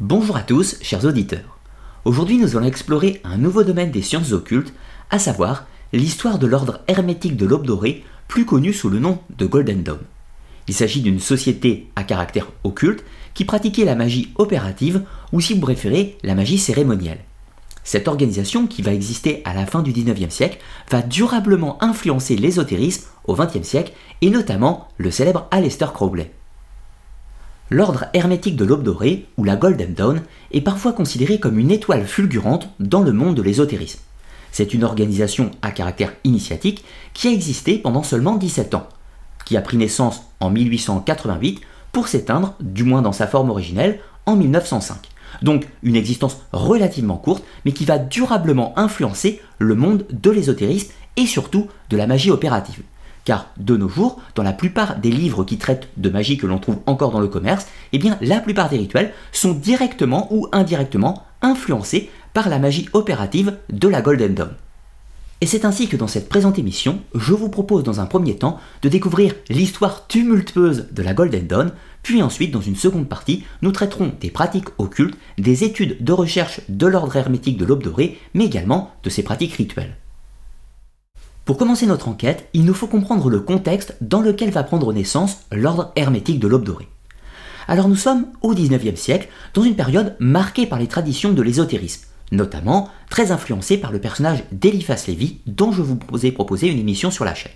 Bonjour 0.00 0.36
à 0.36 0.42
tous, 0.42 0.76
chers 0.82 1.04
auditeurs. 1.04 1.60
Aujourd'hui, 2.04 2.36
nous 2.36 2.56
allons 2.56 2.66
explorer 2.66 3.20
un 3.22 3.38
nouveau 3.38 3.62
domaine 3.62 3.92
des 3.92 4.02
sciences 4.02 4.32
occultes, 4.32 4.74
à 5.08 5.20
savoir 5.20 5.66
l'histoire 5.92 6.40
de 6.40 6.48
l'ordre 6.48 6.80
hermétique 6.88 7.36
de 7.36 7.46
l'Aube 7.46 7.64
dorée, 7.64 8.02
plus 8.26 8.44
connu 8.44 8.72
sous 8.72 8.88
le 8.88 8.98
nom 8.98 9.20
de 9.38 9.46
Golden 9.46 9.84
Dawn. 9.84 10.00
Il 10.66 10.74
s'agit 10.74 11.00
d'une 11.00 11.20
société 11.20 11.90
à 11.94 12.02
caractère 12.02 12.50
occulte 12.64 13.04
qui 13.34 13.44
pratiquait 13.44 13.84
la 13.84 13.94
magie 13.94 14.32
opérative 14.34 15.04
ou 15.32 15.40
si 15.40 15.54
vous 15.54 15.60
préférez 15.60 16.18
la 16.24 16.34
magie 16.34 16.58
cérémonielle. 16.58 17.20
Cette 17.84 18.08
organisation, 18.08 18.66
qui 18.66 18.82
va 18.82 18.92
exister 18.92 19.42
à 19.44 19.54
la 19.54 19.64
fin 19.64 19.82
du 19.82 19.92
19e 19.92 20.30
siècle, 20.30 20.58
va 20.90 21.02
durablement 21.02 21.80
influencer 21.84 22.34
l'ésotérisme 22.34 23.06
au 23.28 23.36
20e 23.36 23.62
siècle 23.62 23.92
et 24.22 24.30
notamment 24.30 24.88
le 24.98 25.12
célèbre 25.12 25.46
Aleister 25.52 25.86
Crowley. 25.94 26.32
L'ordre 27.70 28.06
hermétique 28.12 28.56
de 28.56 28.64
l'aube 28.64 28.82
dorée, 28.82 29.26
ou 29.38 29.44
la 29.44 29.56
Golden 29.56 29.94
Dawn, 29.94 30.22
est 30.52 30.60
parfois 30.60 30.92
considéré 30.92 31.40
comme 31.40 31.58
une 31.58 31.70
étoile 31.70 32.06
fulgurante 32.06 32.68
dans 32.78 33.00
le 33.00 33.12
monde 33.12 33.34
de 33.34 33.42
l'ésotérisme. 33.42 34.00
C'est 34.52 34.74
une 34.74 34.84
organisation 34.84 35.50
à 35.62 35.70
caractère 35.70 36.12
initiatique 36.24 36.84
qui 37.14 37.28
a 37.28 37.32
existé 37.32 37.78
pendant 37.78 38.02
seulement 38.02 38.36
17 38.36 38.74
ans, 38.74 38.86
qui 39.46 39.56
a 39.56 39.62
pris 39.62 39.78
naissance 39.78 40.22
en 40.40 40.50
1888 40.50 41.62
pour 41.90 42.08
s'éteindre, 42.08 42.54
du 42.60 42.84
moins 42.84 43.02
dans 43.02 43.12
sa 43.12 43.26
forme 43.26 43.50
originelle, 43.50 43.98
en 44.26 44.36
1905. 44.36 44.98
Donc 45.42 45.66
une 45.82 45.96
existence 45.96 46.42
relativement 46.52 47.16
courte, 47.16 47.44
mais 47.64 47.72
qui 47.72 47.86
va 47.86 47.98
durablement 47.98 48.78
influencer 48.78 49.40
le 49.58 49.74
monde 49.74 50.04
de 50.10 50.30
l'ésotérisme 50.30 50.92
et 51.16 51.26
surtout 51.26 51.68
de 51.88 51.96
la 51.96 52.06
magie 52.06 52.30
opérative. 52.30 52.82
Car 53.24 53.48
de 53.56 53.76
nos 53.76 53.88
jours, 53.88 54.20
dans 54.34 54.42
la 54.42 54.52
plupart 54.52 54.98
des 54.98 55.10
livres 55.10 55.44
qui 55.44 55.56
traitent 55.56 55.88
de 55.96 56.10
magie 56.10 56.36
que 56.36 56.46
l'on 56.46 56.58
trouve 56.58 56.80
encore 56.86 57.10
dans 57.10 57.20
le 57.20 57.28
commerce, 57.28 57.66
eh 57.92 57.98
bien 57.98 58.18
la 58.20 58.40
plupart 58.40 58.68
des 58.68 58.78
rituels 58.78 59.12
sont 59.32 59.54
directement 59.54 60.28
ou 60.30 60.48
indirectement 60.52 61.24
influencés 61.40 62.10
par 62.34 62.48
la 62.48 62.58
magie 62.58 62.88
opérative 62.92 63.56
de 63.70 63.88
la 63.88 64.02
Golden 64.02 64.34
Dawn. 64.34 64.50
Et 65.40 65.46
c'est 65.46 65.64
ainsi 65.64 65.88
que 65.88 65.96
dans 65.96 66.06
cette 66.06 66.28
présente 66.28 66.58
émission, 66.58 67.00
je 67.14 67.34
vous 67.34 67.48
propose 67.48 67.82
dans 67.82 68.00
un 68.00 68.06
premier 68.06 68.36
temps 68.36 68.58
de 68.82 68.88
découvrir 68.88 69.34
l'histoire 69.48 70.06
tumultueuse 70.06 70.88
de 70.92 71.02
la 71.02 71.12
Golden 71.12 71.46
Dawn, 71.46 71.72
puis 72.02 72.22
ensuite 72.22 72.50
dans 72.50 72.60
une 72.60 72.76
seconde 72.76 73.08
partie, 73.08 73.44
nous 73.60 73.72
traiterons 73.72 74.12
des 74.20 74.30
pratiques 74.30 74.68
occultes, 74.78 75.18
des 75.38 75.64
études 75.64 76.02
de 76.02 76.12
recherche 76.12 76.60
de 76.68 76.86
l'ordre 76.86 77.16
hermétique 77.16 77.58
de 77.58 77.64
l'aube 77.64 77.82
dorée, 77.82 78.18
mais 78.32 78.46
également 78.46 78.92
de 79.02 79.10
ses 79.10 79.22
pratiques 79.22 79.54
rituelles. 79.54 79.96
Pour 81.44 81.58
commencer 81.58 81.84
notre 81.84 82.08
enquête, 82.08 82.48
il 82.54 82.64
nous 82.64 82.72
faut 82.72 82.86
comprendre 82.86 83.28
le 83.28 83.40
contexte 83.40 83.96
dans 84.00 84.22
lequel 84.22 84.50
va 84.50 84.62
prendre 84.62 84.94
naissance 84.94 85.40
l'ordre 85.52 85.92
hermétique 85.94 86.40
de 86.40 86.48
l'aube 86.48 86.64
dorée. 86.64 86.88
Alors 87.68 87.86
nous 87.88 87.96
sommes 87.96 88.28
au 88.40 88.54
XIXe 88.54 88.98
siècle, 88.98 89.28
dans 89.52 89.62
une 89.62 89.76
période 89.76 90.16
marquée 90.20 90.66
par 90.66 90.78
les 90.78 90.86
traditions 90.86 91.32
de 91.32 91.42
l'ésotérisme, 91.42 92.06
notamment 92.32 92.88
très 93.10 93.30
influencée 93.30 93.76
par 93.76 93.92
le 93.92 94.00
personnage 94.00 94.44
d'Eliphas 94.52 95.04
Lévy, 95.06 95.40
dont 95.46 95.70
je 95.70 95.82
vous 95.82 95.98
ai 96.24 96.32
proposé 96.32 96.68
une 96.68 96.78
émission 96.78 97.10
sur 97.10 97.26
la 97.26 97.34
chaîne. 97.34 97.52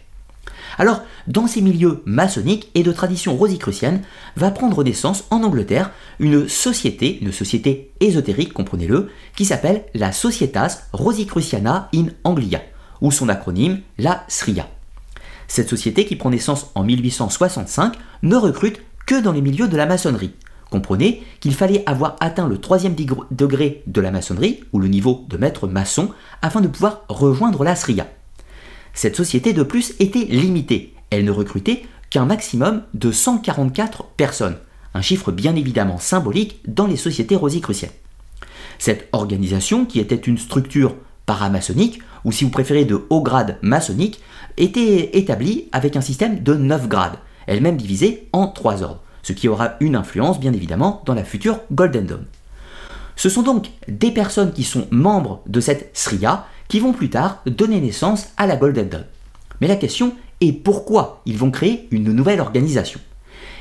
Alors, 0.77 1.01
dans 1.27 1.47
ces 1.47 1.63
milieux 1.63 2.03
maçonniques 2.05 2.71
et 2.75 2.83
de 2.83 2.93
tradition 2.93 3.37
rosicrucienne, 3.37 4.03
va 4.37 4.51
prendre 4.51 4.85
naissance 4.85 5.25
en 5.31 5.43
Angleterre 5.43 5.93
une 6.19 6.47
société, 6.47 7.19
une 7.23 7.33
société 7.33 7.91
ésotérique, 8.01 8.53
comprenez-le, 8.53 9.09
qui 9.35 9.47
s'appelle 9.47 9.85
la 9.95 10.13
Societas 10.13 10.83
Rosicruciana 10.93 11.89
in 11.95 12.09
Anglia, 12.23 12.61
ou 13.01 13.11
son 13.11 13.29
acronyme, 13.29 13.81
la 13.99 14.25
SRIA. 14.29 14.69
Cette 15.47 15.69
société, 15.69 16.05
qui 16.05 16.17
prend 16.17 16.31
naissance 16.31 16.71
en 16.75 16.85
1865, 16.85 17.95
ne 18.23 18.37
recrute 18.37 18.83
que 19.07 19.21
dans 19.21 19.33
les 19.33 19.41
milieux 19.41 19.69
de 19.69 19.77
la 19.77 19.87
maçonnerie. 19.87 20.35
Comprenez 20.71 21.23
qu'il 21.41 21.55
fallait 21.55 21.83
avoir 21.87 22.17
atteint 22.21 22.47
le 22.47 22.59
troisième 22.59 22.95
degré 23.31 23.83
de 23.87 24.01
la 24.01 24.11
maçonnerie, 24.11 24.61
ou 24.73 24.79
le 24.79 24.89
niveau 24.89 25.25
de 25.29 25.39
maître 25.39 25.67
maçon, 25.67 26.11
afin 26.43 26.61
de 26.61 26.69
pouvoir 26.69 27.05
rejoindre 27.09 27.65
la 27.65 27.75
SRIA. 27.75 28.07
Cette 28.93 29.17
société 29.17 29.53
de 29.53 29.63
plus 29.63 29.95
était 29.99 30.25
limitée. 30.25 30.95
Elle 31.11 31.25
ne 31.25 31.31
recrutait 31.31 31.85
qu'un 32.11 32.27
maximum 32.27 32.83
de 32.95 33.11
144 33.11 34.05
personnes, 34.17 34.59
un 34.95 35.03
chiffre 35.03 35.33
bien 35.33 35.57
évidemment 35.57 35.99
symbolique 35.99 36.61
dans 36.67 36.87
les 36.87 36.97
sociétés 36.97 37.37
rosicruciennes. 37.37 37.91
Cette 38.79 39.09
organisation, 39.13 39.87
qui 39.87 40.01
était 40.01 40.17
une 40.17 40.39
structure 40.39 40.95
paramaçonnique, 41.27 42.01
ou 42.25 42.33
si 42.33 42.45
vous 42.45 42.51
préférez 42.51 42.85
de 42.85 43.07
haut 43.11 43.23
grade 43.23 43.59
maçonnique, 43.63 44.21
était 44.57 45.17
établie 45.19 45.69
avec 45.73 45.97
un 45.97 46.01
système 46.01 46.43
de 46.43 46.55
9 46.55 46.89
grades, 46.89 47.19
elle-même 47.47 47.77
divisée 47.77 48.29
en 48.33 48.49
3 48.49 48.83
ordres, 48.83 49.03
ce 49.23 49.33
qui 49.33 49.49
aura 49.49 49.75
une 49.81 49.97
influence 49.97 50.41
bien 50.41 50.53
évidemment 50.53 51.03
dans 51.07 51.15
la 51.15 51.25
future 51.25 51.61
Golden 51.73 52.07
Dawn. 52.07 52.25
Ce 53.17 53.29
sont 53.29 53.43
donc 53.43 53.71
des 53.89 54.11
personnes 54.11 54.53
qui 54.53 54.63
sont 54.63 54.87
membres 54.91 55.43
de 55.47 55.61
cette 55.61 55.91
Sriya 55.97 56.47
qui 56.69 56.81
vont 56.81 56.93
plus 56.93 57.11
tard 57.11 57.43
donner 57.47 57.81
naissance 57.81 58.29
à 58.37 58.47
la 58.47 58.57
Golden 58.57 58.89
Dawn. 58.89 59.05
Mais 59.61 59.67
la 59.67 59.77
question 59.77 60.15
est 60.41 60.53
pourquoi 60.53 61.21
ils 61.27 61.37
vont 61.37 61.51
créer 61.51 61.89
une 61.91 62.13
nouvelle 62.13 62.41
organisation? 62.41 63.01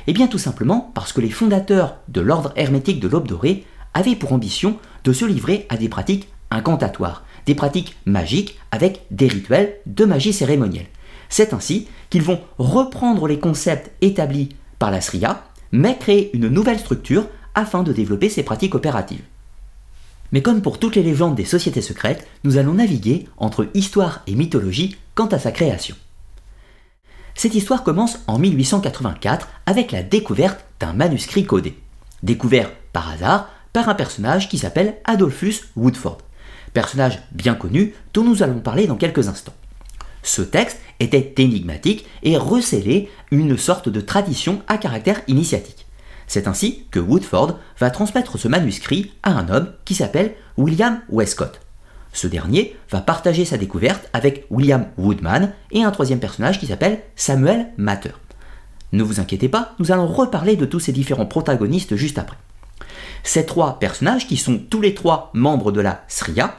Eh 0.06 0.12
bien 0.12 0.26
tout 0.26 0.38
simplement 0.38 0.90
parce 0.94 1.12
que 1.12 1.20
les 1.20 1.30
fondateurs 1.30 1.96
de 2.08 2.20
l'ordre 2.20 2.52
hermétique 2.56 3.00
de 3.00 3.08
l'aube 3.08 3.26
dorée 3.26 3.64
avaient 3.94 4.16
pour 4.16 4.32
ambition 4.32 4.76
de 5.04 5.12
se 5.12 5.24
livrer 5.24 5.66
à 5.70 5.76
des 5.76 5.88
pratiques 5.88 6.28
incantatoires, 6.50 7.24
des 7.48 7.54
pratiques 7.54 7.96
magiques 8.04 8.58
avec 8.70 9.06
des 9.10 9.26
rituels 9.26 9.76
de 9.86 10.04
magie 10.04 10.34
cérémonielle. 10.34 10.86
C'est 11.30 11.54
ainsi 11.54 11.88
qu'ils 12.10 12.22
vont 12.22 12.42
reprendre 12.58 13.26
les 13.26 13.38
concepts 13.38 13.90
établis 14.02 14.50
par 14.78 14.90
la 14.90 15.00
Sriya, 15.00 15.44
mais 15.72 15.96
créer 15.96 16.30
une 16.36 16.48
nouvelle 16.48 16.78
structure 16.78 17.26
afin 17.54 17.82
de 17.82 17.92
développer 17.94 18.28
ces 18.28 18.42
pratiques 18.42 18.74
opératives. 18.74 19.22
Mais 20.30 20.42
comme 20.42 20.60
pour 20.60 20.78
toutes 20.78 20.94
les 20.94 21.02
légendes 21.02 21.36
des 21.36 21.46
sociétés 21.46 21.80
secrètes, 21.80 22.28
nous 22.44 22.58
allons 22.58 22.74
naviguer 22.74 23.26
entre 23.38 23.66
histoire 23.72 24.20
et 24.26 24.34
mythologie 24.34 24.96
quant 25.14 25.28
à 25.28 25.38
sa 25.38 25.50
création. 25.50 25.96
Cette 27.34 27.54
histoire 27.54 27.82
commence 27.82 28.18
en 28.26 28.38
1884 28.38 29.48
avec 29.64 29.90
la 29.90 30.02
découverte 30.02 30.66
d'un 30.80 30.92
manuscrit 30.92 31.46
codé, 31.46 31.78
découvert 32.22 32.70
par 32.92 33.08
hasard 33.08 33.48
par 33.72 33.88
un 33.88 33.94
personnage 33.94 34.50
qui 34.50 34.58
s'appelle 34.58 34.96
Adolphus 35.06 35.60
Woodford 35.76 36.18
personnage 36.72 37.20
bien 37.32 37.54
connu 37.54 37.94
dont 38.14 38.24
nous 38.24 38.42
allons 38.42 38.60
parler 38.60 38.86
dans 38.86 38.96
quelques 38.96 39.28
instants. 39.28 39.54
Ce 40.22 40.42
texte 40.42 40.80
était 41.00 41.34
énigmatique 41.38 42.06
et 42.22 42.36
recelait 42.36 43.08
une 43.30 43.56
sorte 43.56 43.88
de 43.88 44.00
tradition 44.00 44.62
à 44.66 44.78
caractère 44.78 45.22
initiatique. 45.28 45.86
C'est 46.26 46.46
ainsi 46.46 46.84
que 46.90 47.00
Woodford 47.00 47.58
va 47.78 47.90
transmettre 47.90 48.38
ce 48.38 48.48
manuscrit 48.48 49.12
à 49.22 49.32
un 49.32 49.48
homme 49.48 49.72
qui 49.84 49.94
s'appelle 49.94 50.34
William 50.58 51.00
Westcott. 51.08 51.60
Ce 52.12 52.26
dernier 52.26 52.76
va 52.90 53.00
partager 53.00 53.44
sa 53.44 53.56
découverte 53.56 54.08
avec 54.12 54.46
William 54.50 54.86
Woodman 54.98 55.52
et 55.70 55.82
un 55.82 55.90
troisième 55.90 56.20
personnage 56.20 56.58
qui 56.58 56.66
s'appelle 56.66 57.00
Samuel 57.16 57.68
Matter. 57.76 58.12
Ne 58.92 59.02
vous 59.02 59.20
inquiétez 59.20 59.48
pas, 59.48 59.74
nous 59.78 59.92
allons 59.92 60.06
reparler 60.06 60.56
de 60.56 60.64
tous 60.64 60.80
ces 60.80 60.92
différents 60.92 61.26
protagonistes 61.26 61.96
juste 61.96 62.18
après. 62.18 62.36
Ces 63.22 63.46
trois 63.46 63.78
personnages, 63.78 64.26
qui 64.26 64.36
sont 64.36 64.58
tous 64.58 64.80
les 64.80 64.94
trois 64.94 65.30
membres 65.34 65.72
de 65.72 65.80
la 65.80 66.04
Sriya, 66.08 66.56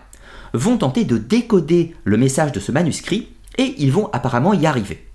vont 0.53 0.77
tenter 0.77 1.05
de 1.05 1.17
décoder 1.17 1.95
le 2.03 2.17
message 2.17 2.51
de 2.51 2.59
ce 2.59 2.71
manuscrit 2.71 3.29
et 3.57 3.75
ils 3.77 3.91
vont 3.91 4.09
apparemment 4.13 4.53
y 4.53 4.65
arriver. 4.65 5.05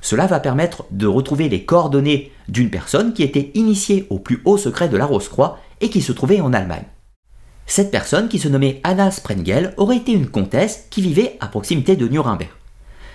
Cela 0.00 0.26
va 0.26 0.40
permettre 0.40 0.84
de 0.90 1.06
retrouver 1.06 1.48
les 1.48 1.64
coordonnées 1.64 2.32
d'une 2.48 2.70
personne 2.70 3.12
qui 3.12 3.22
était 3.22 3.50
initiée 3.54 4.06
au 4.10 4.18
plus 4.18 4.40
haut 4.44 4.56
secret 4.56 4.88
de 4.88 4.96
la 4.96 5.06
Rose-Croix 5.06 5.58
et 5.80 5.90
qui 5.90 6.00
se 6.00 6.12
trouvait 6.12 6.40
en 6.40 6.52
Allemagne. 6.52 6.84
Cette 7.66 7.90
personne, 7.90 8.28
qui 8.28 8.38
se 8.38 8.48
nommait 8.48 8.80
Anna 8.82 9.10
Sprengel, 9.10 9.74
aurait 9.76 9.98
été 9.98 10.12
une 10.12 10.28
comtesse 10.28 10.86
qui 10.90 11.02
vivait 11.02 11.36
à 11.40 11.46
proximité 11.46 11.94
de 11.94 12.08
Nuremberg. 12.08 12.50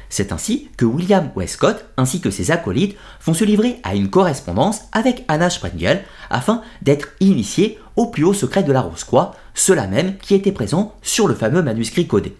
C'est 0.10 0.32
ainsi 0.32 0.70
que 0.78 0.86
William 0.86 1.32
Westcott 1.36 1.86
ainsi 1.98 2.22
que 2.22 2.30
ses 2.30 2.52
acolytes 2.52 2.98
vont 3.26 3.34
se 3.34 3.44
livrer 3.44 3.80
à 3.84 3.96
une 3.96 4.10
correspondance 4.10 4.82
avec 4.92 5.24
Anna 5.28 5.50
Sprengel 5.50 6.04
afin 6.30 6.62
d'être 6.82 7.10
initiés 7.20 7.80
au 7.96 8.08
plus 8.08 8.24
haut 8.24 8.34
secret 8.34 8.64
de 8.64 8.72
la 8.72 8.82
Rose-Croix, 8.82 9.36
cela 9.54 9.88
même 9.88 10.18
qui 10.18 10.36
était 10.36 10.52
présent 10.52 10.96
sur 11.02 11.28
le 11.28 11.36
fameux 11.36 11.62
manuscrit 11.62 12.08
codé. 12.08 12.36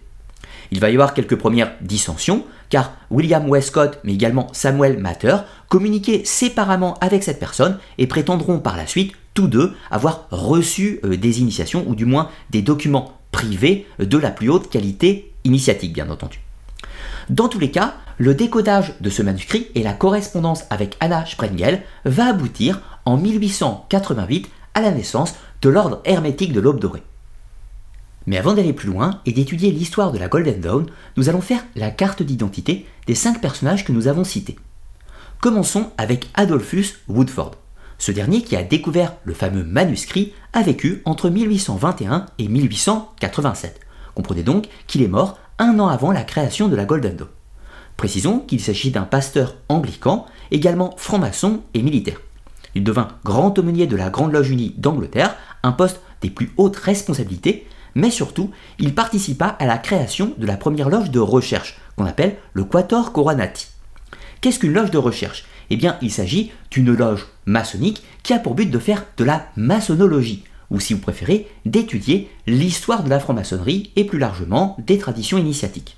Il 0.70 0.80
va 0.80 0.90
y 0.90 0.94
avoir 0.94 1.14
quelques 1.14 1.36
premières 1.36 1.72
dissensions, 1.80 2.44
car 2.68 2.92
William 3.10 3.48
Westcott, 3.48 4.00
mais 4.04 4.14
également 4.14 4.48
Samuel 4.52 4.98
Matter, 4.98 5.36
communiquaient 5.68 6.22
séparément 6.24 6.94
avec 7.00 7.22
cette 7.22 7.38
personne 7.38 7.78
et 7.98 8.06
prétendront 8.06 8.58
par 8.58 8.76
la 8.76 8.86
suite, 8.86 9.12
tous 9.34 9.48
deux, 9.48 9.74
avoir 9.90 10.26
reçu 10.30 11.00
euh, 11.04 11.16
des 11.16 11.40
initiations, 11.40 11.84
ou 11.86 11.94
du 11.94 12.04
moins 12.04 12.30
des 12.50 12.62
documents 12.62 13.12
privés 13.30 13.86
de 13.98 14.18
la 14.18 14.30
plus 14.30 14.48
haute 14.48 14.70
qualité 14.70 15.32
initiatique, 15.44 15.92
bien 15.92 16.10
entendu. 16.10 16.40
Dans 17.28 17.48
tous 17.48 17.58
les 17.58 17.70
cas, 17.70 17.94
le 18.18 18.34
décodage 18.34 18.94
de 19.00 19.10
ce 19.10 19.22
manuscrit 19.22 19.66
et 19.74 19.82
la 19.82 19.92
correspondance 19.92 20.64
avec 20.70 20.96
Anna 21.00 21.26
Sprengel 21.26 21.82
va 22.04 22.26
aboutir 22.26 22.80
en 23.04 23.16
1888 23.16 24.48
à 24.74 24.80
la 24.80 24.92
naissance 24.92 25.34
de 25.62 25.68
l'ordre 25.68 26.00
hermétique 26.04 26.52
de 26.52 26.60
l'aube 26.60 26.80
dorée. 26.80 27.02
Mais 28.26 28.38
avant 28.38 28.54
d'aller 28.54 28.72
plus 28.72 28.88
loin 28.88 29.20
et 29.26 29.32
d'étudier 29.32 29.70
l'histoire 29.70 30.12
de 30.12 30.18
la 30.18 30.28
Golden 30.28 30.60
Dawn, 30.60 30.86
nous 31.16 31.28
allons 31.28 31.40
faire 31.40 31.64
la 31.74 31.90
carte 31.90 32.22
d'identité 32.22 32.86
des 33.06 33.14
cinq 33.14 33.40
personnages 33.40 33.84
que 33.84 33.92
nous 33.92 34.08
avons 34.08 34.24
cités. 34.24 34.56
Commençons 35.40 35.90
avec 35.98 36.28
Adolphus 36.34 36.94
Woodford. 37.08 37.52
Ce 37.98 38.12
dernier, 38.12 38.42
qui 38.42 38.56
a 38.56 38.62
découvert 38.62 39.14
le 39.24 39.34
fameux 39.34 39.64
manuscrit, 39.64 40.32
a 40.52 40.62
vécu 40.62 41.02
entre 41.04 41.30
1821 41.30 42.26
et 42.38 42.48
1887. 42.48 43.80
Comprenez 44.14 44.42
donc 44.42 44.66
qu'il 44.86 45.02
est 45.02 45.08
mort 45.08 45.38
un 45.58 45.78
an 45.78 45.88
avant 45.88 46.12
la 46.12 46.24
création 46.24 46.68
de 46.68 46.76
la 46.76 46.84
Golden 46.84 47.16
Dawn. 47.16 47.28
Précisons 47.96 48.40
qu'il 48.40 48.60
s'agit 48.60 48.90
d'un 48.90 49.04
pasteur 49.04 49.56
anglican, 49.68 50.26
également 50.50 50.94
franc-maçon 50.96 51.62
et 51.72 51.82
militaire. 51.82 52.20
Il 52.74 52.84
devint 52.84 53.08
grand 53.24 53.58
aumônier 53.58 53.86
de 53.86 53.96
la 53.96 54.10
Grande 54.10 54.32
Loge 54.32 54.50
Unie 54.50 54.74
d'Angleterre, 54.76 55.34
un 55.62 55.72
poste 55.72 56.00
des 56.20 56.28
plus 56.28 56.52
hautes 56.58 56.76
responsabilités, 56.76 57.66
mais 57.94 58.10
surtout, 58.10 58.50
il 58.78 58.94
participa 58.94 59.46
à 59.46 59.64
la 59.64 59.78
création 59.78 60.34
de 60.36 60.46
la 60.46 60.58
première 60.58 60.90
loge 60.90 61.10
de 61.10 61.20
recherche, 61.20 61.78
qu'on 61.96 62.04
appelle 62.04 62.36
le 62.52 62.64
Quator 62.64 63.12
Coronati. 63.12 63.68
Qu'est-ce 64.42 64.58
qu'une 64.58 64.74
loge 64.74 64.90
de 64.90 64.98
recherche? 64.98 65.46
Eh 65.70 65.76
bien, 65.76 65.96
il 66.02 66.12
s'agit 66.12 66.52
d'une 66.70 66.94
loge 66.94 67.26
maçonnique 67.46 68.04
qui 68.22 68.34
a 68.34 68.38
pour 68.38 68.54
but 68.54 68.70
de 68.70 68.78
faire 68.78 69.06
de 69.16 69.24
la 69.24 69.46
maçonnologie, 69.56 70.44
ou 70.70 70.80
si 70.80 70.94
vous 70.94 71.00
préférez, 71.00 71.48
d'étudier 71.64 72.30
l'histoire 72.46 73.02
de 73.02 73.10
la 73.10 73.20
franc-maçonnerie 73.20 73.92
et 73.96 74.04
plus 74.04 74.18
largement 74.18 74.76
des 74.86 74.98
traditions 74.98 75.38
initiatiques. 75.38 75.96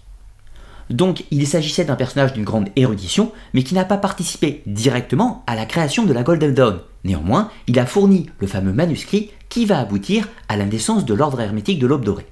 Donc 0.90 1.24
il 1.30 1.46
s'agissait 1.46 1.84
d'un 1.84 1.96
personnage 1.96 2.32
d'une 2.32 2.44
grande 2.44 2.68
érudition, 2.76 3.32
mais 3.52 3.62
qui 3.62 3.74
n'a 3.74 3.84
pas 3.84 3.98
participé 3.98 4.62
directement 4.66 5.44
à 5.46 5.54
la 5.54 5.66
création 5.66 6.04
de 6.04 6.12
la 6.12 6.22
Golden 6.22 6.54
Dawn. 6.54 6.80
Néanmoins, 7.04 7.50
il 7.66 7.78
a 7.78 7.86
fourni 7.86 8.26
le 8.38 8.46
fameux 8.46 8.72
manuscrit 8.72 9.30
qui 9.48 9.66
va 9.66 9.78
aboutir 9.78 10.28
à 10.48 10.56
la 10.56 10.64
naissance 10.64 11.04
de 11.04 11.14
l'ordre 11.14 11.40
hermétique 11.40 11.78
de 11.78 11.86
l'Aube 11.86 12.04
dorée. 12.04 12.26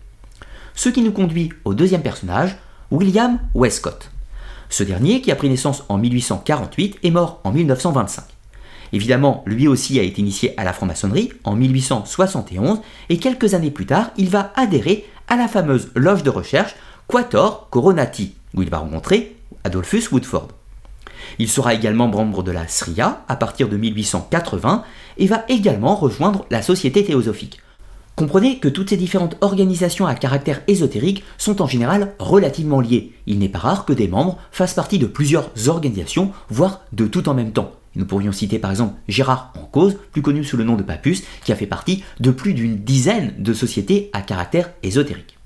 Ce 0.74 0.88
qui 0.88 1.02
nous 1.02 1.12
conduit 1.12 1.52
au 1.64 1.74
deuxième 1.74 2.02
personnage, 2.02 2.56
William 2.90 3.38
Westcott. 3.54 4.10
Ce 4.68 4.82
dernier, 4.82 5.20
qui 5.20 5.30
a 5.30 5.36
pris 5.36 5.48
naissance 5.48 5.84
en 5.88 5.98
1848, 5.98 6.98
est 7.02 7.10
mort 7.10 7.40
en 7.44 7.52
1925. 7.52 8.35
Évidemment, 8.96 9.42
lui 9.44 9.68
aussi 9.68 10.00
a 10.00 10.02
été 10.02 10.22
initié 10.22 10.54
à 10.58 10.64
la 10.64 10.72
franc-maçonnerie 10.72 11.30
en 11.44 11.54
1871 11.54 12.80
et 13.10 13.18
quelques 13.18 13.52
années 13.52 13.70
plus 13.70 13.84
tard, 13.84 14.10
il 14.16 14.30
va 14.30 14.54
adhérer 14.56 15.04
à 15.28 15.36
la 15.36 15.48
fameuse 15.48 15.90
loge 15.94 16.22
de 16.22 16.30
recherche 16.30 16.74
Quator 17.06 17.68
Coronati, 17.68 18.32
où 18.54 18.62
il 18.62 18.70
va 18.70 18.78
rencontrer 18.78 19.36
Adolphus 19.64 20.04
Woodford. 20.10 20.48
Il 21.38 21.50
sera 21.50 21.74
également 21.74 22.08
membre 22.08 22.42
de 22.42 22.52
la 22.52 22.66
SRIA 22.68 23.22
à 23.28 23.36
partir 23.36 23.68
de 23.68 23.76
1880 23.76 24.82
et 25.18 25.26
va 25.26 25.44
également 25.50 25.94
rejoindre 25.94 26.46
la 26.50 26.62
Société 26.62 27.04
théosophique. 27.04 27.60
Comprenez 28.14 28.60
que 28.60 28.68
toutes 28.68 28.88
ces 28.88 28.96
différentes 28.96 29.36
organisations 29.42 30.06
à 30.06 30.14
caractère 30.14 30.62
ésotérique 30.68 31.22
sont 31.36 31.60
en 31.60 31.66
général 31.66 32.14
relativement 32.18 32.80
liées. 32.80 33.12
Il 33.26 33.40
n'est 33.40 33.50
pas 33.50 33.58
rare 33.58 33.84
que 33.84 33.92
des 33.92 34.08
membres 34.08 34.38
fassent 34.52 34.72
partie 34.72 34.98
de 34.98 35.04
plusieurs 35.04 35.50
organisations, 35.68 36.32
voire 36.48 36.80
de 36.94 37.06
tout 37.06 37.28
en 37.28 37.34
même 37.34 37.52
temps. 37.52 37.72
Nous 37.96 38.06
pourrions 38.06 38.32
citer 38.32 38.58
par 38.58 38.70
exemple 38.70 38.94
Gérard 39.08 39.52
en 39.58 39.64
cause, 39.64 39.96
plus 40.12 40.22
connu 40.22 40.44
sous 40.44 40.56
le 40.56 40.64
nom 40.64 40.76
de 40.76 40.82
Papus, 40.82 41.24
qui 41.44 41.52
a 41.52 41.56
fait 41.56 41.66
partie 41.66 42.04
de 42.20 42.30
plus 42.30 42.54
d'une 42.54 42.76
dizaine 42.76 43.34
de 43.38 43.52
sociétés 43.52 44.10
à 44.12 44.20
caractère 44.20 44.70
ésotérique. 44.82 45.38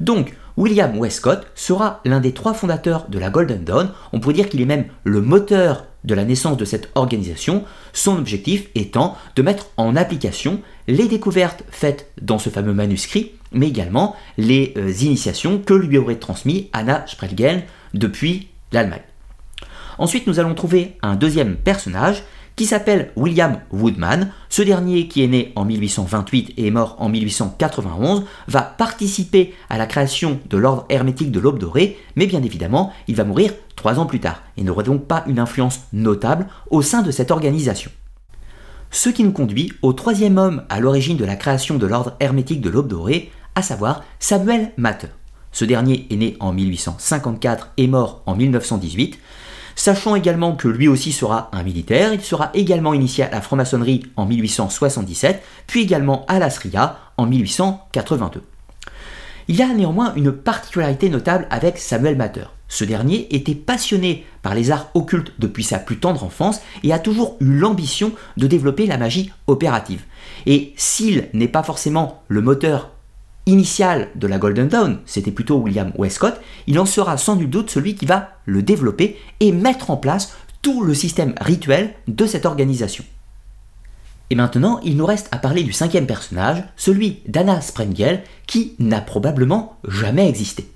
Donc, 0.00 0.34
William 0.56 0.96
Westcott 0.98 1.46
sera 1.54 2.00
l'un 2.04 2.20
des 2.20 2.32
trois 2.32 2.54
fondateurs 2.54 3.08
de 3.08 3.18
la 3.18 3.30
Golden 3.30 3.64
Dawn. 3.64 3.90
On 4.12 4.20
pourrait 4.20 4.34
dire 4.34 4.48
qu'il 4.48 4.60
est 4.60 4.66
même 4.66 4.86
le 5.02 5.20
moteur 5.20 5.86
de 6.04 6.14
la 6.14 6.24
naissance 6.24 6.56
de 6.56 6.64
cette 6.64 6.90
organisation, 6.94 7.64
son 7.92 8.16
objectif 8.18 8.68
étant 8.74 9.16
de 9.36 9.42
mettre 9.42 9.70
en 9.76 9.96
application 9.96 10.60
les 10.86 11.08
découvertes 11.08 11.64
faites 11.70 12.10
dans 12.20 12.38
ce 12.38 12.50
fameux 12.50 12.74
manuscrit, 12.74 13.32
mais 13.52 13.68
également 13.68 14.14
les 14.36 14.74
euh, 14.76 14.92
initiations 14.92 15.58
que 15.58 15.74
lui 15.74 15.98
aurait 15.98 16.16
transmis 16.16 16.68
Anna 16.72 17.04
Sprelgen 17.06 17.62
depuis 17.94 18.48
l'Allemagne. 18.70 19.00
Ensuite, 19.98 20.26
nous 20.26 20.40
allons 20.40 20.54
trouver 20.54 20.96
un 21.02 21.16
deuxième 21.16 21.56
personnage 21.56 22.22
qui 22.56 22.66
s'appelle 22.66 23.10
William 23.16 23.60
Woodman. 23.72 24.30
Ce 24.48 24.62
dernier, 24.62 25.08
qui 25.08 25.24
est 25.24 25.28
né 25.28 25.52
en 25.56 25.64
1828 25.64 26.54
et 26.56 26.68
est 26.68 26.70
mort 26.70 26.96
en 26.98 27.08
1891, 27.08 28.24
va 28.48 28.62
participer 28.62 29.54
à 29.68 29.78
la 29.78 29.86
création 29.86 30.38
de 30.48 30.56
l'ordre 30.56 30.86
hermétique 30.88 31.32
de 31.32 31.40
l'Aube 31.40 31.58
dorée, 31.58 31.98
mais 32.16 32.26
bien 32.26 32.42
évidemment, 32.42 32.92
il 33.08 33.16
va 33.16 33.24
mourir 33.24 33.52
trois 33.76 33.98
ans 33.98 34.06
plus 34.06 34.20
tard 34.20 34.42
et 34.56 34.62
n'aurait 34.62 34.84
donc 34.84 35.06
pas 35.06 35.24
une 35.26 35.38
influence 35.38 35.80
notable 35.92 36.46
au 36.70 36.82
sein 36.82 37.02
de 37.02 37.10
cette 37.10 37.30
organisation. 37.30 37.90
Ce 38.90 39.08
qui 39.08 39.24
nous 39.24 39.32
conduit 39.32 39.72
au 39.82 39.92
troisième 39.92 40.38
homme 40.38 40.62
à 40.68 40.78
l'origine 40.78 41.16
de 41.16 41.24
la 41.24 41.34
création 41.34 41.76
de 41.78 41.86
l'ordre 41.86 42.14
hermétique 42.20 42.60
de 42.60 42.70
l'Aube 42.70 42.86
dorée, 42.86 43.32
à 43.56 43.62
savoir 43.62 44.04
Samuel 44.20 44.70
Matter. 44.76 45.08
Ce 45.50 45.64
dernier 45.64 46.06
est 46.10 46.16
né 46.16 46.36
en 46.40 46.52
1854 46.52 47.72
et 47.76 47.86
mort 47.86 48.22
en 48.26 48.34
1918. 48.36 49.18
Sachant 49.84 50.16
également 50.16 50.56
que 50.56 50.66
lui 50.66 50.88
aussi 50.88 51.12
sera 51.12 51.50
un 51.52 51.62
militaire, 51.62 52.14
il 52.14 52.22
sera 52.22 52.48
également 52.54 52.94
initié 52.94 53.24
à 53.24 53.30
la 53.30 53.42
franc-maçonnerie 53.42 54.06
en 54.16 54.24
1877, 54.24 55.42
puis 55.66 55.82
également 55.82 56.24
à 56.26 56.38
la 56.38 56.48
SRIA 56.48 56.98
en 57.18 57.26
1882. 57.26 58.42
Il 59.48 59.56
y 59.56 59.62
a 59.62 59.68
néanmoins 59.74 60.14
une 60.14 60.32
particularité 60.32 61.10
notable 61.10 61.46
avec 61.50 61.76
Samuel 61.76 62.16
Matter. 62.16 62.46
Ce 62.66 62.84
dernier 62.84 63.26
était 63.36 63.54
passionné 63.54 64.24
par 64.40 64.54
les 64.54 64.70
arts 64.70 64.88
occultes 64.94 65.34
depuis 65.38 65.64
sa 65.64 65.78
plus 65.78 65.98
tendre 65.98 66.24
enfance 66.24 66.62
et 66.82 66.94
a 66.94 66.98
toujours 66.98 67.36
eu 67.40 67.58
l'ambition 67.58 68.12
de 68.38 68.46
développer 68.46 68.86
la 68.86 68.96
magie 68.96 69.32
opérative. 69.46 70.04
Et 70.46 70.72
s'il 70.76 71.28
n'est 71.34 71.46
pas 71.46 71.62
forcément 71.62 72.22
le 72.28 72.40
moteur 72.40 72.93
initial 73.46 74.08
de 74.14 74.26
la 74.26 74.38
Golden 74.38 74.68
Dawn, 74.68 75.00
c'était 75.06 75.30
plutôt 75.30 75.58
William 75.58 75.92
Westcott, 75.96 76.40
il 76.66 76.78
en 76.78 76.86
sera 76.86 77.16
sans 77.16 77.36
doute 77.36 77.70
celui 77.70 77.94
qui 77.94 78.06
va 78.06 78.30
le 78.46 78.62
développer 78.62 79.18
et 79.40 79.52
mettre 79.52 79.90
en 79.90 79.96
place 79.96 80.34
tout 80.62 80.82
le 80.82 80.94
système 80.94 81.34
rituel 81.40 81.94
de 82.08 82.26
cette 82.26 82.46
organisation. 82.46 83.04
Et 84.30 84.34
maintenant, 84.34 84.80
il 84.82 84.96
nous 84.96 85.04
reste 85.04 85.28
à 85.32 85.38
parler 85.38 85.62
du 85.62 85.72
cinquième 85.72 86.06
personnage, 86.06 86.64
celui 86.76 87.20
d'Anna 87.28 87.60
Sprengel, 87.60 88.22
qui 88.46 88.74
n'a 88.78 89.02
probablement 89.02 89.78
jamais 89.86 90.28
existé. 90.28 90.66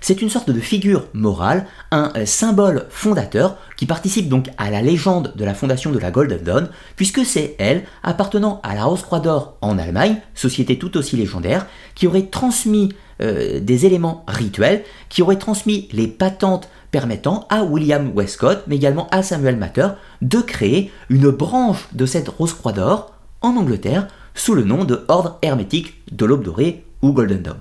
C'est 0.00 0.22
une 0.22 0.30
sorte 0.30 0.50
de 0.50 0.60
figure 0.60 1.06
morale, 1.12 1.66
un 1.90 2.12
euh, 2.16 2.26
symbole 2.26 2.86
fondateur 2.90 3.56
qui 3.76 3.86
participe 3.86 4.28
donc 4.28 4.48
à 4.56 4.70
la 4.70 4.82
légende 4.82 5.32
de 5.36 5.44
la 5.44 5.54
fondation 5.54 5.90
de 5.90 5.98
la 5.98 6.10
Golden 6.10 6.42
Dawn, 6.42 6.68
puisque 6.96 7.24
c'est 7.24 7.56
elle, 7.58 7.84
appartenant 8.02 8.60
à 8.62 8.74
la 8.74 8.84
Rose-Croix 8.84 9.20
d'Or 9.20 9.56
en 9.60 9.78
Allemagne, 9.78 10.20
société 10.34 10.78
tout 10.78 10.96
aussi 10.96 11.16
légendaire, 11.16 11.66
qui 11.94 12.06
aurait 12.06 12.26
transmis 12.26 12.92
euh, 13.20 13.60
des 13.60 13.86
éléments 13.86 14.24
rituels, 14.28 14.84
qui 15.08 15.22
aurait 15.22 15.38
transmis 15.38 15.88
les 15.92 16.06
patentes 16.06 16.68
permettant 16.90 17.46
à 17.50 17.64
William 17.64 18.12
Westcott, 18.14 18.62
mais 18.66 18.76
également 18.76 19.08
à 19.10 19.22
Samuel 19.22 19.56
Matter, 19.56 19.88
de 20.22 20.38
créer 20.38 20.90
une 21.10 21.30
branche 21.30 21.88
de 21.92 22.06
cette 22.06 22.28
Rose-Croix 22.28 22.72
d'Or 22.72 23.12
en 23.40 23.56
Angleterre 23.56 24.08
sous 24.34 24.54
le 24.54 24.64
nom 24.64 24.84
de 24.84 25.04
Ordre 25.08 25.38
hermétique 25.42 26.00
de 26.12 26.24
l'Aube 26.24 26.44
dorée 26.44 26.84
ou 27.02 27.12
Golden 27.12 27.42
Dawn. 27.42 27.58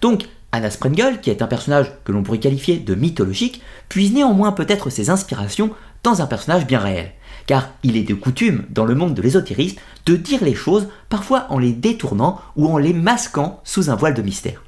Donc 0.00 0.28
Anna 0.54 0.70
Sprengel, 0.70 1.20
qui 1.20 1.30
est 1.30 1.42
un 1.42 1.48
personnage 1.48 1.90
que 2.04 2.12
l'on 2.12 2.22
pourrait 2.22 2.38
qualifier 2.38 2.76
de 2.76 2.94
mythologique, 2.94 3.60
puise 3.88 4.12
néanmoins 4.12 4.52
peut-être 4.52 4.88
ses 4.88 5.10
inspirations 5.10 5.70
dans 6.04 6.22
un 6.22 6.26
personnage 6.26 6.64
bien 6.64 6.78
réel. 6.78 7.10
Car 7.46 7.70
il 7.82 7.96
est 7.96 8.04
de 8.04 8.14
coutume, 8.14 8.64
dans 8.70 8.84
le 8.84 8.94
monde 8.94 9.14
de 9.14 9.22
l'ésotérisme, 9.22 9.78
de 10.06 10.14
dire 10.14 10.44
les 10.44 10.54
choses 10.54 10.86
parfois 11.08 11.46
en 11.50 11.58
les 11.58 11.72
détournant 11.72 12.40
ou 12.54 12.68
en 12.68 12.78
les 12.78 12.92
masquant 12.92 13.60
sous 13.64 13.90
un 13.90 13.96
voile 13.96 14.14
de 14.14 14.22
mystère. 14.22 14.62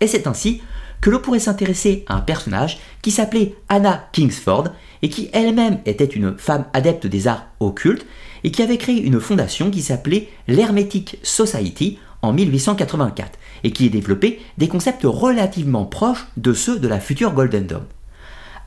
Et 0.00 0.06
c'est 0.06 0.28
ainsi 0.28 0.62
que 1.00 1.10
l'on 1.10 1.18
pourrait 1.18 1.40
s'intéresser 1.40 2.04
à 2.06 2.14
un 2.14 2.20
personnage 2.20 2.78
qui 3.02 3.10
s'appelait 3.10 3.56
Anna 3.68 4.08
Kingsford 4.12 4.68
et 5.02 5.08
qui 5.08 5.30
elle-même 5.32 5.80
était 5.84 6.04
une 6.04 6.38
femme 6.38 6.64
adepte 6.72 7.08
des 7.08 7.26
arts 7.26 7.46
occultes 7.58 8.06
et 8.44 8.52
qui 8.52 8.62
avait 8.62 8.78
créé 8.78 9.02
une 9.02 9.20
fondation 9.20 9.70
qui 9.70 9.82
s'appelait 9.82 10.28
l'Hermetic 10.46 11.18
Society 11.24 11.98
en 12.24 12.32
1884 12.32 13.38
et 13.64 13.70
qui 13.70 13.86
a 13.86 13.90
développé 13.90 14.40
des 14.58 14.68
concepts 14.68 15.04
relativement 15.04 15.84
proches 15.84 16.26
de 16.36 16.52
ceux 16.52 16.78
de 16.78 16.88
la 16.88 17.00
future 17.00 17.32
Golden 17.32 17.66
Dawn. 17.66 17.84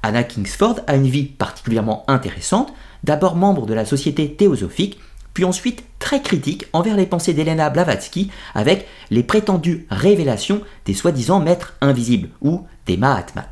Anna 0.04 0.24
Kingsford 0.24 0.80
a 0.88 0.96
une 0.96 1.08
vie 1.08 1.26
particulièrement 1.26 2.04
intéressante, 2.08 2.74
d'abord 3.04 3.36
membre 3.36 3.66
de 3.66 3.74
la 3.74 3.86
Société 3.86 4.34
théosophique, 4.34 5.00
puis 5.34 5.44
ensuite 5.44 5.84
très 6.00 6.22
critique 6.22 6.66
envers 6.74 6.96
les 6.96 7.06
pensées 7.06 7.34
d'Elena 7.34 7.70
Blavatsky 7.70 8.32
avec 8.56 8.88
les 9.12 9.24
prétendues 9.24 9.86
révélations 9.90 10.62
des 10.86 10.94
soi-disant 10.94 11.40
maîtres 11.40 11.76
invisibles 11.82 12.30
ou 12.42 12.66
des 12.86 12.98
Mahatmas. 12.98 13.48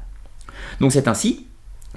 Donc 0.80 0.92
c'est 0.92 1.08
ainsi 1.08 1.46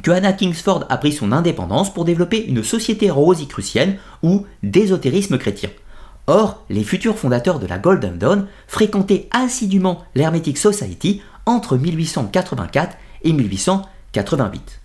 que 0.02 0.10
Anna 0.10 0.32
Kingsford 0.32 0.84
a 0.88 0.98
pris 0.98 1.12
son 1.12 1.32
indépendance 1.32 1.92
pour 1.92 2.04
développer 2.04 2.44
une 2.44 2.62
société 2.62 3.10
rosicrucienne 3.10 3.96
ou 4.22 4.46
d'ésotérisme 4.62 5.38
chrétien. 5.38 5.70
Or, 6.28 6.62
les 6.68 6.84
futurs 6.84 7.18
fondateurs 7.18 7.58
de 7.58 7.66
la 7.66 7.78
Golden 7.78 8.18
Dawn 8.18 8.46
fréquentaient 8.66 9.30
assidûment 9.30 10.04
l'Hermetic 10.14 10.58
Society 10.58 11.22
entre 11.46 11.78
1884 11.78 12.98
et 13.22 13.32
1888. 13.32 14.80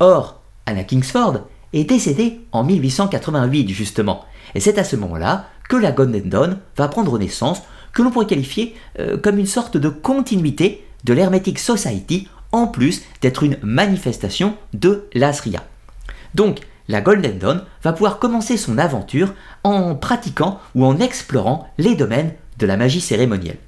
Or, 0.00 0.40
Anna 0.64 0.84
Kingsford 0.84 1.40
est 1.74 1.84
décédée 1.84 2.40
en 2.50 2.64
1888 2.64 3.68
justement, 3.68 4.24
et 4.54 4.60
c'est 4.60 4.78
à 4.78 4.84
ce 4.84 4.96
moment-là 4.96 5.50
que 5.68 5.76
la 5.76 5.92
Golden 5.92 6.30
Dawn 6.30 6.58
va 6.78 6.88
prendre 6.88 7.18
naissance, 7.18 7.60
que 7.92 8.00
l'on 8.00 8.10
pourrait 8.10 8.26
qualifier 8.26 8.74
euh, 8.98 9.18
comme 9.18 9.38
une 9.38 9.46
sorte 9.46 9.76
de 9.76 9.90
continuité 9.90 10.86
de 11.04 11.12
l'Hermetic 11.12 11.58
Society, 11.58 12.26
en 12.52 12.68
plus 12.68 13.02
d'être 13.20 13.42
une 13.42 13.58
manifestation 13.62 14.56
de 14.72 15.08
l'Asria. 15.12 15.62
Donc, 16.34 16.60
la 16.88 17.00
Golden 17.00 17.38
Dawn 17.38 17.62
va 17.82 17.92
pouvoir 17.92 18.18
commencer 18.18 18.56
son 18.56 18.78
aventure 18.78 19.32
en 19.64 19.94
pratiquant 19.94 20.60
ou 20.74 20.84
en 20.84 20.98
explorant 21.00 21.68
les 21.78 21.96
domaines 21.96 22.34
de 22.58 22.66
la 22.66 22.76
magie 22.76 23.00
cérémonielle. 23.00 23.58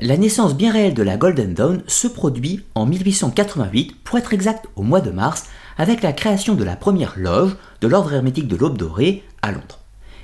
La 0.00 0.16
naissance 0.16 0.54
bien 0.54 0.72
réelle 0.72 0.94
de 0.94 1.02
la 1.02 1.16
Golden 1.16 1.54
Dawn 1.54 1.82
se 1.88 2.06
produit 2.06 2.64
en 2.76 2.86
1888, 2.86 3.96
pour 4.04 4.16
être 4.16 4.32
exact 4.32 4.66
au 4.76 4.82
mois 4.82 5.00
de 5.00 5.10
mars, 5.10 5.46
avec 5.76 6.02
la 6.02 6.12
création 6.12 6.54
de 6.54 6.62
la 6.62 6.76
première 6.76 7.14
loge 7.16 7.56
de 7.80 7.88
l'ordre 7.88 8.12
hermétique 8.12 8.46
de 8.46 8.54
l'Aube 8.54 8.78
dorée 8.78 9.24
à 9.42 9.50
Londres. 9.50 9.80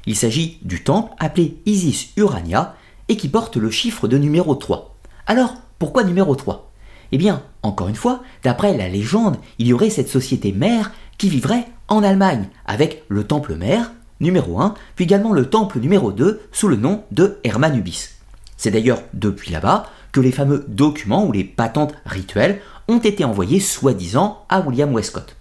Il 0.07 0.15
s'agit 0.15 0.59
du 0.63 0.85
temple 0.85 1.13
appelé 1.19 1.57
Isis 1.67 2.11
Urania 2.17 2.77
et 3.09 3.17
qui 3.17 3.29
porte 3.29 3.57
le 3.57 3.71
chiffre 3.71 4.07
de 4.07 4.19
numéro 4.19 4.55
3. 4.55 4.95
Alors, 5.27 5.55
pourquoi 5.79 6.05
numéro 6.05 6.37
3 6.37 6.71
Eh 7.11 7.19
bien, 7.19 7.43
encore 7.63 7.89
une 7.89 7.97
fois, 7.97 8.23
d'après 8.43 8.77
la 8.77 8.89
légende, 8.89 9.39
il 9.59 9.67
y 9.67 9.73
aurait 9.73 9.91
cette 9.91 10.09
société 10.09 10.53
mère 10.53 10.93
qui 11.19 11.29
vivrait 11.29 11.67
en 11.89 12.03
Allemagne, 12.03 12.49
avec 12.67 13.05
le 13.09 13.25
temple 13.25 13.55
mère, 13.55 13.93
numéro 14.21 14.61
1, 14.61 14.75
puis 14.97 15.05
également 15.05 15.33
le 15.33 15.47
temple 15.47 15.79
numéro 15.81 16.13
2 16.13 16.41
sous 16.53 16.69
le 16.69 16.77
nom 16.77 17.05
de 17.11 17.39
Hermanubis. 17.45 18.11
C'est 18.57 18.71
d'ailleurs 18.71 19.03
depuis 19.13 19.53
là-bas 19.53 19.87
que 20.13 20.21
les 20.21 20.33
fameux 20.33 20.65
documents 20.69 21.27
ou 21.27 21.33
les 21.33 21.45
patentes 21.45 21.95
rituelles 22.07 22.61
ont 22.89 22.99
été 22.99 23.25
envoyés 23.25 23.61
soi-disant 23.61 24.45
à 24.49 24.61
William 24.61 24.93
Westcott. 24.95 25.37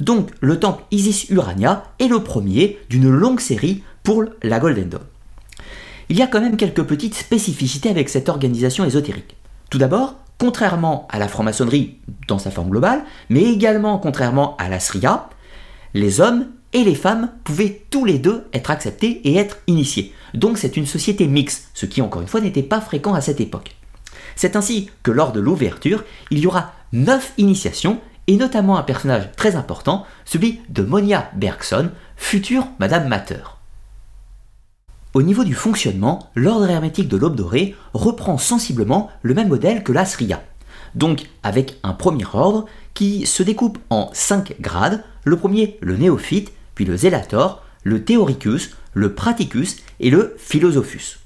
Donc 0.00 0.30
le 0.40 0.58
temple 0.58 0.84
Isis 0.90 1.28
Urania 1.28 1.84
est 1.98 2.08
le 2.08 2.22
premier 2.22 2.78
d'une 2.88 3.10
longue 3.10 3.40
série 3.40 3.82
pour 4.02 4.24
la 4.42 4.60
Golden 4.60 4.88
Dawn. 4.88 5.02
Il 6.08 6.16
y 6.16 6.22
a 6.22 6.26
quand 6.26 6.40
même 6.40 6.56
quelques 6.56 6.84
petites 6.84 7.14
spécificités 7.14 7.90
avec 7.90 8.08
cette 8.08 8.28
organisation 8.28 8.84
ésotérique. 8.84 9.36
Tout 9.68 9.76
d'abord, 9.76 10.14
contrairement 10.38 11.06
à 11.10 11.18
la 11.18 11.28
franc-maçonnerie 11.28 11.98
dans 12.28 12.38
sa 12.38 12.50
forme 12.50 12.70
globale, 12.70 13.02
mais 13.28 13.42
également 13.42 13.98
contrairement 13.98 14.56
à 14.56 14.68
la 14.68 14.80
Sria, 14.80 15.28
les 15.94 16.20
hommes 16.20 16.46
et 16.72 16.84
les 16.84 16.94
femmes 16.94 17.30
pouvaient 17.44 17.82
tous 17.90 18.04
les 18.04 18.18
deux 18.18 18.46
être 18.52 18.70
acceptés 18.70 19.20
et 19.28 19.36
être 19.36 19.58
initiés. 19.66 20.12
Donc 20.34 20.58
c'est 20.58 20.76
une 20.76 20.86
société 20.86 21.26
mixte, 21.26 21.70
ce 21.74 21.86
qui 21.86 22.02
encore 22.02 22.22
une 22.22 22.28
fois 22.28 22.40
n'était 22.40 22.62
pas 22.62 22.80
fréquent 22.80 23.14
à 23.14 23.20
cette 23.20 23.40
époque. 23.40 23.74
C'est 24.36 24.56
ainsi 24.56 24.90
que 25.02 25.10
lors 25.10 25.32
de 25.32 25.40
l'ouverture, 25.40 26.04
il 26.30 26.38
y 26.38 26.46
aura 26.46 26.72
neuf 26.92 27.32
initiations 27.38 28.00
et 28.26 28.36
notamment 28.36 28.76
un 28.76 28.82
personnage 28.82 29.32
très 29.36 29.56
important, 29.56 30.04
celui 30.24 30.60
de 30.68 30.82
Monia 30.82 31.30
Bergson, 31.34 31.90
future 32.16 32.66
Madame 32.78 33.08
Matter. 33.08 33.42
Au 35.14 35.22
niveau 35.22 35.42
du 35.42 35.54
fonctionnement, 35.54 36.30
l'ordre 36.34 36.68
hermétique 36.68 37.08
de 37.08 37.16
l'aube 37.16 37.34
dorée 37.34 37.74
reprend 37.94 38.36
sensiblement 38.36 39.10
le 39.22 39.32
même 39.32 39.48
modèle 39.48 39.82
que 39.82 39.92
la 39.92 40.04
Sria. 40.04 40.42
Donc 40.94 41.24
avec 41.42 41.78
un 41.82 41.94
premier 41.94 42.26
ordre 42.34 42.66
qui 42.92 43.26
se 43.26 43.42
découpe 43.42 43.78
en 43.90 44.10
cinq 44.12 44.54
grades, 44.60 45.02
le 45.28 45.36
premier 45.36 45.78
le 45.80 45.96
néophyte, 45.96 46.52
puis 46.74 46.84
le 46.84 46.96
zélator, 46.96 47.62
le 47.84 48.04
théoricus, 48.04 48.76
le 48.94 49.14
praticus 49.14 49.76
et 50.00 50.10
le 50.10 50.34
philosophus. 50.38 51.20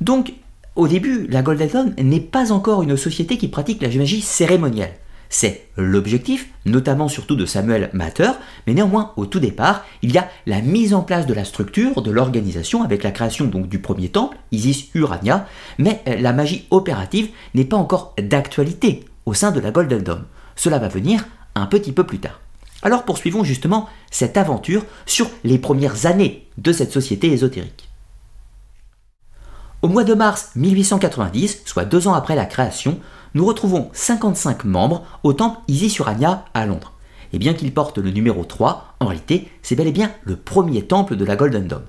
Donc, 0.00 0.32
au 0.76 0.88
début, 0.88 1.26
la 1.28 1.42
Golden 1.42 1.68
Dawn 1.68 1.94
n'est 1.98 2.20
pas 2.20 2.52
encore 2.52 2.82
une 2.82 2.96
société 2.96 3.38
qui 3.38 3.48
pratique 3.48 3.82
la 3.82 3.88
magie 3.88 4.20
cérémonielle. 4.20 4.94
C'est 5.28 5.66
l'objectif, 5.76 6.48
notamment 6.64 7.08
surtout 7.08 7.34
de 7.34 7.46
Samuel 7.46 7.90
Matter, 7.92 8.30
mais 8.66 8.74
néanmoins, 8.74 9.12
au 9.16 9.26
tout 9.26 9.40
départ, 9.40 9.84
il 10.02 10.12
y 10.12 10.18
a 10.18 10.28
la 10.46 10.60
mise 10.60 10.94
en 10.94 11.02
place 11.02 11.26
de 11.26 11.34
la 11.34 11.44
structure, 11.44 12.02
de 12.02 12.10
l'organisation, 12.10 12.82
avec 12.82 13.02
la 13.02 13.10
création 13.10 13.46
donc 13.46 13.68
du 13.68 13.80
premier 13.80 14.10
temple, 14.10 14.36
Isis 14.52 14.90
Urania, 14.94 15.48
mais 15.78 16.02
euh, 16.06 16.16
la 16.20 16.32
magie 16.32 16.66
opérative 16.70 17.30
n'est 17.54 17.64
pas 17.64 17.76
encore 17.76 18.14
d'actualité 18.20 19.04
au 19.26 19.34
sein 19.34 19.50
de 19.50 19.60
la 19.60 19.70
Golden 19.70 20.02
Dawn. 20.02 20.24
Cela 20.54 20.78
va 20.78 20.88
venir 20.88 21.24
un 21.56 21.66
petit 21.66 21.92
peu 21.92 22.04
plus 22.04 22.18
tard. 22.18 22.40
Alors 22.84 23.04
poursuivons 23.04 23.44
justement 23.44 23.88
cette 24.10 24.36
aventure 24.36 24.84
sur 25.06 25.28
les 25.42 25.58
premières 25.58 26.04
années 26.04 26.46
de 26.58 26.70
cette 26.70 26.92
société 26.92 27.32
ésotérique. 27.32 27.88
Au 29.80 29.88
mois 29.88 30.04
de 30.04 30.14
mars 30.14 30.50
1890, 30.54 31.62
soit 31.64 31.86
deux 31.86 32.08
ans 32.08 32.14
après 32.14 32.36
la 32.36 32.44
création, 32.44 33.00
nous 33.32 33.46
retrouvons 33.46 33.90
55 33.94 34.64
membres 34.64 35.04
au 35.22 35.32
temple 35.32 35.60
Isis 35.66 35.98
Urania 35.98 36.44
à 36.52 36.66
Londres. 36.66 36.92
Et 37.32 37.38
bien 37.38 37.54
qu'il 37.54 37.72
porte 37.72 37.98
le 37.98 38.10
numéro 38.10 38.44
3, 38.44 38.96
en 39.00 39.06
réalité, 39.06 39.48
c'est 39.62 39.76
bel 39.76 39.88
et 39.88 39.92
bien 39.92 40.12
le 40.22 40.36
premier 40.36 40.82
temple 40.82 41.16
de 41.16 41.24
la 41.24 41.36
Golden 41.36 41.66
Dome. 41.66 41.86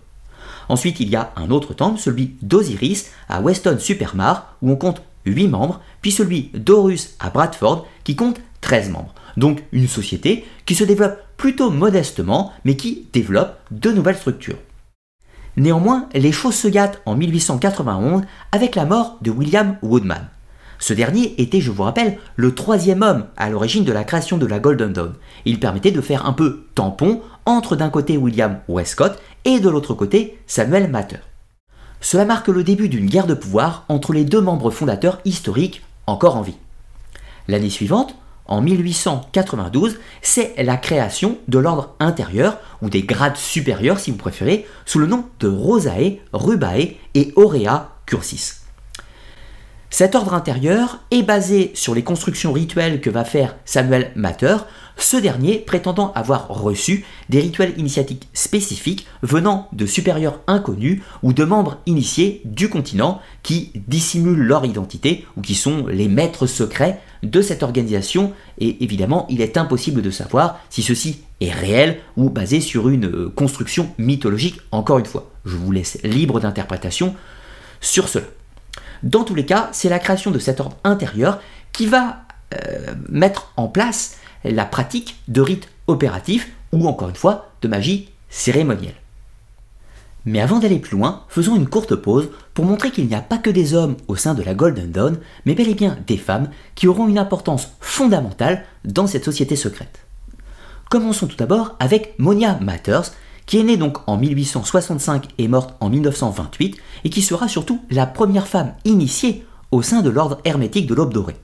Ensuite, 0.70 1.00
il 1.02 1.10
y 1.10 1.16
a 1.16 1.32
un 1.36 1.52
autre 1.52 1.74
temple, 1.74 2.00
celui 2.00 2.36
d'Osiris 2.42 3.12
à 3.30 3.42
Weston-super-Mare, 3.42 4.56
où 4.62 4.72
on 4.72 4.76
compte 4.76 5.02
8 5.26 5.50
membres, 5.50 5.82
puis 6.02 6.12
celui 6.12 6.52
d'Horus 6.54 7.16
à 7.20 7.30
Bradford, 7.30 7.86
qui 8.04 8.16
compte 8.16 8.40
13 8.62 8.90
membres. 8.90 9.14
Donc 9.38 9.64
une 9.72 9.88
société 9.88 10.46
qui 10.66 10.76
se 10.76 10.84
développe 10.84 11.18
plutôt 11.38 11.70
modestement, 11.70 12.54
mais 12.64 12.76
qui 12.76 13.08
développe 13.14 13.58
de 13.72 13.92
nouvelles 13.92 14.18
structures. 14.18 14.58
Néanmoins, 15.58 16.10
les 16.14 16.32
choses 16.32 16.56
se 16.56 16.68
gâtent 16.68 17.02
en 17.06 17.16
1891 17.16 18.24
avec 18.52 18.76
la 18.76 18.86
mort 18.86 19.18
de 19.22 19.32
William 19.32 19.78
Woodman. 19.82 20.28
Ce 20.80 20.94
dernier 20.94 21.34
était, 21.42 21.62
je 21.62 21.72
vous 21.72 21.84
rappelle, 21.84 22.18
le 22.36 22.54
troisième 22.54 23.02
homme 23.02 23.26
à 23.38 23.50
l'origine 23.50 23.86
de 23.86 23.94
la 23.94 24.04
création 24.04 24.38
de 24.38 24.46
la 24.46 24.60
Golden 24.60 24.92
Dawn. 24.92 25.14
Il 25.46 25.60
permettait 25.60 25.92
de 25.92 26.02
faire 26.02 26.26
un 26.26 26.34
peu 26.34 26.66
tampon 26.76 27.22
entre 27.46 27.78
d'un 27.78 27.90
côté 27.90 28.18
William 28.18 28.60
Westcott 28.68 29.18
et 29.46 29.60
de 29.60 29.70
l'autre 29.70 29.94
côté 29.94 30.38
Samuel 30.48 30.90
Matter. 30.90 31.20
Cela 32.02 32.26
marque 32.26 32.50
le 32.50 32.64
début 32.64 32.90
d'une 32.90 33.08
guerre 33.08 33.28
de 33.28 33.34
pouvoir 33.34 33.86
entre 33.88 34.12
les 34.12 34.26
deux 34.26 34.42
membres 34.42 34.72
fondateurs 34.72 35.22
historiques 35.24 35.82
encore 36.08 36.36
en 36.36 36.42
vie. 36.42 36.58
L'année 37.48 37.70
suivante, 37.70 38.16
en 38.46 38.62
1892, 38.62 39.98
c'est 40.22 40.54
la 40.58 40.78
création 40.78 41.38
de 41.48 41.60
l'ordre 41.60 41.96
intérieur, 42.00 42.58
ou 42.82 42.90
des 42.90 43.04
grades 43.04 43.38
supérieurs 43.38 44.00
si 44.00 44.12
vous 44.12 44.18
préférez, 44.18 44.66
sous 44.86 45.00
le 45.00 45.08
nom 45.08 45.26
de 45.40 45.48
Rosae, 45.48 46.20
Rubae 46.34 46.96
et 47.14 47.34
Aurea 47.36 47.96
Cursis. 48.06 48.65
Cet 49.90 50.16
ordre 50.16 50.34
intérieur 50.34 51.00
est 51.12 51.24
basé 51.24 51.72
sur 51.74 51.96
les 51.96 52.04
constructions 52.04 52.52
rituelles 52.52 53.02
que 53.02 53.10
va 53.10 53.24
faire 53.24 53.56
Samuel 53.66 54.12
Matter, 54.16 54.58
ce 54.98 55.18
dernier 55.18 55.60
prétendant 55.60 56.12
avoir 56.14 56.48
reçu 56.48 57.06
des 57.30 57.40
rituels 57.40 57.74
initiatiques 57.78 58.28
spécifiques 58.34 59.06
venant 59.22 59.68
de 59.74 59.86
supérieurs 59.86 60.40
inconnus 60.48 61.02
ou 61.22 61.34
de 61.34 61.44
membres 61.44 61.78
initiés 61.86 62.42
du 62.46 62.70
continent 62.70 63.22
qui 63.44 63.72
dissimulent 63.88 64.42
leur 64.42 64.66
identité 64.66 65.26
ou 65.38 65.42
qui 65.42 65.56
sont 65.56 65.86
les 65.88 66.08
maîtres 66.08 66.48
secrets 66.48 67.02
de 67.24 67.42
cette 67.42 67.64
organisation 67.64 68.34
et 68.58 68.84
évidemment 68.84 69.26
il 69.30 69.42
est 69.42 69.58
impossible 69.58 70.02
de 70.02 70.12
savoir 70.12 70.60
si 70.70 70.82
ceci 70.82 71.22
est 71.42 71.52
réel 71.52 72.00
ou 72.18 72.30
basé 72.30 72.62
sur 72.62 72.90
une 72.90 73.06
euh, 73.06 73.34
construction 73.36 73.90
mythologique 73.98 74.62
encore 74.72 75.00
une 75.00 75.06
fois. 75.06 75.32
Je 75.46 75.56
vous 75.56 75.72
laisse 75.72 76.00
libre 76.04 76.40
d'interprétation 76.40 77.16
sur 77.82 78.08
cela. 78.08 78.26
Dans 79.04 79.24
tous 79.24 79.36
les 79.36 79.46
cas, 79.46 79.70
c'est 79.72 79.90
la 79.90 80.00
création 80.00 80.32
de 80.32 80.40
cet 80.40 80.60
ordre 80.60 80.78
intérieur 80.84 81.40
qui 81.72 81.88
va 81.88 82.24
euh, 82.54 82.94
mettre 83.10 83.54
en 83.58 83.68
place 83.68 84.18
la 84.44 84.66
pratique 84.66 85.18
de 85.28 85.42
rites 85.42 85.70
opératifs 85.88 86.52
ou 86.72 86.88
encore 86.88 87.10
une 87.10 87.16
fois 87.16 87.52
de 87.62 87.68
magie 87.68 88.10
cérémonielle. 88.30 88.96
Mais 90.26 90.42
avant 90.42 90.60
d'aller 90.60 90.80
plus 90.80 90.98
loin, 90.98 91.24
faisons 91.28 91.56
une 91.56 91.70
courte 91.70 91.96
pause 91.96 92.30
pour 92.56 92.66
montrer 92.66 92.90
qu'il 92.90 93.08
n'y 93.08 93.16
a 93.16 93.22
pas 93.22 93.38
que 93.38 93.52
des 93.52 93.76
hommes 93.76 93.96
au 94.08 94.16
sein 94.16 94.34
de 94.34 94.42
la 94.42 94.56
Golden 94.56 94.92
Dawn, 94.92 95.18
mais 95.46 95.54
bel 95.54 95.70
et 95.70 95.76
bien 95.76 95.98
des 96.08 96.18
femmes 96.18 96.50
qui 96.74 96.88
auront 96.88 97.08
une 97.08 97.20
importance 97.20 97.70
fondamentale 97.80 98.66
dans 98.84 99.06
cette 99.06 99.26
société 99.26 99.56
secrète. 99.56 100.00
Commençons 100.90 101.28
tout 101.28 101.38
d'abord 101.38 101.76
avec 101.80 102.16
Monia 102.18 102.58
Matters, 102.60 103.12
qui 103.46 103.60
est 103.60 103.64
née 103.64 103.78
donc 103.78 103.98
en 104.08 104.18
1865 104.18 105.28
et 105.38 105.48
morte 105.48 105.76
en 105.80 105.90
1928, 105.90 106.78
et 107.04 107.10
qui 107.10 107.22
sera 107.22 107.48
surtout 107.48 107.82
la 107.90 108.06
première 108.06 108.48
femme 108.48 108.74
initiée 108.86 109.46
au 109.72 109.82
sein 109.82 110.02
de 110.02 110.10
l'ordre 110.10 110.40
hermétique 110.46 110.88
de 110.88 110.96
l'Aube 110.96 111.14
dorée. 111.14 111.36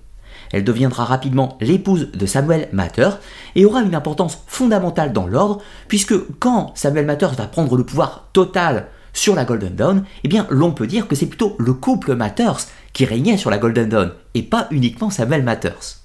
Elle 0.52 0.64
deviendra 0.64 1.06
rapidement 1.06 1.58
l'épouse 1.62 2.12
de 2.12 2.26
Samuel 2.26 2.68
Matters 2.74 3.20
et 3.56 3.66
aura 3.66 3.82
une 3.82 3.96
importance 3.96 4.44
fondamentale 4.48 5.14
dans 5.14 5.28
l'ordre, 5.28 5.62
puisque 5.88 6.16
quand 6.40 6.72
Samuel 6.76 7.06
Matters 7.06 7.36
va 7.36 7.48
prendre 7.48 7.78
le 7.78 7.86
pouvoir 7.86 8.28
total 8.34 8.88
sur 9.14 9.36
la 9.36 9.46
Golden 9.46 9.76
Dawn, 9.76 10.04
eh 10.24 10.28
bien 10.28 10.48
l'on 10.50 10.72
peut 10.72 10.88
dire 10.88 11.08
que 11.08 11.16
c'est 11.16 11.26
plutôt 11.26 11.56
le 11.60 11.74
couple 11.74 12.16
Matters 12.16 12.68
qui 12.94 13.06
régnait 13.06 13.38
sur 13.38 13.50
la 13.50 13.58
Golden 13.58 13.90
Dawn, 13.90 14.12
et 14.34 14.44
pas 14.44 14.68
uniquement 14.72 15.10
Samuel 15.10 15.44
Matters. 15.44 16.00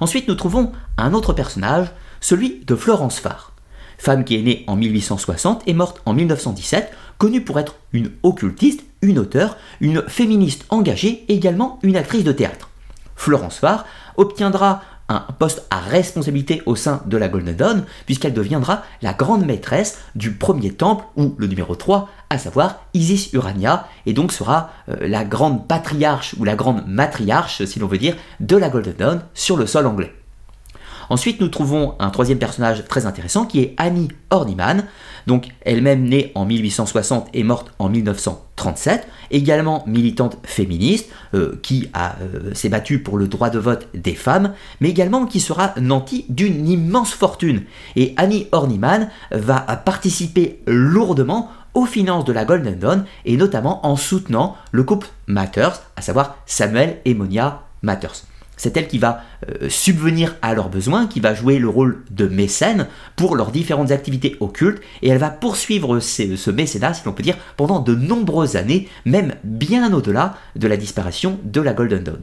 Ensuite, 0.00 0.28
nous 0.28 0.34
trouvons 0.34 0.72
un 0.98 1.14
autre 1.14 1.32
personnage, 1.32 1.88
celui 2.20 2.64
de 2.64 2.76
Florence 2.76 3.18
Farr 3.18 3.55
femme 3.98 4.24
qui 4.24 4.36
est 4.36 4.42
née 4.42 4.64
en 4.66 4.76
1860 4.76 5.62
et 5.66 5.74
morte 5.74 6.00
en 6.06 6.14
1917, 6.14 6.92
connue 7.18 7.42
pour 7.42 7.58
être 7.58 7.76
une 7.92 8.10
occultiste, 8.22 8.84
une 9.02 9.18
auteure, 9.18 9.56
une 9.80 10.02
féministe 10.08 10.64
engagée 10.68 11.24
et 11.28 11.34
également 11.34 11.78
une 11.82 11.96
actrice 11.96 12.24
de 12.24 12.32
théâtre. 12.32 12.70
Florence 13.14 13.58
Farr 13.58 13.84
obtiendra 14.16 14.82
un 15.08 15.24
poste 15.38 15.64
à 15.70 15.78
responsabilité 15.78 16.62
au 16.66 16.74
sein 16.74 17.02
de 17.06 17.16
la 17.16 17.28
Golden 17.28 17.54
Dawn, 17.54 17.84
puisqu'elle 18.06 18.32
deviendra 18.32 18.82
la 19.02 19.12
grande 19.12 19.46
maîtresse 19.46 19.98
du 20.14 20.32
premier 20.32 20.72
temple, 20.72 21.04
ou 21.16 21.34
le 21.38 21.46
numéro 21.46 21.74
3, 21.74 22.08
à 22.28 22.38
savoir 22.38 22.80
Isis 22.92 23.32
Urania, 23.32 23.86
et 24.04 24.12
donc 24.12 24.32
sera 24.32 24.70
euh, 24.88 25.06
la 25.06 25.24
grande 25.24 25.68
patriarche, 25.68 26.34
ou 26.38 26.44
la 26.44 26.56
grande 26.56 26.86
matriarche, 26.86 27.64
si 27.64 27.78
l'on 27.78 27.86
veut 27.86 27.98
dire, 27.98 28.16
de 28.40 28.56
la 28.56 28.68
Golden 28.68 28.94
Dawn 28.94 29.22
sur 29.32 29.56
le 29.56 29.66
sol 29.66 29.86
anglais. 29.86 30.12
Ensuite, 31.10 31.40
nous 31.40 31.48
trouvons 31.48 31.94
un 31.98 32.10
troisième 32.10 32.38
personnage 32.38 32.84
très 32.86 33.06
intéressant 33.06 33.46
qui 33.46 33.60
est 33.60 33.74
Annie 33.76 34.08
Horniman, 34.30 34.84
donc 35.26 35.48
elle-même 35.62 36.04
née 36.04 36.32
en 36.34 36.44
1860 36.44 37.28
et 37.32 37.44
morte 37.44 37.72
en 37.78 37.88
1937, 37.88 39.06
également 39.30 39.84
militante 39.86 40.38
féministe 40.44 41.10
euh, 41.34 41.58
qui 41.62 41.88
euh, 41.96 42.54
s'est 42.54 42.68
battue 42.68 43.00
pour 43.00 43.18
le 43.18 43.28
droit 43.28 43.50
de 43.50 43.58
vote 43.58 43.88
des 43.94 44.14
femmes, 44.14 44.52
mais 44.80 44.90
également 44.90 45.26
qui 45.26 45.40
sera 45.40 45.74
nantie 45.80 46.26
d'une 46.28 46.68
immense 46.68 47.12
fortune. 47.12 47.62
Et 47.94 48.14
Annie 48.16 48.48
Horniman 48.52 49.08
va 49.30 49.60
participer 49.60 50.60
lourdement 50.66 51.50
aux 51.74 51.86
finances 51.86 52.24
de 52.24 52.32
la 52.32 52.44
Golden 52.44 52.78
Dawn 52.78 53.04
et 53.24 53.36
notamment 53.36 53.86
en 53.86 53.96
soutenant 53.96 54.56
le 54.72 54.82
couple 54.82 55.08
Matters, 55.26 55.82
à 55.96 56.02
savoir 56.02 56.36
Samuel 56.46 56.98
et 57.04 57.14
Monia 57.14 57.62
Matters. 57.82 58.24
C'est 58.56 58.76
elle 58.76 58.88
qui 58.88 58.98
va 58.98 59.22
euh, 59.48 59.68
subvenir 59.68 60.36
à 60.42 60.54
leurs 60.54 60.70
besoins, 60.70 61.06
qui 61.06 61.20
va 61.20 61.34
jouer 61.34 61.58
le 61.58 61.68
rôle 61.68 62.02
de 62.10 62.26
mécène 62.26 62.88
pour 63.14 63.36
leurs 63.36 63.50
différentes 63.50 63.90
activités 63.90 64.36
occultes, 64.40 64.80
et 65.02 65.08
elle 65.08 65.18
va 65.18 65.30
poursuivre 65.30 66.00
ce 66.00 66.50
mécénat, 66.50 66.94
si 66.94 67.04
l'on 67.04 67.12
peut 67.12 67.22
dire, 67.22 67.36
pendant 67.56 67.80
de 67.80 67.94
nombreuses 67.94 68.56
années, 68.56 68.88
même 69.04 69.34
bien 69.44 69.92
au-delà 69.92 70.36
de 70.56 70.68
la 70.68 70.76
disparition 70.76 71.38
de 71.44 71.60
la 71.60 71.74
Golden 71.74 72.02
Dawn. 72.02 72.22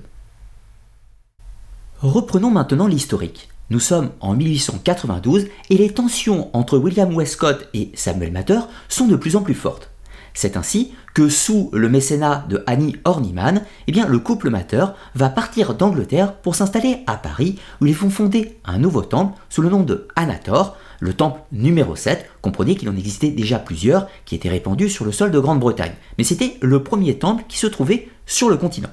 Reprenons 2.01 2.51
maintenant 2.51 2.87
l'historique. 2.87 3.49
Nous 3.69 3.79
sommes 3.79 4.11
en 4.19 4.35
1892 4.35 5.47
et 5.69 5.77
les 5.77 5.89
tensions 5.89 6.49
entre 6.55 6.77
William 6.77 7.15
Westcott 7.15 7.69
et 7.73 7.91
Samuel 7.93 8.31
Matter 8.31 8.59
sont 8.89 9.07
de 9.07 9.15
plus 9.15 9.35
en 9.35 9.41
plus 9.41 9.53
fortes. 9.53 9.92
C'est 10.33 10.57
ainsi 10.57 10.93
que 11.13 11.29
sous 11.29 11.69
le 11.73 11.89
mécénat 11.89 12.45
de 12.49 12.63
Annie 12.65 12.97
Horniman, 13.05 13.61
eh 13.87 13.91
bien, 13.91 14.07
le 14.07 14.19
couple 14.19 14.49
Matter 14.49 14.85
va 15.13 15.29
partir 15.29 15.75
d'Angleterre 15.75 16.33
pour 16.37 16.55
s'installer 16.55 17.03
à 17.05 17.17
Paris 17.17 17.59
où 17.81 17.85
ils 17.85 17.95
vont 17.95 18.09
fonder 18.09 18.57
un 18.65 18.79
nouveau 18.79 19.03
temple 19.03 19.39
sous 19.49 19.61
le 19.61 19.69
nom 19.69 19.81
de 19.81 20.07
Anator, 20.15 20.75
le 20.99 21.13
temple 21.13 21.41
numéro 21.51 21.95
7. 21.95 22.29
Comprenez 22.41 22.75
qu'il 22.75 22.89
en 22.89 22.97
existait 22.97 23.29
déjà 23.29 23.59
plusieurs 23.59 24.07
qui 24.25 24.35
étaient 24.35 24.49
répandus 24.49 24.89
sur 24.89 25.05
le 25.05 25.11
sol 25.11 25.31
de 25.31 25.39
Grande-Bretagne. 25.39 25.93
Mais 26.17 26.23
c'était 26.23 26.57
le 26.61 26.81
premier 26.81 27.19
temple 27.19 27.43
qui 27.47 27.57
se 27.57 27.67
trouvait 27.67 28.09
sur 28.25 28.49
le 28.49 28.57
continent. 28.57 28.89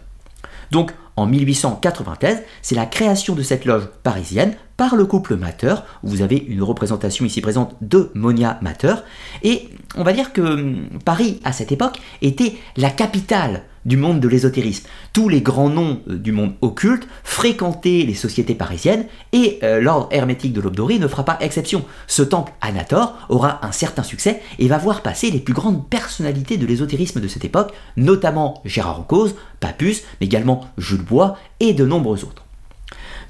Donc 0.70 0.92
en 1.16 1.26
1893, 1.26 2.42
c'est 2.62 2.74
la 2.74 2.86
création 2.86 3.34
de 3.34 3.42
cette 3.42 3.64
loge 3.64 3.88
parisienne 4.02 4.54
par 4.80 4.96
le 4.96 5.04
couple 5.04 5.36
Matter. 5.36 5.74
Vous 6.02 6.22
avez 6.22 6.38
une 6.38 6.62
représentation 6.62 7.26
ici 7.26 7.42
présente 7.42 7.76
de 7.82 8.10
Monia 8.14 8.58
Matter. 8.62 8.94
Et 9.42 9.68
on 9.94 10.02
va 10.02 10.14
dire 10.14 10.32
que 10.32 10.40
hum, 10.40 10.88
Paris, 11.04 11.38
à 11.44 11.52
cette 11.52 11.70
époque, 11.70 11.98
était 12.22 12.54
la 12.78 12.88
capitale 12.88 13.64
du 13.84 13.98
monde 13.98 14.20
de 14.20 14.28
l'ésotérisme. 14.28 14.88
Tous 15.12 15.28
les 15.28 15.42
grands 15.42 15.68
noms 15.68 16.00
euh, 16.08 16.16
du 16.16 16.32
monde 16.32 16.54
occulte 16.62 17.06
fréquentaient 17.24 18.04
les 18.06 18.14
sociétés 18.14 18.54
parisiennes 18.54 19.04
et 19.34 19.58
euh, 19.62 19.82
l'ordre 19.82 20.08
hermétique 20.12 20.54
de 20.54 20.62
l'aube 20.62 20.76
dorée 20.76 20.98
ne 20.98 21.08
fera 21.08 21.26
pas 21.26 21.36
exception. 21.42 21.84
Ce 22.06 22.22
temple 22.22 22.54
Anator 22.62 23.18
aura 23.28 23.62
un 23.62 23.72
certain 23.72 24.02
succès 24.02 24.40
et 24.58 24.66
va 24.66 24.78
voir 24.78 25.02
passer 25.02 25.30
les 25.30 25.40
plus 25.40 25.52
grandes 25.52 25.90
personnalités 25.90 26.56
de 26.56 26.64
l'ésotérisme 26.64 27.20
de 27.20 27.28
cette 27.28 27.44
époque, 27.44 27.74
notamment 27.98 28.62
Gérard 28.64 29.04
Cause, 29.06 29.34
Papus, 29.60 30.04
mais 30.22 30.26
également 30.26 30.64
Jules 30.78 31.04
Bois 31.04 31.36
et 31.60 31.74
de 31.74 31.84
nombreux 31.84 32.24
autres. 32.24 32.46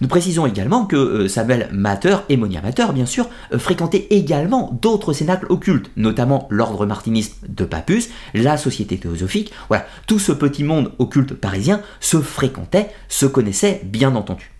Nous 0.00 0.09
précisons 0.09 0.47
également 0.47 0.87
que 0.87 0.97
euh, 0.97 1.28
Samuel 1.28 1.69
Mater 1.73 2.19
et 2.30 2.38
Monia 2.38 2.62
Mater, 2.62 2.87
bien 2.95 3.04
sûr, 3.04 3.28
euh, 3.52 3.59
fréquentaient 3.59 4.07
également 4.11 4.78
d'autres 4.80 5.12
cénacles 5.12 5.47
occultes, 5.50 5.90
notamment 5.97 6.49
l'ordre 6.50 6.87
martiniste 6.87 7.37
de 7.49 7.64
Papus, 7.64 8.09
la 8.33 8.57
Société 8.57 8.97
théosophique. 8.97 9.52
Voilà, 9.69 9.85
tout 10.07 10.19
ce 10.19 10.33
petit 10.33 10.64
monde 10.64 10.92
occulte 10.99 11.35
parisien 11.35 11.83
se 12.00 12.19
fréquentait, 12.21 12.90
se 13.09 13.26
connaissait 13.26 13.83
bien 13.85 14.14
entendu. 14.14 14.52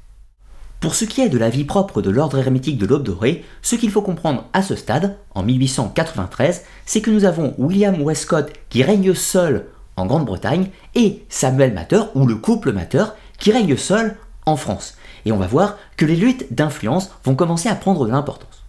Pour 0.79 0.95
ce 0.95 1.07
qui 1.07 1.23
est 1.23 1.29
de 1.29 1.39
la 1.39 1.51
vie 1.51 1.65
propre 1.65 2.03
de 2.03 2.11
l'ordre 2.11 2.39
hermétique 2.39 2.79
de 2.79 2.87
l'Aube 2.87 3.03
dorée, 3.03 3.45
ce 3.63 3.77
qu'il 3.77 3.91
faut 3.91 4.03
comprendre 4.03 4.47
à 4.53 4.63
ce 4.63 4.77
stade, 4.77 5.17
en 5.35 5.43
1893, 5.43 6.65
c'est 6.85 7.01
que 7.01 7.11
nous 7.11 7.25
avons 7.25 7.55
William 7.59 8.01
Westcott 8.03 8.53
qui 8.69 8.83
règne 8.83 9.15
seul 9.15 9.67
en 9.97 10.07
Grande-Bretagne 10.07 10.69
et 10.95 11.23
Samuel 11.29 11.73
Mater, 11.75 12.03
ou 12.15 12.27
le 12.27 12.37
couple 12.37 12.73
Mater, 12.73 13.05
qui 13.39 13.53
règne 13.53 13.77
seul 13.77 14.17
en 14.47 14.57
France 14.57 14.97
et 15.25 15.33
on 15.33 15.39
va 15.39 15.47
voir 15.47 15.77
que 15.97 16.07
les 16.07 16.17
luttes 16.17 16.53
d'influence 16.53 17.11
vont 17.25 17.35
commencer 17.35 17.69
à 17.69 17.75
prendre 17.75 18.07
de 18.07 18.11
l'importance. 18.11 18.65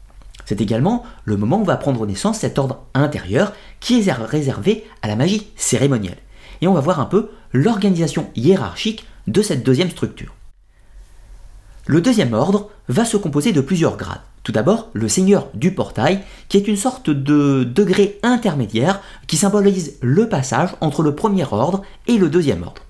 C'est 0.45 0.61
également 0.61 1.03
le 1.23 1.37
moment 1.37 1.61
où 1.61 1.63
va 1.63 1.77
prendre 1.77 2.05
naissance 2.05 2.39
cet 2.39 2.59
ordre 2.59 2.81
intérieur 2.93 3.53
qui 3.79 3.99
est 3.99 4.11
réservé 4.11 4.85
à 5.01 5.07
la 5.07 5.15
magie 5.15 5.47
cérémonielle. 5.55 6.17
Et 6.61 6.67
on 6.67 6.73
va 6.73 6.81
voir 6.81 6.99
un 6.99 7.05
peu 7.05 7.29
l'organisation 7.53 8.29
hiérarchique 8.35 9.05
de 9.27 9.41
cette 9.41 9.63
deuxième 9.63 9.89
structure. 9.89 10.33
Le 11.87 12.01
deuxième 12.01 12.33
ordre 12.33 12.69
va 12.89 13.05
se 13.05 13.17
composer 13.17 13.53
de 13.53 13.61
plusieurs 13.61 13.97
grades. 13.97 14.21
Tout 14.43 14.51
d'abord, 14.51 14.89
le 14.93 15.07
seigneur 15.07 15.47
du 15.53 15.73
portail, 15.73 16.21
qui 16.49 16.57
est 16.57 16.67
une 16.67 16.77
sorte 16.77 17.09
de 17.09 17.63
degré 17.63 18.19
intermédiaire 18.23 19.01
qui 19.27 19.37
symbolise 19.37 19.97
le 20.01 20.27
passage 20.27 20.75
entre 20.81 21.03
le 21.03 21.15
premier 21.15 21.45
ordre 21.51 21.83
et 22.07 22.17
le 22.17 22.29
deuxième 22.29 22.63
ordre. 22.63 22.81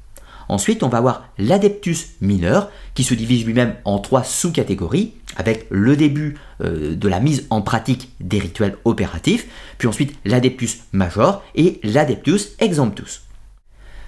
Ensuite, 0.52 0.84
on 0.84 0.90
va 0.90 0.98
avoir 0.98 1.30
l'adeptus 1.38 2.10
mineur, 2.20 2.70
qui 2.94 3.06
se 3.06 3.14
divise 3.14 3.46
lui-même 3.46 3.76
en 3.86 4.00
trois 4.00 4.26
sous-catégories, 4.26 5.14
avec 5.38 5.66
le 5.70 5.96
début 5.96 6.38
euh, 6.62 6.94
de 6.94 7.08
la 7.08 7.22
mise 7.22 7.48
en 7.50 7.62
pratique 7.62 8.12
des 8.20 8.38
rituels 8.38 8.76
opératifs, 8.84 9.48
puis 9.78 9.88
ensuite 9.88 10.14
l'adeptus 10.26 10.82
major 10.92 11.42
et 11.56 11.80
l'adeptus 11.84 12.50
exemptus. 12.60 13.22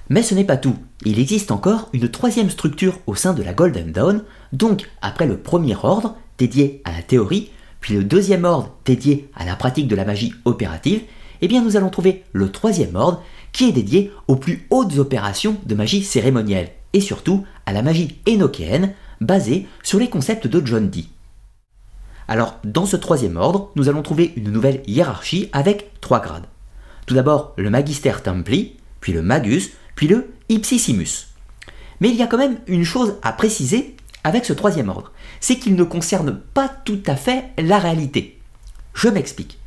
Mais 0.09 0.21
ce 0.21 0.35
n'est 0.35 0.43
pas 0.43 0.57
tout, 0.57 0.75
il 1.05 1.17
existe 1.17 1.49
encore 1.49 1.87
une 1.93 2.09
troisième 2.09 2.49
structure 2.49 2.99
au 3.07 3.15
sein 3.15 3.33
de 3.33 3.41
la 3.41 3.53
Golden 3.53 3.93
Dawn, 3.93 4.25
donc 4.51 4.89
après 5.01 5.27
le 5.27 5.37
premier 5.37 5.77
ordre, 5.81 6.17
dédié 6.37 6.81
à 6.83 6.91
la 6.91 7.03
théorie, 7.03 7.51
puis 7.79 7.93
le 7.93 8.03
deuxième 8.03 8.43
ordre 8.43 8.75
dédié 8.83 9.29
à 9.37 9.45
la 9.45 9.55
pratique 9.55 9.87
de 9.87 9.95
la 9.95 10.03
magie 10.03 10.33
opérative, 10.43 11.03
eh 11.39 11.47
bien 11.47 11.63
nous 11.63 11.77
allons 11.77 11.89
trouver 11.89 12.25
le 12.33 12.51
troisième 12.51 12.97
ordre 12.97 13.23
qui 13.53 13.69
est 13.69 13.71
dédié 13.71 14.11
aux 14.27 14.35
plus 14.35 14.67
hautes 14.69 14.97
opérations 14.97 15.57
de 15.65 15.75
magie 15.75 16.03
cérémonielle 16.03 16.71
et 16.91 17.01
surtout 17.01 17.45
à 17.65 17.71
la 17.71 17.81
magie 17.81 18.19
énochéenne 18.25 18.93
basée 19.21 19.67
sur 19.83 19.99
les 19.99 20.09
concepts 20.09 20.47
de 20.47 20.65
John 20.65 20.89
Dee. 20.89 21.09
Alors, 22.27 22.59
dans 22.63 22.85
ce 22.85 22.95
troisième 22.95 23.37
ordre, 23.37 23.71
nous 23.75 23.89
allons 23.89 24.01
trouver 24.01 24.33
une 24.35 24.51
nouvelle 24.51 24.81
hiérarchie 24.87 25.49
avec 25.53 25.91
trois 26.01 26.19
grades. 26.19 26.47
Tout 27.05 27.15
d'abord 27.15 27.53
le 27.57 27.69
Magister 27.69 28.13
Templi, 28.23 28.77
puis 29.01 29.13
le 29.13 29.21
Magus, 29.21 29.71
puis 29.95 30.07
le 30.07 30.33
Ipsissimus. 30.49 31.27
Mais 31.99 32.09
il 32.09 32.15
y 32.15 32.21
a 32.21 32.27
quand 32.27 32.37
même 32.37 32.59
une 32.67 32.85
chose 32.85 33.15
à 33.21 33.33
préciser 33.33 33.95
avec 34.23 34.45
ce 34.45 34.53
troisième 34.53 34.89
ordre, 34.89 35.11
c'est 35.41 35.57
qu'il 35.57 35.75
ne 35.75 35.83
concerne 35.83 36.39
pas 36.53 36.69
tout 36.69 37.01
à 37.07 37.15
fait 37.15 37.45
la 37.57 37.77
réalité. 37.77 38.39
Je 38.93 39.09
m'explique. 39.09 39.59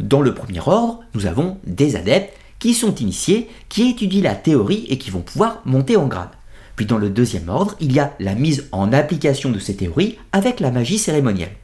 Dans 0.00 0.20
le 0.20 0.34
premier 0.34 0.60
ordre, 0.60 1.00
nous 1.14 1.26
avons 1.26 1.58
des 1.64 1.96
adeptes 1.96 2.36
qui 2.62 2.74
sont 2.74 2.94
initiés, 2.94 3.48
qui 3.68 3.90
étudient 3.90 4.22
la 4.22 4.36
théorie 4.36 4.86
et 4.88 4.96
qui 4.96 5.10
vont 5.10 5.20
pouvoir 5.20 5.62
monter 5.64 5.96
en 5.96 6.06
grade. 6.06 6.28
Puis 6.76 6.86
dans 6.86 6.96
le 6.96 7.10
deuxième 7.10 7.48
ordre, 7.48 7.74
il 7.80 7.90
y 7.90 7.98
a 7.98 8.14
la 8.20 8.36
mise 8.36 8.68
en 8.70 8.92
application 8.92 9.50
de 9.50 9.58
ces 9.58 9.74
théories 9.74 10.16
avec 10.30 10.60
la 10.60 10.70
magie 10.70 10.98
cérémonielle. 10.98 11.56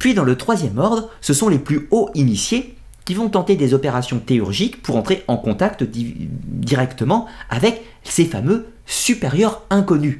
Puis 0.00 0.12
dans 0.12 0.24
le 0.24 0.36
troisième 0.36 0.78
ordre, 0.78 1.08
ce 1.20 1.34
sont 1.34 1.48
les 1.48 1.60
plus 1.60 1.86
hauts 1.92 2.10
initiés 2.16 2.74
qui 3.04 3.14
vont 3.14 3.28
tenter 3.28 3.54
des 3.54 3.74
opérations 3.74 4.18
théurgiques 4.18 4.82
pour 4.82 4.96
entrer 4.96 5.22
en 5.28 5.36
contact 5.36 5.84
directement 5.84 7.26
avec 7.48 7.84
ces 8.02 8.24
fameux 8.24 8.66
supérieurs 8.86 9.62
inconnus. 9.70 10.18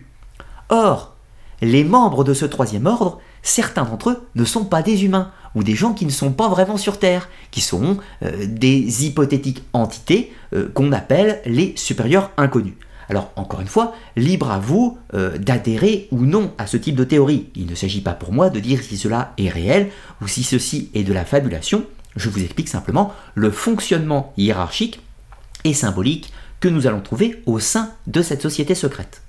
Or, 0.69 1.17
les 1.61 1.83
membres 1.83 2.23
de 2.23 2.35
ce 2.35 2.45
troisième 2.45 2.87
ordre, 2.87 3.19
certains 3.45 3.85
d'entre 3.85 4.11
eux 4.11 4.27
ne 4.35 4.45
sont 4.45 4.65
pas 4.65 4.83
des 4.83 5.05
humains 5.05 5.31
ou 5.55 5.63
des 5.63 5.77
gens 5.77 5.93
qui 5.93 6.07
ne 6.07 6.11
sont 6.11 6.33
pas 6.33 6.49
vraiment 6.49 6.77
sur 6.77 6.99
Terre, 6.99 7.29
qui 7.53 7.61
sont 7.61 7.99
euh, 8.25 8.47
des 8.49 9.07
hypothétiques 9.07 9.63
entités 9.73 10.33
euh, 10.53 10.69
qu'on 10.75 10.91
appelle 10.91 11.41
les 11.47 11.75
supérieurs 11.77 12.33
inconnus. 12.37 12.75
Alors 13.09 13.31
encore 13.37 13.61
une 13.61 13.69
fois, 13.69 13.95
libre 14.17 14.51
à 14.51 14.59
vous 14.59 14.99
euh, 15.13 15.39
d'adhérer 15.39 16.09
ou 16.11 16.25
non 16.25 16.53
à 16.59 16.67
ce 16.67 16.77
type 16.77 16.97
de 16.97 17.05
théorie. 17.05 17.51
Il 17.55 17.67
ne 17.67 17.75
s'agit 17.75 18.01
pas 18.01 18.15
pour 18.15 18.33
moi 18.33 18.51
de 18.51 18.59
dire 18.59 18.83
si 18.83 18.97
cela 18.97 19.33
est 19.39 19.51
réel 19.51 19.91
ou 20.23 20.27
si 20.27 20.43
ceci 20.43 20.91
est 20.95 21.05
de 21.05 21.13
la 21.13 21.25
fabulation. 21.25 21.85
Je 22.17 22.31
vous 22.31 22.43
explique 22.43 22.69
simplement 22.69 23.13
le 23.35 23.51
fonctionnement 23.51 24.33
hiérarchique 24.37 25.01
et 25.65 25.75
symbolique 25.75 26.33
que 26.61 26.69
nous 26.69 26.87
allons 26.87 27.01
trouver 27.01 27.43
au 27.47 27.59
sein 27.59 27.91
de 28.07 28.23
cette 28.23 28.43
société 28.43 28.75
secrète. 28.75 29.24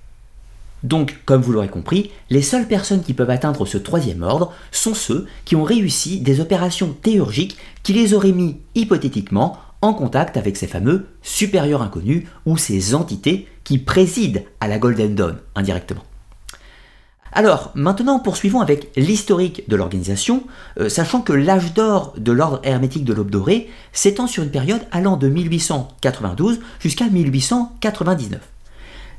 Donc, 0.86 1.18
comme 1.26 1.42
vous 1.42 1.52
l'aurez 1.52 1.68
compris, 1.68 2.12
les 2.30 2.44
seules 2.44 2.68
personnes 2.68 3.02
qui 3.02 3.16
peuvent 3.16 3.32
atteindre 3.32 3.66
ce 3.66 3.80
troisième 3.80 4.22
ordre 4.22 4.54
sont 4.72 4.94
ceux 4.94 5.26
qui 5.44 5.56
ont 5.56 5.64
réussi 5.64 6.22
des 6.22 6.42
opérations 6.42 6.96
théurgiques 7.02 7.58
qui 7.82 7.94
les 7.94 8.14
auraient 8.14 8.32
mis 8.32 8.60
hypothétiquement 8.76 9.58
en 9.82 9.96
contact 9.96 10.38
avec 10.38 10.56
ces 10.56 10.68
fameux 10.68 11.08
supérieurs 11.24 11.82
inconnus 11.82 12.28
ou 12.46 12.58
ces 12.58 12.94
entités 12.94 13.48
qui 13.64 13.80
président 13.80 14.42
à 14.60 14.68
la 14.68 14.78
Golden 14.78 15.16
Dawn 15.16 15.38
indirectement. 15.56 16.04
Alors, 17.32 17.72
maintenant 17.74 18.20
poursuivons 18.20 18.62
avec 18.62 18.92
l'historique 18.96 19.68
de 19.68 19.76
l'organisation, 19.76 20.44
euh, 20.80 20.88
sachant 20.88 21.22
que 21.22 21.34
l'âge 21.34 21.74
d'or 21.74 22.14
de 22.16 22.32
l'ordre 22.32 22.62
hermétique 22.64 23.06
de 23.06 23.14
l'aube 23.14 23.32
dorée 23.32 23.70
s'étend 23.92 24.28
sur 24.28 24.44
une 24.44 24.52
période 24.52 24.82
allant 24.92 25.18
de 25.18 25.30
1892 25.30 26.60
jusqu'à 26.80 27.08
1899. 27.10 28.40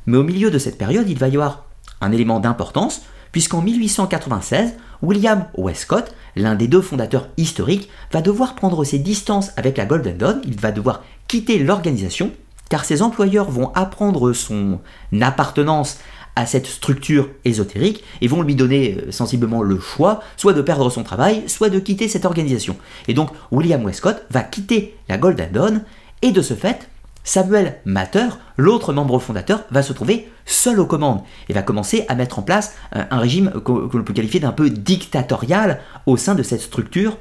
Mais 0.06 0.16
au 0.16 0.22
milieu 0.22 0.50
de 0.50 0.58
cette 0.58 0.78
période, 0.78 1.08
il 1.08 1.18
va 1.18 1.28
y 1.28 1.34
avoir 1.34 1.64
un 2.00 2.12
élément 2.12 2.40
d'importance, 2.40 3.02
puisqu'en 3.32 3.62
1896, 3.62 4.74
William 5.02 5.46
Westcott, 5.56 6.14
l'un 6.36 6.54
des 6.54 6.68
deux 6.68 6.80
fondateurs 6.80 7.28
historiques, 7.36 7.88
va 8.12 8.22
devoir 8.22 8.54
prendre 8.54 8.84
ses 8.84 8.98
distances 8.98 9.52
avec 9.56 9.76
la 9.76 9.86
Golden 9.86 10.16
Dawn, 10.16 10.40
il 10.44 10.58
va 10.58 10.72
devoir 10.72 11.02
quitter 11.28 11.58
l'organisation, 11.58 12.30
car 12.68 12.84
ses 12.84 13.02
employeurs 13.02 13.50
vont 13.50 13.72
apprendre 13.74 14.32
son 14.32 14.80
appartenance 15.20 15.98
à 16.36 16.44
cette 16.44 16.66
structure 16.66 17.30
ésotérique 17.44 18.04
et 18.20 18.28
vont 18.28 18.42
lui 18.42 18.54
donner 18.54 18.98
euh, 18.98 19.10
sensiblement 19.10 19.62
le 19.62 19.80
choix, 19.80 20.20
soit 20.36 20.52
de 20.52 20.60
perdre 20.60 20.90
son 20.90 21.02
travail, 21.02 21.44
soit 21.46 21.70
de 21.70 21.78
quitter 21.78 22.08
cette 22.08 22.26
organisation. 22.26 22.76
Et 23.08 23.14
donc 23.14 23.30
William 23.50 23.82
Westcott 23.82 24.22
va 24.30 24.42
quitter 24.42 24.96
la 25.08 25.16
Golden 25.16 25.50
Dawn, 25.50 25.82
et 26.22 26.32
de 26.32 26.42
ce 26.42 26.54
fait, 26.54 26.88
Samuel 27.26 27.80
Matter, 27.84 28.28
l'autre 28.56 28.94
membre 28.94 29.18
fondateur, 29.18 29.64
va 29.70 29.82
se 29.82 29.92
trouver 29.92 30.30
seul 30.46 30.80
aux 30.80 30.86
commandes 30.86 31.22
et 31.48 31.52
va 31.52 31.62
commencer 31.62 32.06
à 32.08 32.14
mettre 32.14 32.38
en 32.38 32.42
place 32.42 32.76
un 32.92 33.18
régime 33.18 33.50
que 33.64 33.72
l'on 33.72 34.04
peut 34.04 34.14
qualifier 34.14 34.40
d'un 34.40 34.52
peu 34.52 34.70
dictatorial 34.70 35.80
au 36.06 36.16
sein 36.16 36.36
de 36.36 36.44
cette 36.44 36.60
structure, 36.60 37.18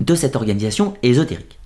de 0.00 0.14
cette 0.14 0.34
organisation 0.34 0.94
ésotérique. 1.02 1.58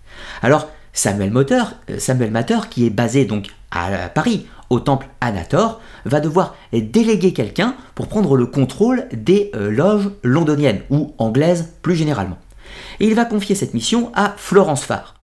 Alors, 0.43 0.69
Samuel 0.93 1.33
euh, 1.37 2.31
Matter, 2.31 2.59
qui 2.69 2.87
est 2.87 2.91
basé 2.91 3.25
donc 3.25 3.47
à 3.71 4.09
Paris, 4.09 4.47
au 4.71 4.81
temple 4.81 5.09
Anator, 5.21 5.81
va 6.05 6.21
devoir 6.21 6.57
déléguer 6.73 7.33
quelqu'un 7.33 7.77
pour 7.95 8.09
prendre 8.09 8.37
le 8.37 8.47
contrôle 8.47 9.07
des 9.13 9.51
euh, 9.55 9.71
loges 9.71 10.11
londoniennes, 10.23 10.83
ou 10.91 11.15
anglaises 11.19 11.75
plus 11.83 11.95
généralement. 11.95 12.39
Et 13.01 13.07
il 13.07 13.15
va 13.15 13.25
confier 13.25 13.55
cette 13.55 13.75
mission 13.75 14.11
à 14.15 14.35
Florence 14.37 14.85
Farr. 14.85 15.22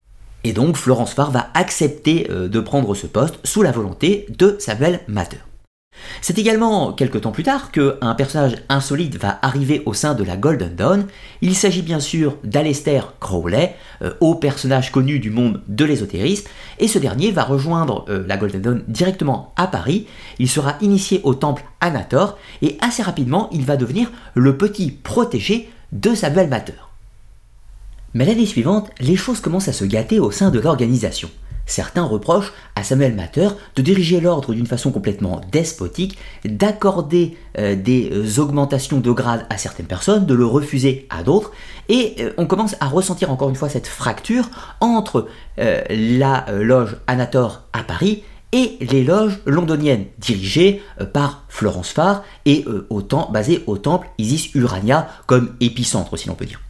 Et 0.44 0.52
donc 0.52 0.76
Florence 0.76 1.14
Farr 1.14 1.30
va 1.30 1.48
accepter 1.54 2.26
euh, 2.30 2.48
de 2.48 2.60
prendre 2.60 2.94
ce 2.94 3.06
poste 3.06 3.38
sous 3.44 3.62
la 3.62 3.72
volonté 3.72 4.26
de 4.38 4.56
Samuel 4.58 5.00
Matter. 5.08 5.38
C'est 6.20 6.38
également 6.38 6.92
quelques 6.92 7.22
temps 7.22 7.30
plus 7.30 7.42
tard 7.42 7.70
qu'un 7.70 8.14
personnage 8.14 8.56
insolite 8.68 9.16
va 9.16 9.38
arriver 9.42 9.82
au 9.86 9.94
sein 9.94 10.14
de 10.14 10.24
la 10.24 10.36
Golden 10.36 10.74
Dawn. 10.74 11.06
Il 11.40 11.54
s'agit 11.54 11.82
bien 11.82 12.00
sûr 12.00 12.36
d'Alester 12.44 13.00
Crowley, 13.20 13.74
euh, 14.02 14.12
haut 14.20 14.34
personnage 14.34 14.90
connu 14.90 15.18
du 15.18 15.30
monde 15.30 15.62
de 15.68 15.84
l'ésotérisme, 15.84 16.48
et 16.78 16.88
ce 16.88 16.98
dernier 16.98 17.30
va 17.30 17.44
rejoindre 17.44 18.04
euh, 18.08 18.24
la 18.26 18.36
Golden 18.36 18.62
Dawn 18.62 18.84
directement 18.88 19.52
à 19.56 19.66
Paris. 19.66 20.06
Il 20.38 20.48
sera 20.48 20.76
initié 20.80 21.20
au 21.24 21.34
temple 21.34 21.64
Anator, 21.80 22.38
et 22.62 22.76
assez 22.80 23.02
rapidement 23.02 23.48
il 23.52 23.64
va 23.64 23.76
devenir 23.76 24.10
le 24.34 24.56
petit 24.56 24.90
protégé 24.90 25.70
de 25.92 26.14
Samuel 26.14 26.48
Matter. 26.48 26.74
Mais 28.14 28.24
l'année 28.24 28.46
suivante, 28.46 28.90
les 29.00 29.16
choses 29.16 29.40
commencent 29.40 29.68
à 29.68 29.72
se 29.72 29.84
gâter 29.84 30.20
au 30.20 30.30
sein 30.30 30.50
de 30.50 30.60
l'organisation. 30.60 31.28
Certains 31.66 32.04
reprochent 32.04 32.52
à 32.76 32.84
Samuel 32.84 33.14
Matter 33.14 33.48
de 33.74 33.82
diriger 33.82 34.20
l'ordre 34.20 34.54
d'une 34.54 34.66
façon 34.66 34.92
complètement 34.92 35.40
despotique, 35.50 36.18
d'accorder 36.44 37.36
euh, 37.58 37.74
des 37.74 38.10
euh, 38.12 38.40
augmentations 38.40 39.00
de 39.00 39.10
grade 39.10 39.46
à 39.50 39.56
certaines 39.56 39.86
personnes, 39.86 40.26
de 40.26 40.34
le 40.34 40.44
refuser 40.44 41.06
à 41.10 41.22
d'autres, 41.22 41.52
et 41.88 42.16
euh, 42.20 42.32
on 42.36 42.46
commence 42.46 42.76
à 42.80 42.86
ressentir 42.86 43.32
encore 43.32 43.48
une 43.48 43.56
fois 43.56 43.68
cette 43.68 43.86
fracture 43.86 44.48
entre 44.80 45.28
la 45.56 46.46
loge 46.52 46.96
Anator 47.06 47.62
à 47.72 47.84
Paris 47.84 48.24
et 48.52 48.76
les 48.80 49.04
loges 49.04 49.40
londoniennes 49.46 50.06
dirigées 50.18 50.82
par 51.12 51.44
Florence 51.48 51.90
Farr 51.90 52.24
et 52.44 52.64
basées 53.30 53.62
au 53.68 53.78
temple 53.78 54.08
Isis 54.18 54.52
Urania 54.54 55.08
comme 55.26 55.54
épicentre 55.60 56.16
si 56.16 56.26
l'on 56.26 56.34
peut 56.34 56.46
dire. 56.46 56.60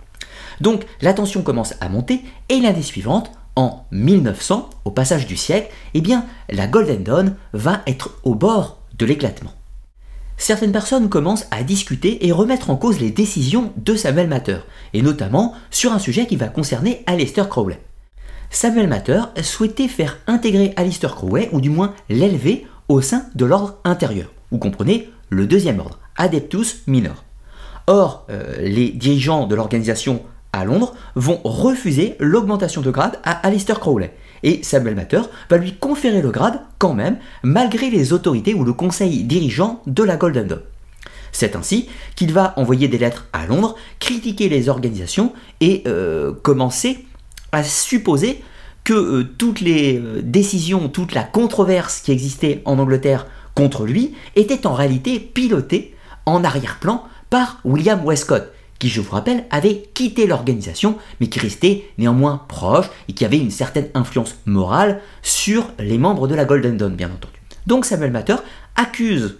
Donc 0.61 0.85
la 1.01 1.15
tension 1.15 1.43
commence 1.43 1.75
à 1.81 1.89
monter 1.89 2.23
et 2.49 2.61
l'année 2.61 2.83
suivante, 2.83 3.31
en 3.57 3.85
1900, 3.93 4.71
au 4.85 4.91
passage 4.91 5.27
du 5.27 5.37
siècle, 5.37 5.73
eh 5.95 6.01
bien 6.01 6.27
la 6.49 6.67
Golden 6.67 7.03
Dawn 7.03 7.37
va 7.53 7.83
être 7.87 8.19
au 8.25 8.35
bord 8.35 8.81
de 8.99 9.07
l'éclatement. 9.07 9.53
Certaines 10.37 10.73
personnes 10.73 11.09
commencent 11.09 11.47
à 11.51 11.63
discuter 11.63 12.27
et 12.27 12.33
remettre 12.33 12.71
en 12.71 12.77
cause 12.77 13.01
les 13.01 13.11
décisions 13.11 13.73
de 13.77 13.95
Samuel 13.95 14.29
Matter, 14.29 14.59
et 14.93 15.03
notamment 15.03 15.55
sur 15.71 15.93
un 15.93 15.99
sujet 15.99 16.27
qui 16.27 16.37
va 16.37 16.49
concerner 16.49 17.03
Aleister 17.07 17.45
Crowley. 17.49 17.79
Samuel 18.51 18.89
Matter 18.89 19.23
souhaitait 19.43 19.89
faire 19.89 20.19
intégrer 20.27 20.73
Aleister 20.77 21.09
Crowley, 21.09 21.49
ou 21.53 21.61
du 21.61 21.71
moins 21.71 21.95
l'élever, 22.09 22.67
au 22.89 23.01
sein 23.01 23.27
de 23.35 23.45
l'ordre 23.45 23.79
intérieur. 23.85 24.33
Vous 24.51 24.59
comprenez 24.59 25.09
le 25.31 25.47
deuxième 25.47 25.81
ordre, 25.81 25.99
Adeptus 26.17 26.83
Minor. 26.87 27.25
Or, 27.87 28.27
euh, 28.31 28.57
les 28.61 28.91
dirigeants 28.91 29.47
de 29.47 29.55
l'organisation 29.55 30.23
à 30.61 30.65
Londres 30.65 30.95
vont 31.15 31.41
refuser 31.45 32.17
l'augmentation 32.21 32.81
de 32.81 32.91
grade 32.91 33.19
à 33.25 33.33
Alistair 33.47 33.81
Crowley. 33.81 34.15
Et 34.43 34.63
Samuel 34.63 34.95
Matter 34.95 35.23
va 35.51 35.57
lui 35.57 35.75
conférer 35.75 36.23
le 36.23 36.31
grade 36.31 36.61
quand 36.79 36.95
même, 36.95 37.19
malgré 37.43 37.91
les 37.91 38.13
autorités 38.13 38.55
ou 38.55 38.65
le 38.65 38.73
conseil 38.73 39.25
dirigeant 39.25 39.83
de 39.87 40.03
la 40.03 40.17
Golden 40.17 40.47
Dawn. 40.47 40.61
C'est 41.33 41.57
ainsi 41.57 41.89
qu'il 42.15 42.33
va 42.33 42.55
envoyer 42.57 42.87
des 42.87 42.99
lettres 42.99 43.27
à 43.33 43.47
Londres, 43.47 43.75
critiquer 43.99 44.49
les 44.49 44.69
organisations 44.69 45.33
et 45.61 45.83
euh, 45.87 46.33
commencer 46.33 47.05
à 47.51 47.65
supposer 47.65 48.43
que 48.85 48.93
euh, 48.93 49.25
toutes 49.37 49.61
les 49.61 49.99
euh, 49.99 50.21
décisions, 50.23 50.89
toute 50.89 51.15
la 51.15 51.25
controverse 51.25 52.01
qui 52.03 52.13
existait 52.13 52.63
en 52.65 52.79
Angleterre 52.79 53.27
contre 53.55 53.85
lui 53.85 54.15
était 54.37 54.67
en 54.67 54.75
réalité 54.75 55.19
pilotée 55.19 55.97
en 56.27 56.45
arrière-plan 56.45 57.05
par 57.31 57.59
William 57.65 58.05
Westcott, 58.05 58.53
qui, 58.79 58.89
je 58.89 59.01
vous 59.01 59.13
rappelle, 59.13 59.45
avait 59.51 59.89
quitté 59.95 60.27
l'organisation, 60.27 60.99
mais 61.21 61.29
qui 61.29 61.39
restait 61.39 61.85
néanmoins 61.99 62.43
proche 62.49 62.91
et 63.09 63.13
qui 63.13 63.25
avait 63.25 63.39
une 63.39 63.51
certaine 63.51 63.89
influence 63.95 64.37
morale 64.47 65.01
sur 65.23 65.71
les 65.79 65.99
membres 65.99 66.29
de 66.29 66.35
la 66.35 66.45
Golden 66.45 66.77
Dawn, 66.77 66.95
bien 66.95 67.09
entendu. 67.09 67.35
Donc 67.67 67.85
Samuel 67.85 68.11
Matter 68.11 68.37
accuse 68.77 69.39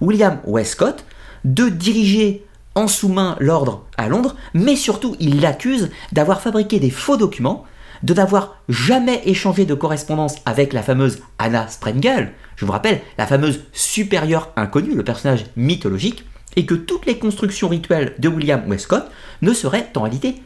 William 0.00 0.38
Westcott 0.46 1.04
de 1.44 1.68
diriger 1.68 2.44
en 2.74 2.88
sous-main 2.88 3.36
l'ordre 3.40 3.84
à 3.96 4.08
Londres, 4.08 4.36
mais 4.54 4.76
surtout 4.76 5.16
il 5.18 5.40
l'accuse 5.40 5.90
d'avoir 6.12 6.40
fabriqué 6.40 6.78
des 6.78 6.90
faux 6.90 7.16
documents, 7.16 7.64
de 8.02 8.14
n'avoir 8.14 8.56
jamais 8.68 9.22
échangé 9.24 9.66
de 9.66 9.74
correspondance 9.74 10.36
avec 10.46 10.72
la 10.72 10.82
fameuse 10.82 11.18
Anna 11.38 11.66
Sprengel, 11.68 12.32
je 12.56 12.64
vous 12.64 12.72
rappelle, 12.72 13.00
la 13.18 13.26
fameuse 13.26 13.60
supérieure 13.72 14.52
inconnue, 14.56 14.94
le 14.94 15.04
personnage 15.04 15.46
mythologique, 15.56 16.24
et 16.58 16.66
que 16.66 16.74
toutes 16.74 17.06
les 17.06 17.18
constructions 17.20 17.68
rituelles 17.68 18.14
de 18.18 18.28
William 18.28 18.68
Westcott 18.68 19.08
ne 19.42 19.54
seraient 19.54 19.88
en 19.94 20.02
réalité, 20.02 20.42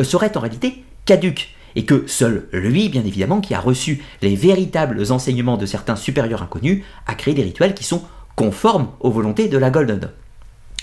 euh, 0.00 0.04
seraient 0.04 0.36
en 0.36 0.40
réalité 0.40 0.84
caduques 1.04 1.54
et 1.76 1.84
que 1.84 2.04
seul 2.08 2.48
lui, 2.52 2.88
bien 2.88 3.04
évidemment, 3.04 3.40
qui 3.40 3.54
a 3.54 3.60
reçu 3.60 4.02
les 4.22 4.34
véritables 4.34 5.12
enseignements 5.12 5.56
de 5.56 5.64
certains 5.64 5.94
supérieurs 5.94 6.42
inconnus, 6.42 6.82
a 7.06 7.14
créé 7.14 7.32
des 7.32 7.44
rituels 7.44 7.74
qui 7.74 7.84
sont 7.84 8.02
conformes 8.34 8.88
aux 8.98 9.12
volontés 9.12 9.48
de 9.48 9.56
la 9.56 9.70
Golden. 9.70 10.10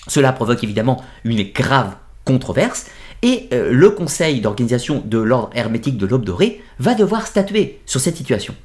Cela 0.08 0.32
provoque 0.32 0.64
évidemment 0.64 1.04
une 1.26 1.44
grave 1.44 1.98
controverse, 2.24 2.86
et 3.22 3.50
euh, 3.52 3.74
le 3.74 3.90
conseil 3.90 4.40
d'organisation 4.40 5.04
de 5.06 5.18
l'ordre 5.18 5.50
hermétique 5.56 5.98
de 5.98 6.06
l'Aube 6.06 6.24
dorée 6.24 6.62
va 6.80 6.96
devoir 6.96 7.28
statuer 7.28 7.82
sur 7.86 8.00
cette 8.00 8.16
situation. 8.16 8.56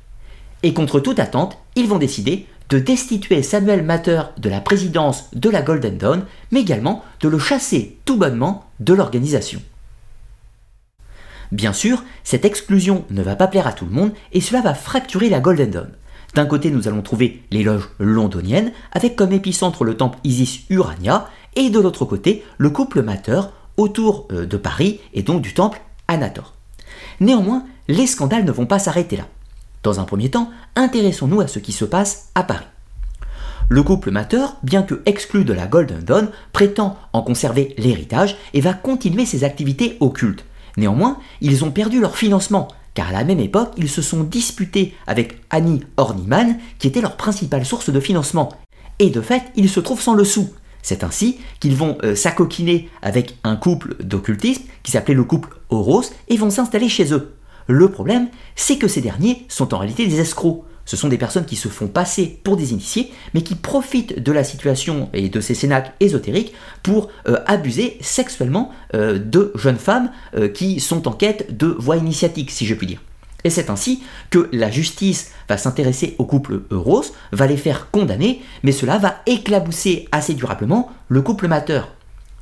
Et 0.64 0.72
contre 0.72 0.98
toute 0.98 1.18
attente, 1.18 1.58
ils 1.76 1.86
vont 1.86 1.98
décider 1.98 2.46
de 2.70 2.78
destituer 2.78 3.42
Samuel 3.42 3.84
Matter 3.84 4.22
de 4.38 4.48
la 4.48 4.62
présidence 4.62 5.28
de 5.34 5.50
la 5.50 5.60
Golden 5.60 5.98
Dawn, 5.98 6.24
mais 6.52 6.62
également 6.62 7.04
de 7.20 7.28
le 7.28 7.38
chasser 7.38 7.98
tout 8.06 8.16
bonnement 8.16 8.64
de 8.80 8.94
l'organisation. 8.94 9.60
Bien 11.52 11.74
sûr, 11.74 12.02
cette 12.24 12.46
exclusion 12.46 13.04
ne 13.10 13.22
va 13.22 13.36
pas 13.36 13.46
plaire 13.46 13.66
à 13.66 13.74
tout 13.74 13.84
le 13.84 13.90
monde 13.90 14.12
et 14.32 14.40
cela 14.40 14.62
va 14.62 14.72
fracturer 14.72 15.28
la 15.28 15.40
Golden 15.40 15.70
Dawn. 15.70 15.90
D'un 16.34 16.46
côté, 16.46 16.70
nous 16.70 16.88
allons 16.88 17.02
trouver 17.02 17.42
les 17.50 17.62
loges 17.62 17.90
londoniennes, 17.98 18.72
avec 18.92 19.16
comme 19.16 19.32
épicentre 19.32 19.84
le 19.84 19.98
temple 19.98 20.18
Isis 20.24 20.62
Urania, 20.70 21.28
et 21.56 21.68
de 21.68 21.78
l'autre 21.78 22.06
côté, 22.06 22.42
le 22.56 22.70
couple 22.70 23.02
Matter 23.02 23.42
autour 23.76 24.28
euh, 24.32 24.46
de 24.46 24.56
Paris 24.56 25.00
et 25.12 25.22
donc 25.22 25.42
du 25.42 25.52
temple 25.52 25.82
Anator. 26.08 26.54
Néanmoins, 27.20 27.66
les 27.86 28.06
scandales 28.06 28.46
ne 28.46 28.50
vont 28.50 28.66
pas 28.66 28.78
s'arrêter 28.78 29.18
là. 29.18 29.26
Dans 29.84 30.00
un 30.00 30.04
premier 30.04 30.30
temps, 30.30 30.50
intéressons-nous 30.76 31.42
à 31.42 31.46
ce 31.46 31.58
qui 31.58 31.72
se 31.72 31.84
passe 31.84 32.30
à 32.34 32.42
Paris. 32.42 32.64
Le 33.68 33.82
couple 33.82 34.10
Matter, 34.10 34.46
bien 34.62 34.82
que 34.82 35.02
exclu 35.04 35.44
de 35.44 35.52
la 35.52 35.66
Golden 35.66 36.00
Dawn, 36.00 36.30
prétend 36.52 36.96
en 37.12 37.22
conserver 37.22 37.74
l'héritage 37.76 38.36
et 38.54 38.62
va 38.62 38.72
continuer 38.72 39.26
ses 39.26 39.44
activités 39.44 39.98
occultes. 40.00 40.44
Néanmoins, 40.78 41.18
ils 41.42 41.64
ont 41.64 41.70
perdu 41.70 42.00
leur 42.00 42.16
financement, 42.16 42.68
car 42.94 43.08
à 43.08 43.12
la 43.12 43.24
même 43.24 43.40
époque, 43.40 43.72
ils 43.76 43.90
se 43.90 44.00
sont 44.00 44.24
disputés 44.24 44.94
avec 45.06 45.38
Annie 45.50 45.82
Horniman, 45.98 46.56
qui 46.78 46.86
était 46.86 47.02
leur 47.02 47.16
principale 47.16 47.66
source 47.66 47.90
de 47.90 48.00
financement. 48.00 48.48
Et 48.98 49.10
de 49.10 49.20
fait, 49.20 49.42
ils 49.54 49.68
se 49.68 49.80
trouvent 49.80 50.02
sans 50.02 50.14
le 50.14 50.24
sou. 50.24 50.48
C'est 50.80 51.04
ainsi 51.04 51.38
qu'ils 51.60 51.76
vont 51.76 51.98
euh, 52.04 52.14
avec 53.02 53.36
un 53.44 53.56
couple 53.56 53.96
d'occultistes 54.02 54.64
qui 54.82 54.92
s'appelait 54.92 55.14
le 55.14 55.24
couple 55.24 55.56
Horos 55.68 56.04
et 56.28 56.36
vont 56.36 56.50
s'installer 56.50 56.88
chez 56.88 57.12
eux. 57.12 57.34
Le 57.66 57.90
problème, 57.90 58.28
c'est 58.56 58.76
que 58.76 58.88
ces 58.88 59.00
derniers 59.00 59.44
sont 59.48 59.74
en 59.74 59.78
réalité 59.78 60.06
des 60.06 60.20
escrocs. 60.20 60.64
Ce 60.86 60.98
sont 60.98 61.08
des 61.08 61.16
personnes 61.16 61.46
qui 61.46 61.56
se 61.56 61.68
font 61.68 61.88
passer 61.88 62.40
pour 62.44 62.58
des 62.58 62.72
initiés, 62.72 63.10
mais 63.32 63.42
qui 63.42 63.54
profitent 63.54 64.22
de 64.22 64.32
la 64.32 64.44
situation 64.44 65.08
et 65.14 65.30
de 65.30 65.40
ces 65.40 65.54
cénacles 65.54 65.92
ésotériques 66.00 66.52
pour 66.82 67.08
euh, 67.26 67.38
abuser 67.46 67.96
sexuellement 68.02 68.70
euh, 68.94 69.18
de 69.18 69.50
jeunes 69.54 69.78
femmes 69.78 70.10
euh, 70.36 70.48
qui 70.48 70.80
sont 70.80 71.08
en 71.08 71.12
quête 71.12 71.56
de 71.56 71.68
voies 71.68 71.96
initiatiques, 71.96 72.50
si 72.50 72.66
je 72.66 72.74
puis 72.74 72.86
dire. 72.86 73.00
Et 73.44 73.50
c'est 73.50 73.70
ainsi 73.70 74.02
que 74.30 74.48
la 74.52 74.70
justice 74.70 75.32
va 75.48 75.56
s'intéresser 75.56 76.16
au 76.18 76.24
couple 76.24 76.62
Euros, 76.70 77.04
va 77.32 77.46
les 77.46 77.58
faire 77.58 77.90
condamner, 77.90 78.42
mais 78.62 78.72
cela 78.72 78.98
va 78.98 79.16
éclabousser 79.26 80.08
assez 80.12 80.34
durablement 80.34 80.90
le 81.08 81.22
couple 81.22 81.48
mateur. 81.48 81.94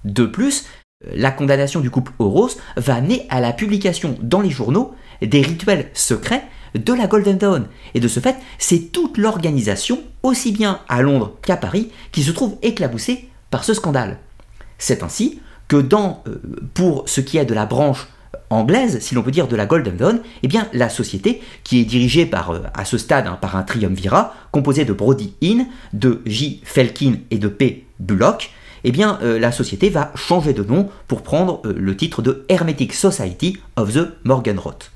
De 0.04 0.26
plus, 0.26 0.64
la 1.04 1.30
condamnation 1.30 1.80
du 1.80 1.90
couple 1.90 2.12
Horos 2.18 2.50
va 2.76 2.94
amener 2.94 3.26
à 3.28 3.40
la 3.40 3.52
publication 3.52 4.16
dans 4.20 4.40
les 4.40 4.50
journaux 4.50 4.94
des 5.26 5.42
rituels 5.42 5.90
secrets 5.94 6.44
de 6.74 6.92
la 6.92 7.06
Golden 7.06 7.38
Dawn. 7.38 7.66
Et 7.94 8.00
de 8.00 8.08
ce 8.08 8.20
fait, 8.20 8.36
c'est 8.58 8.92
toute 8.92 9.18
l'organisation, 9.18 10.00
aussi 10.22 10.52
bien 10.52 10.80
à 10.88 11.02
Londres 11.02 11.36
qu'à 11.42 11.56
Paris, 11.56 11.90
qui 12.12 12.22
se 12.22 12.30
trouve 12.30 12.56
éclaboussée 12.62 13.28
par 13.50 13.64
ce 13.64 13.74
scandale. 13.74 14.18
C'est 14.78 15.02
ainsi 15.02 15.40
que 15.68 15.76
euh, 15.76 16.10
pour 16.74 17.04
ce 17.06 17.20
qui 17.20 17.38
est 17.38 17.44
de 17.44 17.54
la 17.54 17.66
branche 17.66 18.08
anglaise, 18.50 18.98
si 19.00 19.14
l'on 19.14 19.22
peut 19.22 19.30
dire, 19.30 19.48
de 19.48 19.56
la 19.56 19.66
Golden 19.66 19.96
Dawn, 19.96 20.20
eh 20.42 20.48
bien, 20.48 20.68
la 20.72 20.88
société, 20.88 21.40
qui 21.64 21.80
est 21.80 21.84
dirigée 21.84 22.26
par, 22.26 22.50
euh, 22.50 22.60
à 22.74 22.84
ce 22.84 22.98
stade 22.98 23.26
hein, 23.26 23.38
par 23.40 23.56
un 23.56 23.62
triumvirat 23.62 24.34
composé 24.50 24.84
de 24.84 24.92
Brody 24.92 25.34
Inn, 25.42 25.66
de 25.92 26.20
J. 26.26 26.60
Felkin 26.64 27.14
et 27.30 27.38
de 27.38 27.48
P. 27.48 27.86
Bullock, 28.00 28.50
eh 28.84 28.92
bien, 28.92 29.18
euh, 29.22 29.38
la 29.38 29.52
société 29.52 29.88
va 29.88 30.12
changer 30.14 30.52
de 30.52 30.64
nom 30.64 30.88
pour 31.06 31.22
prendre 31.22 31.62
le 31.64 31.96
titre 31.96 32.20
de 32.20 32.44
Hermetic 32.48 32.92
Society 32.92 33.58
of 33.76 33.94
the 33.94 34.08
Morgenrot. 34.24 34.90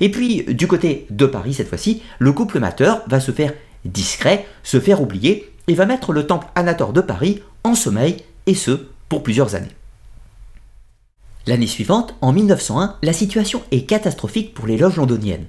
Et 0.00 0.10
puis, 0.10 0.44
du 0.44 0.66
côté 0.66 1.06
de 1.10 1.26
Paris, 1.26 1.54
cette 1.54 1.68
fois-ci, 1.68 2.02
le 2.18 2.32
couple 2.32 2.58
amateur 2.58 3.02
va 3.06 3.20
se 3.20 3.32
faire 3.32 3.52
discret, 3.84 4.46
se 4.62 4.80
faire 4.80 5.00
oublier, 5.00 5.52
et 5.68 5.74
va 5.74 5.86
mettre 5.86 6.12
le 6.12 6.26
temple 6.26 6.48
Anator 6.54 6.92
de 6.92 7.00
Paris 7.00 7.42
en 7.64 7.74
sommeil, 7.74 8.16
et 8.46 8.54
ce, 8.54 8.88
pour 9.08 9.22
plusieurs 9.22 9.54
années. 9.54 9.68
L'année 11.46 11.66
suivante, 11.66 12.14
en 12.20 12.32
1901, 12.32 12.96
la 13.02 13.12
situation 13.12 13.62
est 13.70 13.86
catastrophique 13.86 14.54
pour 14.54 14.66
les 14.66 14.76
loges 14.76 14.96
londoniennes. 14.96 15.46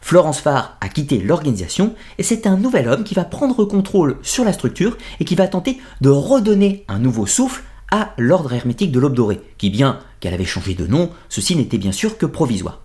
Florence 0.00 0.40
Farr 0.40 0.76
a 0.80 0.88
quitté 0.88 1.18
l'organisation 1.18 1.94
et 2.18 2.22
c'est 2.22 2.46
un 2.46 2.58
nouvel 2.58 2.88
homme 2.88 3.04
qui 3.04 3.14
va 3.14 3.24
prendre 3.24 3.64
contrôle 3.64 4.18
sur 4.22 4.44
la 4.44 4.52
structure 4.52 4.98
et 5.18 5.24
qui 5.24 5.34
va 5.34 5.48
tenter 5.48 5.78
de 6.02 6.10
redonner 6.10 6.84
un 6.88 6.98
nouveau 6.98 7.26
souffle 7.26 7.62
à 7.90 8.12
l'ordre 8.18 8.52
hermétique 8.52 8.92
de 8.92 9.00
l'Aube 9.00 9.38
qui 9.56 9.70
bien 9.70 9.98
qu'elle 10.20 10.34
avait 10.34 10.44
changé 10.44 10.74
de 10.74 10.86
nom, 10.86 11.10
ceci 11.28 11.56
n'était 11.56 11.78
bien 11.78 11.92
sûr 11.92 12.18
que 12.18 12.26
provisoire. 12.26 12.83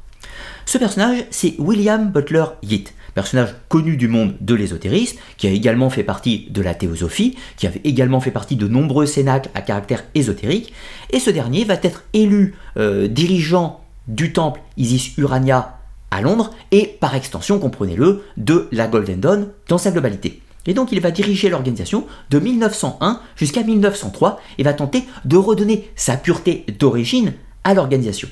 Ce 0.65 0.77
personnage, 0.77 1.25
c'est 1.31 1.55
William 1.57 2.09
Butler 2.11 2.45
Yeats, 2.63 2.91
personnage 3.13 3.55
connu 3.67 3.97
du 3.97 4.07
monde 4.07 4.35
de 4.39 4.55
l'ésotérisme, 4.55 5.17
qui 5.37 5.47
a 5.47 5.51
également 5.51 5.89
fait 5.89 6.03
partie 6.03 6.47
de 6.49 6.61
la 6.61 6.73
théosophie, 6.73 7.37
qui 7.57 7.67
avait 7.67 7.81
également 7.83 8.19
fait 8.19 8.31
partie 8.31 8.55
de 8.55 8.67
nombreux 8.67 9.05
cénacles 9.05 9.49
à 9.55 9.61
caractère 9.61 10.03
ésotérique, 10.15 10.73
et 11.09 11.19
ce 11.19 11.29
dernier 11.29 11.65
va 11.65 11.75
être 11.75 12.03
élu 12.13 12.55
euh, 12.77 13.07
dirigeant 13.07 13.81
du 14.07 14.33
temple 14.33 14.61
Isis 14.77 15.17
Urania 15.17 15.77
à 16.11 16.21
Londres, 16.21 16.51
et 16.71 16.97
par 16.99 17.15
extension, 17.15 17.59
comprenez-le, 17.59 18.23
de 18.37 18.67
la 18.71 18.87
Golden 18.87 19.19
Dawn 19.19 19.47
dans 19.67 19.77
sa 19.77 19.91
globalité. 19.91 20.41
Et 20.65 20.73
donc 20.73 20.91
il 20.91 20.99
va 20.99 21.11
diriger 21.11 21.49
l'organisation 21.49 22.05
de 22.29 22.39
1901 22.39 23.21
jusqu'à 23.35 23.63
1903 23.63 24.39
et 24.57 24.63
va 24.63 24.73
tenter 24.73 25.03
de 25.25 25.37
redonner 25.37 25.89
sa 25.95 26.17
pureté 26.17 26.65
d'origine 26.77 27.33
à 27.63 27.73
l'organisation. 27.73 28.27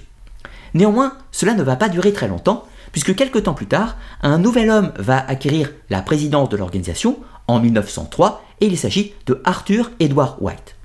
Néanmoins, 0.73 1.13
cela 1.31 1.53
ne 1.53 1.63
va 1.63 1.75
pas 1.75 1.89
durer 1.89 2.13
très 2.13 2.27
longtemps, 2.27 2.65
puisque 2.91 3.15
quelques 3.15 3.43
temps 3.43 3.53
plus 3.53 3.67
tard, 3.67 3.97
un 4.21 4.37
nouvel 4.37 4.69
homme 4.69 4.91
va 4.97 5.17
acquérir 5.27 5.71
la 5.89 6.01
présidence 6.01 6.49
de 6.49 6.57
l'organisation 6.57 7.17
en 7.47 7.59
1903, 7.59 8.43
et 8.61 8.67
il 8.67 8.77
s'agit 8.77 9.13
de 9.25 9.41
Arthur 9.45 9.91
Edward 9.99 10.37
White. 10.41 10.75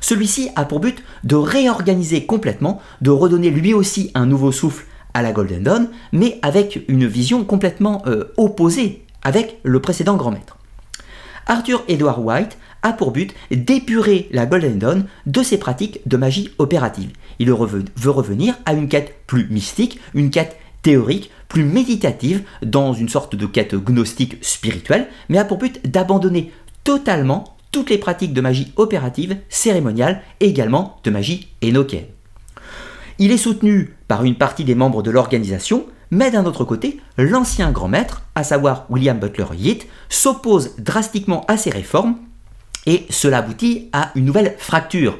Celui-ci 0.00 0.50
a 0.56 0.64
pour 0.64 0.80
but 0.80 1.02
de 1.22 1.36
réorganiser 1.36 2.26
complètement, 2.26 2.82
de 3.00 3.10
redonner 3.10 3.50
lui 3.50 3.72
aussi 3.72 4.10
un 4.14 4.26
nouveau 4.26 4.52
souffle 4.52 4.84
à 5.14 5.22
la 5.22 5.32
Golden 5.32 5.62
Dawn, 5.62 5.88
mais 6.12 6.38
avec 6.42 6.84
une 6.88 7.06
vision 7.06 7.44
complètement 7.44 8.02
euh, 8.06 8.24
opposée 8.36 9.04
avec 9.22 9.60
le 9.62 9.80
précédent 9.80 10.16
grand 10.16 10.32
maître. 10.32 10.58
Arthur 11.46 11.84
Edward 11.88 12.22
White 12.22 12.58
a 12.84 12.92
pour 12.92 13.10
but 13.10 13.34
d'épurer 13.50 14.28
la 14.30 14.46
Golden 14.46 14.78
Dawn 14.78 15.06
de 15.26 15.42
ses 15.42 15.58
pratiques 15.58 16.06
de 16.06 16.16
magie 16.16 16.50
opérative. 16.58 17.10
Il 17.40 17.48
veut 17.48 18.10
revenir 18.10 18.54
à 18.64 18.74
une 18.74 18.88
quête 18.88 19.16
plus 19.26 19.48
mystique, 19.50 19.98
une 20.14 20.30
quête 20.30 20.56
théorique, 20.82 21.30
plus 21.48 21.64
méditative, 21.64 22.42
dans 22.62 22.92
une 22.92 23.08
sorte 23.08 23.34
de 23.34 23.46
quête 23.46 23.74
gnostique 23.74 24.36
spirituelle, 24.42 25.08
mais 25.28 25.38
a 25.38 25.44
pour 25.44 25.58
but 25.58 25.90
d'abandonner 25.90 26.52
totalement 26.84 27.56
toutes 27.72 27.90
les 27.90 27.98
pratiques 27.98 28.34
de 28.34 28.40
magie 28.40 28.72
opérative, 28.76 29.38
cérémoniale 29.48 30.22
et 30.38 30.46
également 30.46 31.00
de 31.02 31.10
magie 31.10 31.48
énoquée. 31.62 32.06
Il 33.18 33.32
est 33.32 33.38
soutenu 33.38 33.96
par 34.06 34.24
une 34.24 34.36
partie 34.36 34.64
des 34.64 34.74
membres 34.74 35.02
de 35.02 35.10
l'organisation, 35.10 35.86
mais 36.10 36.30
d'un 36.30 36.44
autre 36.44 36.64
côté, 36.64 37.00
l'ancien 37.16 37.72
grand 37.72 37.88
maître, 37.88 38.22
à 38.34 38.44
savoir 38.44 38.86
William 38.90 39.18
Butler 39.18 39.46
Yeats, 39.56 39.84
s'oppose 40.08 40.76
drastiquement 40.78 41.44
à 41.48 41.56
ces 41.56 41.70
réformes 41.70 42.16
et 42.86 43.06
cela 43.10 43.38
aboutit 43.38 43.88
à 43.92 44.10
une 44.14 44.24
nouvelle 44.24 44.54
fracture. 44.58 45.18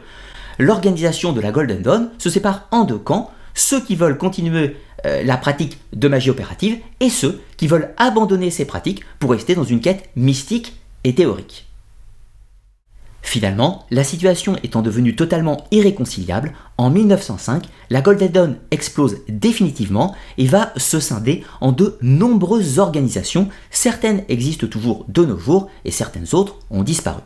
L'organisation 0.59 1.33
de 1.33 1.41
la 1.41 1.53
Golden 1.53 1.83
Dawn 1.83 2.11
se 2.19 2.31
sépare 2.31 2.69
en 2.71 2.85
deux 2.85 2.99
camps, 2.99 3.31
ceux 3.55 3.81
qui 3.81 3.97
veulent 3.97 4.19
continuer 4.19 4.77
euh, 5.07 5.23
la 5.23 5.37
pratique 5.37 5.79
de 5.93 6.09
magie 6.09 6.31
opérative 6.31 6.79
et 7.01 7.11
ceux 7.11 7.41
qui 7.57 7.67
veulent 7.67 7.95
abandonner 7.97 8.51
ces 8.51 8.65
pratiques 8.65 9.03
pour 9.19 9.33
rester 9.33 9.55
dans 9.55 9.65
une 9.65 9.81
quête 9.81 10.11
mystique 10.17 10.77
et 11.05 11.15
théorique. 11.15 11.67
Finalement, 13.25 13.87
la 13.91 14.05
situation 14.05 14.57
étant 14.63 14.83
devenue 14.83 15.17
totalement 15.17 15.67
irréconciliable, 15.71 16.53
en 16.77 16.91
1905, 16.91 17.65
la 17.89 18.03
Golden 18.03 18.31
Dawn 18.31 18.57
explose 18.71 19.17
définitivement 19.29 20.15
et 20.37 20.47
va 20.47 20.73
se 20.77 21.01
scinder 21.01 21.43
en 21.63 21.73
de 21.73 21.97
nombreuses 22.03 22.79
organisations. 22.79 23.49
Certaines 23.71 24.25
existent 24.29 24.67
toujours 24.67 25.07
de 25.09 25.25
nos 25.25 25.39
jours 25.39 25.71
et 25.87 25.91
certaines 25.91 26.35
autres 26.35 26.57
ont 26.71 26.83
disparu. 26.83 27.23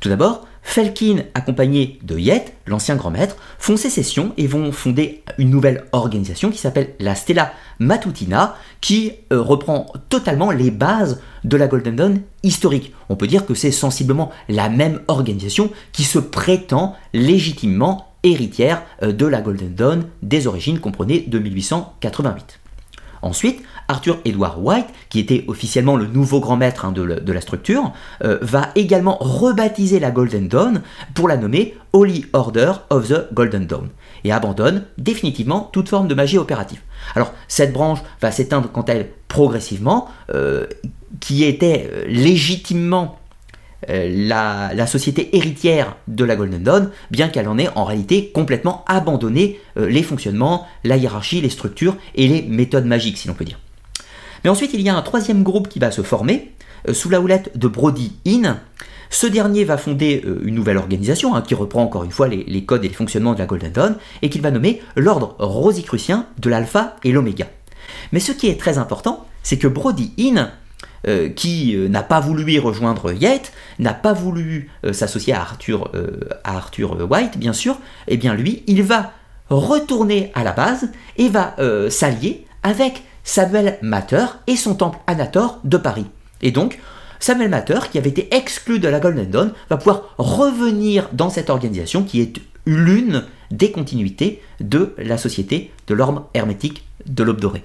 Tout 0.00 0.08
d'abord, 0.08 0.46
Felkin, 0.62 1.24
accompagné 1.34 1.98
de 2.02 2.18
Yet, 2.18 2.54
l'ancien 2.66 2.94
grand 2.94 3.10
maître, 3.10 3.36
font 3.58 3.76
sécession 3.76 4.32
et 4.36 4.46
vont 4.46 4.70
fonder 4.70 5.22
une 5.38 5.50
nouvelle 5.50 5.84
organisation 5.92 6.50
qui 6.50 6.58
s'appelle 6.58 6.94
la 7.00 7.14
Stella 7.14 7.52
Matutina, 7.78 8.54
qui 8.80 9.12
euh, 9.32 9.40
reprend 9.40 9.86
totalement 10.08 10.50
les 10.50 10.70
bases 10.70 11.20
de 11.44 11.56
la 11.56 11.68
Golden 11.68 11.96
Dawn 11.96 12.20
historique. 12.42 12.92
On 13.08 13.16
peut 13.16 13.26
dire 13.26 13.46
que 13.46 13.54
c'est 13.54 13.70
sensiblement 13.70 14.30
la 14.48 14.68
même 14.68 15.00
organisation 15.08 15.70
qui 15.92 16.04
se 16.04 16.18
prétend 16.18 16.96
légitimement 17.14 18.12
héritière 18.22 18.82
euh, 19.02 19.12
de 19.12 19.26
la 19.26 19.40
Golden 19.40 19.74
Dawn 19.74 20.04
des 20.22 20.46
origines, 20.46 20.80
comprenez, 20.80 21.24
de 21.26 21.38
1888. 21.38 22.60
Ensuite, 23.22 23.62
Arthur 23.88 24.18
Edward 24.26 24.58
White, 24.58 24.86
qui 25.08 25.18
était 25.18 25.44
officiellement 25.48 25.96
le 25.96 26.06
nouveau 26.06 26.40
grand 26.40 26.56
maître 26.56 26.84
hein, 26.84 26.92
de, 26.92 27.32
la 27.32 27.40
structure, 27.40 27.92
euh, 28.22 28.38
va 28.42 28.68
également 28.74 29.16
rebaptiser 29.18 29.98
la 29.98 30.10
Golden 30.10 30.46
Dawn 30.46 30.82
pour 31.14 31.26
la 31.26 31.38
nommer 31.38 31.74
Holy 31.94 32.26
Order 32.34 32.72
of 32.90 33.08
the 33.08 33.32
Golden 33.32 33.66
Dawn 33.66 33.88
et 34.24 34.32
abandonne 34.32 34.84
définitivement 34.98 35.70
toute 35.72 35.88
forme 35.88 36.06
de 36.06 36.14
magie 36.14 36.36
opérative. 36.36 36.80
Alors 37.14 37.32
cette 37.48 37.72
branche 37.72 38.00
va 38.20 38.30
s'éteindre 38.30 38.70
quant 38.70 38.82
à 38.82 38.92
elle 38.92 39.08
progressivement, 39.26 40.08
euh, 40.34 40.66
qui 41.20 41.44
était 41.44 41.90
euh, 41.90 42.04
légitimement 42.06 43.18
la, 43.86 44.74
la, 44.74 44.86
société 44.88 45.36
héritière 45.36 45.96
de 46.08 46.24
la 46.24 46.34
Golden 46.34 46.64
Dawn, 46.64 46.90
bien 47.12 47.28
qu'elle 47.28 47.46
en 47.46 47.58
ait 47.58 47.68
en 47.76 47.84
réalité 47.84 48.32
complètement 48.34 48.84
abandonné 48.88 49.60
les 49.76 50.02
fonctionnements, 50.02 50.66
la 50.82 50.96
hiérarchie, 50.96 51.40
les 51.40 51.48
structures 51.48 51.96
et 52.16 52.26
les 52.26 52.42
méthodes 52.42 52.86
magiques, 52.86 53.18
si 53.18 53.28
l'on 53.28 53.34
peut 53.34 53.44
dire. 53.44 53.60
Mais 54.44 54.50
ensuite, 54.50 54.72
il 54.74 54.80
y 54.80 54.88
a 54.88 54.96
un 54.96 55.02
troisième 55.02 55.42
groupe 55.42 55.68
qui 55.68 55.78
va 55.78 55.90
se 55.90 56.02
former, 56.02 56.52
euh, 56.88 56.94
sous 56.94 57.08
la 57.08 57.20
houlette 57.20 57.56
de 57.56 57.68
Brody 57.68 58.12
Inn. 58.26 58.56
Ce 59.10 59.26
dernier 59.26 59.64
va 59.64 59.78
fonder 59.78 60.22
euh, 60.26 60.40
une 60.44 60.54
nouvelle 60.54 60.76
organisation 60.76 61.34
hein, 61.34 61.42
qui 61.42 61.54
reprend 61.54 61.82
encore 61.82 62.04
une 62.04 62.10
fois 62.10 62.28
les, 62.28 62.64
codes 62.64 62.84
et 62.84 62.88
les 62.88 62.94
fonctionnements 62.94 63.34
de 63.34 63.38
la 63.38 63.46
Golden 63.46 63.72
Dawn 63.72 63.96
et 64.22 64.28
qu'il 64.28 64.42
va 64.42 64.50
nommer 64.50 64.82
l'ordre 64.96 65.34
rosicrucien 65.38 66.26
de 66.38 66.50
l'alpha 66.50 66.96
et 67.04 67.12
l'oméga. 67.12 67.46
Mais 68.12 68.20
ce 68.20 68.32
qui 68.32 68.48
est 68.48 68.60
très 68.60 68.78
important, 68.78 69.26
c'est 69.42 69.56
que 69.56 69.66
Brody 69.66 70.12
Inn, 70.18 70.50
euh, 71.06 71.30
qui 71.30 71.74
n'a 71.88 72.02
pas 72.02 72.20
voulu 72.20 72.52
y 72.52 72.58
rejoindre 72.58 73.12
Yates, 73.12 73.52
n'a 73.78 73.94
pas 73.94 74.12
voulu 74.12 74.70
s'associer 74.92 75.32
à 75.32 75.40
Arthur, 75.40 75.90
à 76.44 76.56
Arthur 76.56 77.10
White, 77.10 77.38
bien 77.38 77.54
sûr, 77.54 77.74
et 78.08 78.14
eh 78.14 78.16
bien 78.18 78.34
lui, 78.34 78.62
il 78.66 78.82
va 78.82 79.12
retourner 79.48 80.30
à 80.34 80.44
la 80.44 80.52
base 80.52 80.90
et 81.16 81.28
va 81.30 81.56
s'allier 81.88 82.46
avec 82.62 83.04
Samuel 83.28 83.76
Matter 83.82 84.24
et 84.46 84.56
son 84.56 84.74
temple 84.74 84.98
Anator 85.06 85.60
de 85.62 85.76
Paris. 85.76 86.06
Et 86.40 86.50
donc, 86.50 86.78
Samuel 87.20 87.50
Matter, 87.50 87.80
qui 87.92 87.98
avait 87.98 88.08
été 88.08 88.34
exclu 88.34 88.78
de 88.78 88.88
la 88.88 89.00
Golden 89.00 89.28
Dawn, 89.28 89.52
va 89.68 89.76
pouvoir 89.76 90.14
revenir 90.16 91.10
dans 91.12 91.28
cette 91.28 91.50
organisation 91.50 92.04
qui 92.04 92.22
est 92.22 92.40
l'une 92.64 93.24
des 93.50 93.70
continuités 93.70 94.40
de 94.60 94.94
la 94.96 95.18
société 95.18 95.70
de 95.88 95.94
l'orme 95.94 96.24
hermétique 96.32 96.86
de 97.04 97.22
l'aube 97.22 97.38
dorée. 97.38 97.64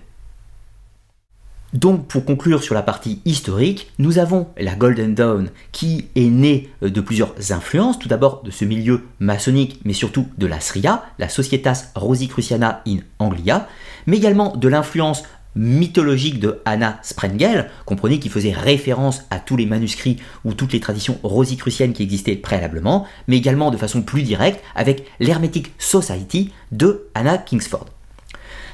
Donc 1.73 2.07
pour 2.07 2.25
conclure 2.25 2.61
sur 2.61 2.75
la 2.75 2.83
partie 2.83 3.21
historique, 3.23 3.89
nous 3.99 4.19
avons 4.19 4.47
la 4.57 4.75
Golden 4.75 5.15
Dawn 5.15 5.49
qui 5.71 6.09
est 6.15 6.29
née 6.29 6.69
de 6.81 7.01
plusieurs 7.01 7.33
influences, 7.51 7.97
tout 7.97 8.09
d'abord 8.09 8.43
de 8.43 8.51
ce 8.51 8.65
milieu 8.65 9.03
maçonnique, 9.19 9.79
mais 9.85 9.93
surtout 9.93 10.27
de 10.37 10.45
la 10.45 10.59
SRIA, 10.59 11.05
la 11.19 11.29
Societas 11.29 11.85
Rosicruciana 11.95 12.83
in 12.85 12.97
Anglia, 13.17 13.67
mais 14.07 14.17
également 14.17 14.55
de 14.57 14.67
l'influence 14.67 15.23
mythologique 15.55 16.39
de 16.39 16.61
Anna 16.65 16.99
Sprengel, 17.03 17.69
comprenez 17.85 18.19
qu'il 18.19 18.31
faisait 18.31 18.51
référence 18.51 19.23
à 19.29 19.39
tous 19.39 19.55
les 19.55 19.65
manuscrits 19.65 20.17
ou 20.45 20.53
toutes 20.53 20.73
les 20.73 20.79
traditions 20.79 21.19
rosicruciennes 21.23 21.93
qui 21.93 22.03
existaient 22.03 22.35
préalablement, 22.35 23.05
mais 23.27 23.37
également 23.37 23.71
de 23.71 23.77
façon 23.77 24.01
plus 24.01 24.23
directe 24.23 24.63
avec 24.75 25.05
l'Hermetic 25.19 25.71
Society 25.77 26.51
de 26.71 27.07
Anna 27.13 27.37
Kingsford. 27.37 27.87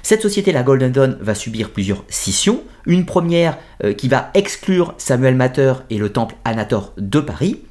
Cette 0.01 0.21
société, 0.21 0.51
la 0.51 0.63
Golden 0.63 0.91
Dawn, 0.91 1.17
va 1.19 1.35
subir 1.35 1.71
plusieurs 1.71 2.03
scissions. 2.07 2.63
Une 2.85 3.05
première 3.05 3.57
euh, 3.83 3.93
qui 3.93 4.07
va 4.07 4.31
exclure 4.33 4.93
Samuel 4.97 5.35
Matter 5.35 5.73
et 5.89 5.97
le 5.97 6.09
temple 6.09 6.35
Anator 6.45 6.93
de 6.97 7.19
Paris. 7.19 7.61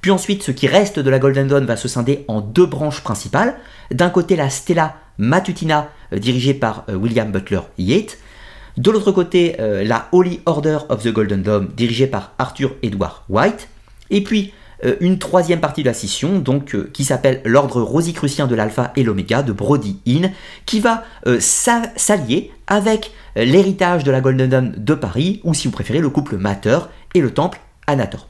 Puis 0.00 0.10
ensuite, 0.10 0.42
ce 0.42 0.50
qui 0.50 0.66
reste 0.66 0.98
de 0.98 1.10
la 1.10 1.18
Golden 1.18 1.46
Dawn 1.46 1.64
va 1.64 1.76
se 1.76 1.88
scinder 1.88 2.24
en 2.28 2.40
deux 2.40 2.66
branches 2.66 3.02
principales. 3.02 3.56
D'un 3.90 4.10
côté, 4.10 4.36
la 4.36 4.50
Stella 4.50 4.96
Matutina, 5.18 5.90
euh, 6.12 6.18
dirigée 6.18 6.54
par 6.54 6.84
euh, 6.88 6.94
William 6.94 7.30
Butler 7.30 7.60
Yeats. 7.78 8.16
De 8.76 8.90
l'autre 8.90 9.12
côté, 9.12 9.56
la 9.58 10.08
Holy 10.10 10.40
Order 10.46 10.78
of 10.88 11.02
the 11.02 11.12
Golden 11.12 11.42
Dawn, 11.42 11.68
dirigée 11.76 12.08
par 12.08 12.32
Arthur 12.38 12.74
Edward 12.82 13.22
White. 13.28 13.68
Et 14.10 14.22
puis, 14.22 14.52
euh, 14.84 14.96
une 15.00 15.18
troisième 15.18 15.60
partie 15.60 15.82
de 15.82 15.88
la 15.88 15.94
scission, 15.94 16.42
euh, 16.48 16.90
qui 16.92 17.04
s'appelle 17.04 17.40
l'ordre 17.44 17.80
rosicrucien 17.82 18.46
de 18.46 18.54
l'alpha 18.54 18.92
et 18.96 19.02
l'oméga 19.02 19.42
de 19.42 19.52
Brody 19.52 19.98
Inn, 20.06 20.32
qui 20.66 20.80
va 20.80 21.04
euh, 21.26 21.38
s'allier 21.40 22.50
avec 22.66 23.12
l'héritage 23.36 24.04
de 24.04 24.10
la 24.10 24.20
Golden 24.20 24.48
Dawn 24.48 24.74
de 24.76 24.94
Paris, 24.94 25.40
ou 25.44 25.54
si 25.54 25.68
vous 25.68 25.72
préférez, 25.72 26.00
le 26.00 26.10
couple 26.10 26.36
Mater 26.36 26.78
et 27.14 27.20
le 27.20 27.30
temple 27.30 27.60
Anator. 27.86 28.28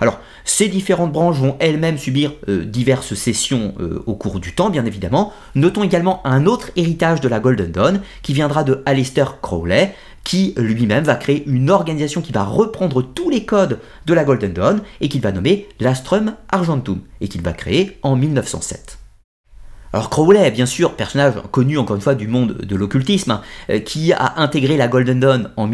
Alors, 0.00 0.18
ces 0.44 0.68
différentes 0.68 1.12
branches 1.12 1.36
vont 1.36 1.56
elles-mêmes 1.60 1.98
subir 1.98 2.32
diverses 2.48 3.14
cessions 3.14 3.74
au 4.06 4.14
cours 4.14 4.40
du 4.40 4.52
temps, 4.54 4.70
bien 4.70 4.84
évidemment. 4.84 5.32
Notons 5.54 5.82
également 5.82 6.26
un 6.26 6.46
autre 6.46 6.70
héritage 6.76 7.20
de 7.20 7.28
la 7.28 7.40
Golden 7.40 7.70
Dawn 7.70 8.00
qui 8.22 8.32
viendra 8.32 8.64
de 8.64 8.82
Alistair 8.86 9.40
Crowley, 9.40 9.94
qui 10.24 10.54
lui-même 10.56 11.04
va 11.04 11.14
créer 11.14 11.44
une 11.46 11.70
organisation 11.70 12.20
qui 12.20 12.32
va 12.32 12.44
reprendre 12.44 13.02
tous 13.02 13.30
les 13.30 13.44
codes 13.44 13.78
de 14.06 14.14
la 14.14 14.24
Golden 14.24 14.52
Dawn 14.52 14.82
et 15.00 15.08
qu'il 15.08 15.20
va 15.20 15.32
nommer 15.32 15.68
l'Astrum 15.80 16.34
Argentum 16.50 17.00
et 17.20 17.28
qu'il 17.28 17.42
va 17.42 17.52
créer 17.52 17.98
en 18.02 18.16
1907. 18.16 18.98
Alors 19.92 20.08
Crowley, 20.08 20.50
bien 20.52 20.66
sûr, 20.66 20.94
personnage 20.94 21.34
connu 21.50 21.76
encore 21.76 21.96
une 21.96 22.02
fois 22.02 22.14
du 22.14 22.28
monde 22.28 22.52
de 22.58 22.76
l'occultisme, 22.76 23.40
euh, 23.70 23.80
qui 23.80 24.12
a 24.12 24.34
intégré 24.36 24.76
la 24.76 24.86
Golden 24.86 25.18
Dawn 25.18 25.50
en 25.56 25.66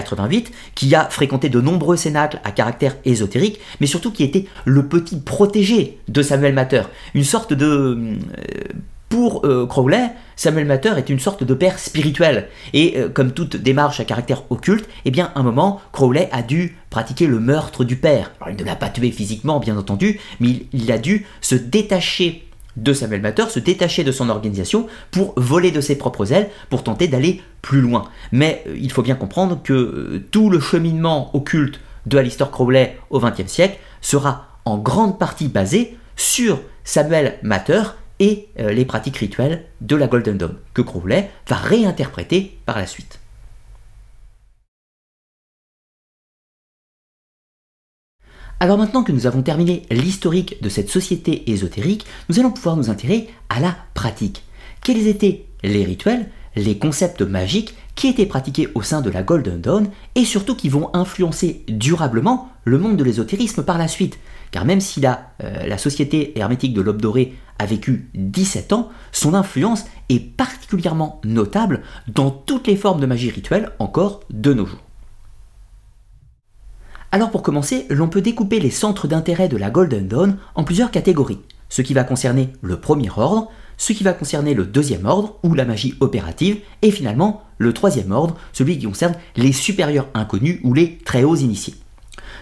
1888, 0.00 0.52
qui 0.74 0.94
a 0.94 1.08
fréquenté 1.08 1.48
de 1.48 1.60
nombreux 1.60 1.96
cénacles 1.96 2.40
à 2.44 2.50
caractère 2.50 2.96
ésotérique, 3.04 3.60
mais 3.80 3.86
surtout 3.86 4.12
qui 4.12 4.22
était 4.22 4.46
le 4.64 4.86
petit 4.86 5.20
protégé 5.20 5.98
de 6.08 6.22
Samuel 6.22 6.54
Matter, 6.54 6.82
une 7.14 7.24
sorte 7.24 7.52
de 7.52 7.66
euh, 7.66 8.16
pour 9.08 9.46
euh, 9.46 9.66
Crowley, 9.66 10.10
Samuel 10.34 10.66
Matter 10.66 10.92
est 10.96 11.08
une 11.08 11.20
sorte 11.20 11.44
de 11.44 11.54
père 11.54 11.78
spirituel. 11.78 12.48
Et 12.72 12.94
euh, 12.96 13.08
comme 13.08 13.32
toute 13.32 13.56
démarche 13.56 14.00
à 14.00 14.04
caractère 14.04 14.42
occulte, 14.50 14.88
eh 15.04 15.10
bien, 15.10 15.30
à 15.34 15.40
un 15.40 15.42
moment, 15.42 15.80
Crowley 15.92 16.28
a 16.32 16.42
dû 16.42 16.76
pratiquer 16.90 17.26
le 17.26 17.38
meurtre 17.38 17.84
du 17.84 17.96
père. 17.96 18.32
Alors, 18.40 18.54
il 18.54 18.60
ne 18.60 18.66
l'a 18.66 18.76
pas 18.76 18.88
tué 18.88 19.10
physiquement, 19.10 19.60
bien 19.60 19.76
entendu, 19.76 20.20
mais 20.40 20.66
il, 20.72 20.90
a 20.90 20.98
dû 20.98 21.24
se 21.40 21.54
détacher 21.54 22.44
de 22.76 22.92
Samuel 22.92 23.22
Matter, 23.22 23.44
se 23.48 23.58
détacher 23.58 24.04
de 24.04 24.12
son 24.12 24.28
organisation 24.28 24.86
pour 25.10 25.34
voler 25.36 25.70
de 25.70 25.80
ses 25.80 25.96
propres 25.96 26.32
ailes, 26.32 26.50
pour 26.70 26.82
tenter 26.82 27.08
d'aller 27.08 27.42
plus 27.62 27.80
loin. 27.80 28.08
Mais 28.32 28.62
euh, 28.66 28.76
il 28.78 28.92
faut 28.92 29.02
bien 29.02 29.14
comprendre 29.14 29.60
que 29.62 30.22
tout 30.30 30.50
le 30.50 30.60
cheminement 30.60 31.34
occulte 31.34 31.80
de 32.06 32.18
Alistair 32.18 32.50
Crowley 32.50 32.96
au 33.10 33.20
XXe 33.20 33.50
siècle 33.50 33.78
sera 34.00 34.46
en 34.64 34.78
grande 34.78 35.18
partie 35.18 35.48
basé 35.48 35.96
sur 36.16 36.60
Samuel 36.84 37.38
Matter 37.42 37.82
et 38.18 38.48
euh, 38.58 38.72
les 38.72 38.84
pratiques 38.84 39.18
rituelles 39.18 39.64
de 39.80 39.96
la 39.96 40.06
Golden 40.06 40.38
Dawn, 40.38 40.56
que 40.74 40.82
Crowley 40.82 41.30
va 41.48 41.56
réinterpréter 41.56 42.58
par 42.64 42.78
la 42.78 42.86
suite. 42.86 43.20
Alors 48.58 48.78
maintenant 48.78 49.02
que 49.02 49.12
nous 49.12 49.26
avons 49.26 49.42
terminé 49.42 49.82
l'historique 49.90 50.62
de 50.62 50.70
cette 50.70 50.88
société 50.88 51.50
ésotérique, 51.50 52.06
nous 52.30 52.40
allons 52.40 52.50
pouvoir 52.50 52.76
nous 52.76 52.88
intéresser 52.88 53.28
à 53.50 53.60
la 53.60 53.76
pratique. 53.92 54.44
Quels 54.82 55.08
étaient 55.08 55.44
les 55.62 55.84
rituels, 55.84 56.30
les 56.54 56.78
concepts 56.78 57.20
magiques 57.20 57.74
qui 57.96 58.08
étaient 58.08 58.24
pratiqués 58.24 58.68
au 58.74 58.80
sein 58.80 59.02
de 59.02 59.10
la 59.10 59.22
Golden 59.22 59.60
Dawn 59.60 59.90
et 60.14 60.24
surtout 60.24 60.56
qui 60.56 60.70
vont 60.70 60.88
influencer 60.94 61.64
durablement 61.68 62.48
le 62.64 62.78
monde 62.78 62.96
de 62.96 63.04
l'ésotérisme 63.04 63.62
par 63.62 63.76
la 63.76 63.88
suite? 63.88 64.18
Car 64.52 64.64
même 64.64 64.80
si 64.80 65.00
la, 65.00 65.32
euh, 65.42 65.76
société 65.76 66.38
hermétique 66.38 66.72
de 66.72 66.80
l'Aube 66.80 67.02
dorée 67.02 67.34
a 67.58 67.66
vécu 67.66 68.08
17 68.14 68.72
ans, 68.72 68.88
son 69.12 69.34
influence 69.34 69.84
est 70.08 70.20
particulièrement 70.20 71.20
notable 71.24 71.82
dans 72.08 72.30
toutes 72.30 72.68
les 72.68 72.76
formes 72.76 73.00
de 73.00 73.06
magie 73.06 73.30
rituelle 73.30 73.70
encore 73.78 74.20
de 74.30 74.54
nos 74.54 74.64
jours. 74.64 74.85
Alors 77.12 77.30
pour 77.30 77.42
commencer, 77.42 77.86
l'on 77.88 78.08
peut 78.08 78.20
découper 78.20 78.58
les 78.60 78.70
centres 78.70 79.06
d'intérêt 79.06 79.48
de 79.48 79.56
la 79.56 79.70
Golden 79.70 80.08
Dawn 80.08 80.36
en 80.54 80.64
plusieurs 80.64 80.90
catégories, 80.90 81.38
ce 81.68 81.82
qui 81.82 81.94
va 81.94 82.04
concerner 82.04 82.50
le 82.62 82.80
premier 82.80 83.10
ordre, 83.16 83.50
ce 83.76 83.92
qui 83.92 84.04
va 84.04 84.12
concerner 84.12 84.54
le 84.54 84.64
deuxième 84.64 85.06
ordre, 85.06 85.38
ou 85.42 85.54
la 85.54 85.64
magie 85.64 85.94
opérative, 86.00 86.58
et 86.82 86.90
finalement 86.90 87.42
le 87.58 87.72
troisième 87.72 88.12
ordre, 88.12 88.36
celui 88.52 88.78
qui 88.78 88.86
concerne 88.86 89.14
les 89.36 89.52
supérieurs 89.52 90.08
inconnus 90.14 90.60
ou 90.64 90.74
les 90.74 90.98
très 91.04 91.24
hauts 91.24 91.36
initiés. 91.36 91.74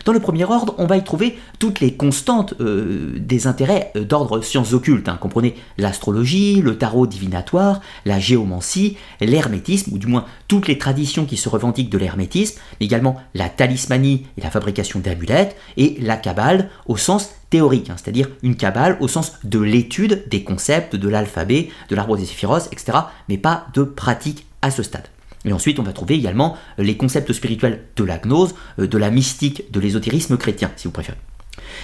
Dans 0.04 0.12
le 0.12 0.20
premier 0.20 0.44
ordre, 0.44 0.74
on 0.76 0.86
va 0.86 0.98
y 0.98 1.04
trouver 1.04 1.38
toutes 1.58 1.80
les 1.80 1.94
constantes 1.94 2.52
euh, 2.60 3.14
des 3.18 3.46
intérêts 3.46 3.90
euh, 3.96 4.04
d'ordre 4.04 4.42
sciences 4.42 4.74
occultes. 4.74 5.08
Hein. 5.08 5.16
Comprenez 5.18 5.54
l'astrologie, 5.78 6.60
le 6.60 6.76
tarot 6.76 7.06
divinatoire, 7.06 7.80
la 8.04 8.18
géomancie, 8.18 8.98
l'hermétisme, 9.20 9.94
ou 9.94 9.98
du 9.98 10.06
moins 10.06 10.26
toutes 10.46 10.68
les 10.68 10.76
traditions 10.76 11.24
qui 11.24 11.38
se 11.38 11.48
revendiquent 11.48 11.88
de 11.88 11.96
l'hermétisme, 11.96 12.60
mais 12.80 12.86
également 12.86 13.16
la 13.34 13.48
talismanie 13.48 14.26
et 14.36 14.42
la 14.42 14.50
fabrication 14.50 15.00
d'amulettes, 15.00 15.56
et 15.78 15.96
la 16.00 16.18
cabale 16.18 16.68
au 16.86 16.98
sens 16.98 17.30
théorique, 17.48 17.88
hein, 17.88 17.96
c'est-à-dire 17.96 18.28
une 18.42 18.56
cabale 18.56 18.98
au 19.00 19.08
sens 19.08 19.32
de 19.42 19.60
l'étude 19.60 20.24
des 20.28 20.44
concepts, 20.44 20.96
de 20.96 21.08
l'alphabet, 21.08 21.70
de 21.88 21.96
l'arbre 21.96 22.18
des 22.18 22.26
séphiros, 22.26 22.66
etc., 22.72 22.98
mais 23.30 23.38
pas 23.38 23.68
de 23.72 23.84
pratique 23.84 24.46
à 24.60 24.70
ce 24.70 24.82
stade. 24.82 25.08
Et 25.44 25.52
ensuite, 25.52 25.78
on 25.78 25.82
va 25.82 25.92
trouver 25.92 26.14
également 26.14 26.56
euh, 26.78 26.82
les 26.82 26.96
concepts 26.96 27.32
spirituels 27.32 27.84
de 27.96 28.04
la 28.04 28.18
gnose, 28.18 28.54
euh, 28.78 28.86
de 28.86 28.98
la 28.98 29.10
mystique, 29.10 29.70
de 29.70 29.80
l'ésotérisme 29.80 30.36
chrétien, 30.36 30.70
si 30.76 30.88
vous 30.88 30.92
préférez. 30.92 31.18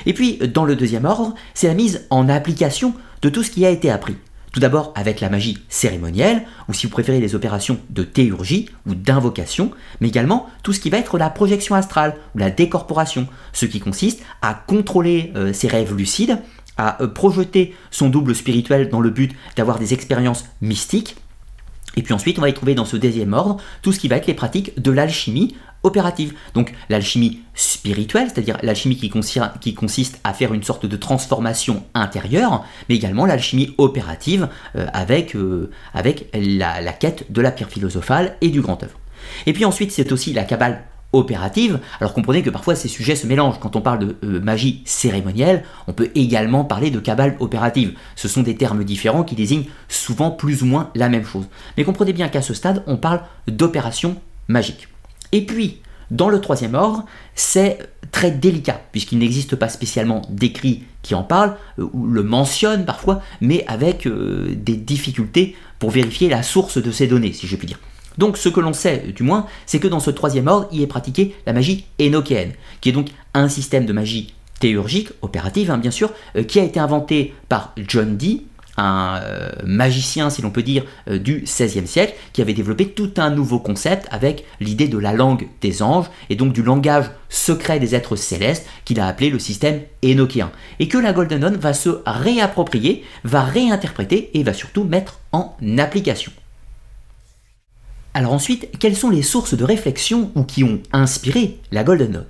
Et 0.07 0.15
puis, 0.15 0.39
euh, 0.43 0.47
dans 0.47 0.65
le 0.65 0.77
deuxième 0.77 1.05
ordre, 1.05 1.35
c'est 1.55 1.69
la 1.69 1.75
mise 1.75 2.07
en 2.11 2.29
application 2.29 2.95
de 3.23 3.29
tout 3.29 3.43
ce 3.43 3.51
qui 3.51 3.67
a 3.67 3.71
été 3.71 3.91
appris. 3.91 4.17
Tout 4.53 4.61
d'abord 4.61 4.93
avec 4.97 5.21
la 5.21 5.29
magie 5.29 5.59
cérémonielle, 5.69 6.43
ou 6.69 6.73
si 6.73 6.87
vous 6.87 6.91
préférez 6.91 7.21
les 7.21 7.37
opérations 7.37 7.79
de 7.91 8.03
théurgie 8.03 8.69
ou 8.85 8.97
d'invocation, 8.97 9.71
mais 10.01 10.09
également 10.09 10.49
tout 10.65 10.73
ce 10.73 10.81
qui 10.81 10.91
va 10.91 10.99
être 10.99 11.19
la 11.19 11.31
projection 11.31 11.77
astrale 11.77 12.17
ou 12.35 12.39
la 12.39 12.51
décorporation, 12.51 13.29
ce 13.53 13.67
qui 13.67 13.79
consiste 13.79 14.23
à 14.43 14.55
contrôler 14.55 15.33
ses 15.53 15.69
rêves 15.69 15.95
lucides, 15.95 16.39
à 16.77 16.95
projeter 17.15 17.77
son 17.93 18.09
double 18.09 18.35
spirituel 18.35 18.89
dans 18.89 19.01
le 19.01 19.11
but 19.11 19.37
d'avoir 19.55 19.79
des 19.79 19.95
expériences 19.95 20.45
mystiques, 20.61 21.15
et 21.97 22.03
puis 22.03 22.15
ensuite, 22.15 22.39
on 22.39 22.43
va 22.43 22.49
y 22.49 22.55
trouver 22.55 22.75
dans 22.75 22.85
ce 22.85 22.97
deuxième 22.97 23.33
ordre 23.33 23.57
tout 23.83 23.93
ce 23.93 23.99
qui 23.99 24.09
va 24.09 24.17
être 24.17 24.27
les 24.27 24.35
pratiques 24.35 24.81
de 24.81 24.91
l'alchimie 24.91 25.55
opérative. 25.83 26.35
Donc 26.55 26.75
l'alchimie 26.89 27.41
spirituelle, 27.55 28.29
c'est-à-dire 28.33 28.59
l'alchimie 28.63 28.97
qui, 28.97 29.09
consiste 29.75 30.21
à 30.25 30.33
faire 30.33 30.53
une 30.53 30.63
sorte 30.63 30.87
de 30.87 30.97
transformation 30.97 31.85
intérieure, 31.95 32.65
mais 32.89 32.97
également 32.97 33.27
l'alchimie 33.27 33.75
opérative 33.79 34.49
euh, 34.77 34.87
avec, 34.93 35.35
euh, 35.35 35.71
avec 35.95 36.29
la, 36.35 36.81
la, 36.81 36.93
quête 36.93 37.33
de 37.33 37.41
la 37.41 37.51
pierre 37.51 37.71
philosophale 37.71 38.37
et 38.41 38.51
du 38.51 38.61
grand 38.61 38.83
œuvre. 38.83 38.99
Et 39.47 39.53
puis 39.53 39.65
ensuite, 39.65 39.93
c'est 39.93 40.13
aussi 40.13 40.33
la 40.33 40.45
cabale 40.45 40.85
opérative. 41.13 41.81
Alors 42.01 42.15
comprenez 42.15 42.43
que 42.43 42.51
parfois 42.51 42.75
ces 42.75 42.89
sujets 42.89 43.17
se 43.17 43.27
mélangent. 43.27 43.59
Quand 43.61 43.77
on 43.77 43.81
parle 43.81 43.99
de 44.01 44.17
euh, 44.25 44.41
magie 44.41 44.83
cérémonielle, 44.85 45.65
on 45.87 45.93
peut 45.93 46.11
également 46.15 46.65
parler 46.65 46.91
de 46.91 47.01
cabale 47.01 47.37
opérative. 47.41 47.95
Ce 48.17 48.29
sont 48.29 48.43
des 48.43 48.57
termes 48.57 48.85
différents 48.85 49.25
qui 49.25 49.35
désignent 49.35 49.67
souvent 49.89 50.31
plus 50.31 50.63
ou 50.63 50.67
moins 50.67 50.91
la 50.95 51.09
même 51.09 51.25
chose. 51.25 51.47
Mais 51.77 51.85
comprenez 51.85 52.13
bien 52.13 52.29
qu'à 52.29 52.43
ce 52.43 52.55
stade, 52.55 52.83
on 52.87 52.97
parle 52.97 53.23
d'opération 53.49 54.17
magique. 54.49 54.89
Et 55.33 55.45
puis, 55.45 55.81
dans 56.11 56.29
le 56.29 56.41
troisième 56.41 56.75
ordre, 56.75 57.05
c'est 57.35 57.79
très 58.11 58.33
délicat, 58.33 58.81
puisqu'il 58.91 59.19
n'existe 59.19 59.55
pas 59.55 59.69
spécialement 59.69 60.23
d'écrit 60.29 60.83
qui 61.03 61.15
en 61.15 61.23
parle, 61.23 61.57
euh, 61.79 61.87
ou 61.93 62.07
le 62.07 62.23
mentionne 62.23 62.85
parfois, 62.85 63.23
mais 63.41 63.65
avec 63.69 64.07
euh, 64.07 64.55
des 64.57 64.77
difficultés 64.77 65.57
pour 65.79 65.91
vérifier 65.91 66.29
la 66.29 66.43
source 66.43 66.83
de 66.83 66.91
ces 66.91 67.07
données, 67.07 67.33
si 67.33 67.47
je 67.47 67.57
puis 67.57 67.67
dire. 67.67 67.79
Donc 68.19 68.37
ce 68.37 68.49
que 68.49 68.61
l'on 68.61 68.73
sait, 68.73 68.99
du 69.15 69.23
moins, 69.23 69.47
c'est 69.67 69.79
que 69.79 69.89
dans 69.89 70.01
ce 70.01 70.11
troisième 70.11 70.49
ordre, 70.49 70.69
il 70.73 70.83
est 70.83 70.87
pratiqué 70.87 71.35
la 71.47 71.53
magie 71.53 71.87
énochéenne, 71.99 72.53
qui 72.81 72.89
est 72.89 72.93
donc 72.93 73.09
un 73.35 73.49
système 73.49 73.87
de 73.87 73.93
magie 73.93 74.35
théurgique, 74.59 75.11
opérative 75.23 75.71
hein, 75.71 75.79
bien 75.79 75.91
sûr, 75.91 76.13
euh, 76.37 76.45
qui 76.45 76.61
a 76.61 76.65
été 76.65 76.79
inventé 76.79 77.35
par 77.49 77.73
John 77.77 78.17
Dee, 78.17 78.45
un 78.77 79.21
euh, 79.23 79.51
magicien, 79.65 80.31
si 80.31 80.43
l'on 80.43 80.51
peut 80.51 80.63
dire, 80.63 80.85
euh, 81.09 81.19
du 81.19 81.45
XVIe 81.45 81.87
siècle, 81.87 82.15
qui 82.33 82.43
avait 82.43 82.55
développé 82.55 82.87
tout 82.87 83.13
un 83.17 83.31
nouveau 83.31 83.59
concept 83.59 84.07
avec 84.11 84.45
l'idée 84.61 84.89
de 84.89 84.99
la 84.99 85.13
langue 85.13 85.49
des 85.61 85.83
anges, 85.83 86.07
et 86.29 86.37
donc 86.37 86.53
du 86.53 86.63
langage 86.63 87.11
secret 87.29 87.81
des 87.81 87.95
êtres 87.95 88.17
célestes, 88.17 88.67
qu'il 88.85 89.01
a 89.01 89.07
appelé 89.07 89.31
le 89.31 89.39
système 89.39 89.81
énochéen, 90.03 90.51
et 90.79 90.89
que 90.89 90.99
la 90.99 91.13
Golden 91.13 91.41
Dawn 91.41 91.57
va 91.57 91.73
se 91.73 92.01
réapproprier, 92.07 93.05
va 93.25 93.43
réinterpréter 93.43 94.31
et 94.35 94.43
va 94.43 94.53
surtout 94.53 94.85
mettre 94.85 95.19
en 95.33 95.57
application. 95.79 96.33
Alors 98.13 98.33
ensuite, 98.33 98.69
quelles 98.79 98.97
sont 98.97 99.11
les 99.11 99.23
sources 99.23 99.55
de 99.55 99.65
réflexion 99.65 100.33
ou 100.35 100.43
qui 100.43 100.65
ont 100.65 100.81
inspiré 100.93 101.59
la 101.71 101.85
Golden 101.85 102.11
Dawn 102.13 102.27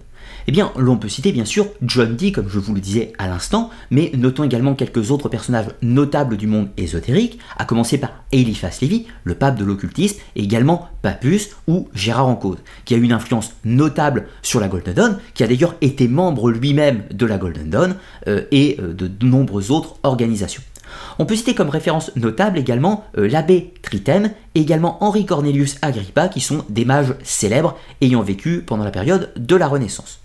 eh 0.47 0.53
bien, 0.53 0.73
l'on 0.77 0.97
peut 0.97 1.09
citer 1.09 1.33
bien 1.33 1.45
sûr 1.45 1.67
John 1.83 2.17
Dee, 2.17 2.33
comme 2.33 2.49
je 2.49 2.59
vous 2.59 2.75
le 2.75 2.81
disais 2.81 3.13
à 3.19 3.29
l'instant, 3.29 3.71
mais 3.91 4.11
notons 4.17 4.43
également 4.43 4.75
quelques 4.75 5.11
autres 5.11 5.29
personnages 5.29 5.67
notables 5.83 6.37
du 6.37 6.47
monde 6.47 6.71
ésotérique, 6.77 7.39
à 7.57 7.65
commencer 7.65 7.99
par 7.99 8.11
Eliphas 8.33 8.79
Lévy, 8.81 9.07
le 9.25 9.35
pape 9.35 9.59
de 9.59 9.65
l'occultisme, 9.65 10.19
et 10.37 10.43
également 10.43 10.89
Papus 11.03 11.51
ou 11.69 11.89
Gérard 11.95 12.27
Encausse, 12.27 12.59
qui 12.85 12.95
a 12.95 12.97
eu 12.97 13.03
une 13.03 13.13
influence 13.13 13.53
notable 13.65 14.27
sur 14.43 14.61
la 14.61 14.69
Golden 14.69 14.95
Dawn, 14.95 15.19
qui 15.35 15.45
a 15.45 15.47
d'ailleurs 15.47 15.77
été 15.83 16.09
membre 16.09 16.51
lui-même 16.51 17.05
de 17.13 17.27
la 17.27 17.39
Golden 17.39 17.71
Dawn 17.71 17.95
euh, 18.27 18.43
et 18.51 18.79
euh, 18.81 18.93
de 18.93 19.11
nombreuses 19.25 19.71
autres 19.71 19.97
organisations. 20.03 20.63
On 21.21 21.27
peut 21.27 21.37
citer 21.37 21.55
comme 21.55 21.69
référence 21.69 22.17
notable 22.17 22.59
également 22.59 23.05
euh, 23.19 23.29
l'abbé 23.29 23.75
Tritem 23.83 24.31
et 24.55 24.61
également 24.63 25.05
Henri 25.05 25.27
Cornelius 25.27 25.77
Agrippa, 25.83 26.29
qui 26.29 26.41
sont 26.41 26.65
des 26.71 26.87
mages 26.87 27.15
célèbres 27.23 27.77
ayant 28.01 28.23
vécu 28.23 28.63
pendant 28.67 28.85
la 28.85 28.91
période 28.91 29.31
de 29.37 29.55
la 29.55 29.69
Renaissance. 29.69 30.21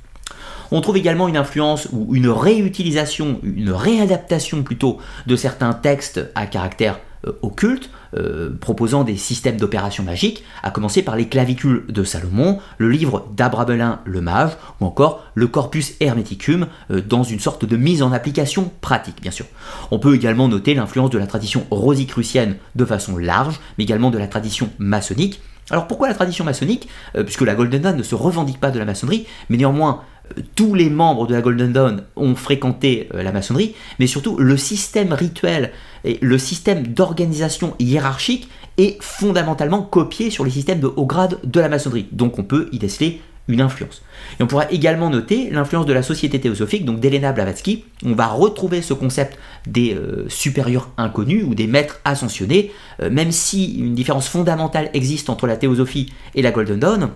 On 0.71 0.79
trouve 0.79 0.95
également 0.95 1.27
une 1.27 1.35
influence 1.35 1.89
ou 1.91 2.15
une 2.15 2.29
réutilisation, 2.29 3.41
une 3.43 3.71
réadaptation 3.71 4.63
plutôt 4.63 4.97
de 5.27 5.35
certains 5.35 5.73
textes 5.73 6.21
à 6.33 6.45
caractère 6.45 7.01
euh, 7.26 7.32
occulte, 7.41 7.89
euh, 8.15 8.51
proposant 8.59 9.03
des 9.03 9.17
systèmes 9.17 9.57
d'opérations 9.57 10.03
magiques, 10.03 10.43
à 10.63 10.71
commencer 10.71 11.01
par 11.01 11.15
les 11.15 11.28
clavicules 11.28 11.86
de 11.89 12.03
Salomon, 12.03 12.59
le 12.78 12.89
livre 12.89 13.28
d'Abrabelin 13.36 13.99
le 14.05 14.21
mage, 14.21 14.51
ou 14.80 14.86
encore 14.86 15.23
le 15.34 15.47
Corpus 15.47 15.93
Hermeticum, 15.99 16.67
euh, 16.91 17.01
dans 17.01 17.23
une 17.23 17.39
sorte 17.39 17.65
de 17.65 17.78
mise 17.78 18.03
en 18.03 18.11
application 18.11 18.71
pratique, 18.82 19.21
bien 19.21 19.32
sûr. 19.32 19.45
On 19.91 19.99
peut 19.99 20.15
également 20.15 20.47
noter 20.47 20.73
l'influence 20.73 21.09
de 21.09 21.17
la 21.17 21.28
tradition 21.28 21.65
rosicrucienne 21.71 22.57
de 22.76 22.86
façon 22.86 23.17
large, 23.17 23.59
mais 23.78 23.84
également 23.84 24.11
de 24.11 24.17
la 24.17 24.28
tradition 24.28 24.69
maçonnique. 24.80 25.41
Alors 25.71 25.88
pourquoi 25.88 26.07
la 26.07 26.13
tradition 26.13 26.45
maçonnique? 26.45 26.88
Puisque 27.13 27.41
la 27.41 27.55
Golden 27.55 27.82
Dawn 27.82 27.97
ne 27.97 28.03
se 28.03 28.13
revendique 28.13 28.59
pas 28.59 28.69
de 28.69 28.78
la 28.78 28.86
maçonnerie, 28.86 29.26
mais 29.49 29.57
néanmoins 29.57 30.03
tous 30.55 30.73
les 30.73 30.89
membres 30.89 31.28
de 31.28 31.34
la 31.34 31.41
Golden 31.41 31.71
Dawn 31.71 32.03
ont 32.15 32.36
fréquenté 32.36 33.09
euh, 33.13 33.23
la 33.23 33.32
maçonnerie, 33.32 33.76
mais 33.99 34.07
surtout 34.07 34.38
le 34.38 34.57
système 34.57 35.13
rituel 35.13 35.71
et 36.03 36.17
le 36.21 36.38
système 36.38 36.88
d'organisation 36.88 37.76
hiérarchique 37.80 38.49
est 38.78 39.01
fondamentalement 39.01 39.82
copié 39.82 40.30
sur 40.30 40.43
les 40.43 40.51
systèmes 40.51 40.80
de 40.80 40.88
haut 40.88 41.05
grade 41.05 41.39
de 41.43 41.59
la 41.59 41.69
maçonnerie. 41.69 42.07
Donc 42.11 42.39
on 42.39 42.43
peut 42.43 42.69
y 42.71 42.80
déceler 42.80 43.21
une 43.47 43.61
influence. 43.61 44.01
Et 44.39 44.43
on 44.43 44.47
pourra 44.47 44.71
également 44.71 45.09
noter 45.09 45.49
l'influence 45.51 45.86
de 45.86 45.93
la 45.93 46.01
société 46.01 46.39
théosophique, 46.39 46.84
donc 46.84 46.99
d'Elena 46.99 47.32
Blavatsky. 47.32 47.86
On 48.03 48.13
va 48.13 48.28
retrouver 48.28 48.82
ce 48.82 48.93
concept 48.93 49.38
des 49.67 49.93
euh, 49.93 50.26
supérieurs 50.30 50.89
inconnus 50.97 51.43
ou 51.47 51.53
des 51.53 51.67
maîtres 51.67 51.99
ascensionnés, 52.05 52.71
euh, 53.01 53.09
même 53.09 53.32
si 53.32 53.76
une 53.76 53.93
différence 53.93 54.28
fondamentale 54.28 54.89
existe 54.93 55.30
entre 55.30 55.45
la 55.45 55.57
théosophie 55.57 56.11
et 56.34 56.41
la 56.41 56.51
Golden 56.51 56.80
Dawn, 56.80 57.09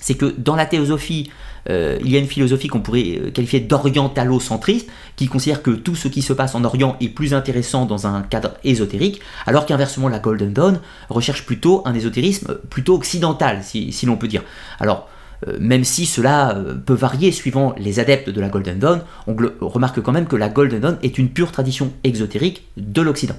c'est 0.00 0.14
que 0.14 0.34
dans 0.38 0.56
la 0.56 0.66
théosophie, 0.66 1.30
euh, 1.70 1.98
il 2.02 2.10
y 2.10 2.16
a 2.16 2.18
une 2.18 2.26
philosophie 2.26 2.68
qu'on 2.68 2.80
pourrait 2.80 3.18
euh, 3.20 3.30
qualifier 3.30 3.60
d'orientalocentriste, 3.60 4.88
qui 5.16 5.26
considère 5.26 5.62
que 5.62 5.70
tout 5.70 5.94
ce 5.94 6.08
qui 6.08 6.22
se 6.22 6.32
passe 6.32 6.54
en 6.54 6.64
Orient 6.64 6.96
est 7.00 7.08
plus 7.08 7.34
intéressant 7.34 7.84
dans 7.84 8.06
un 8.06 8.22
cadre 8.22 8.54
ésotérique, 8.64 9.20
alors 9.46 9.66
qu'inversement 9.66 10.08
la 10.08 10.18
Golden 10.18 10.52
Dawn 10.52 10.80
recherche 11.08 11.44
plutôt 11.44 11.82
un 11.84 11.94
ésotérisme 11.94 12.54
plutôt 12.70 12.94
occidental, 12.94 13.60
si, 13.62 13.94
l'on 14.06 14.16
peut 14.16 14.28
dire. 14.28 14.42
Alors, 14.80 15.08
euh, 15.46 15.56
même 15.60 15.84
si 15.84 16.06
cela 16.06 16.56
peut 16.86 16.94
varier 16.94 17.30
suivant 17.32 17.74
les 17.78 18.00
adeptes 18.00 18.30
de 18.30 18.40
la 18.40 18.48
Golden 18.48 18.78
Dawn, 18.78 19.02
on 19.26 19.36
remarque 19.60 20.00
quand 20.00 20.12
même 20.12 20.26
que 20.26 20.36
la 20.36 20.48
Golden 20.48 20.80
Dawn 20.80 20.98
est 21.02 21.18
une 21.18 21.28
pure 21.28 21.52
tradition 21.52 21.92
exotérique 22.02 22.66
de 22.76 23.02
l'Occident. 23.02 23.36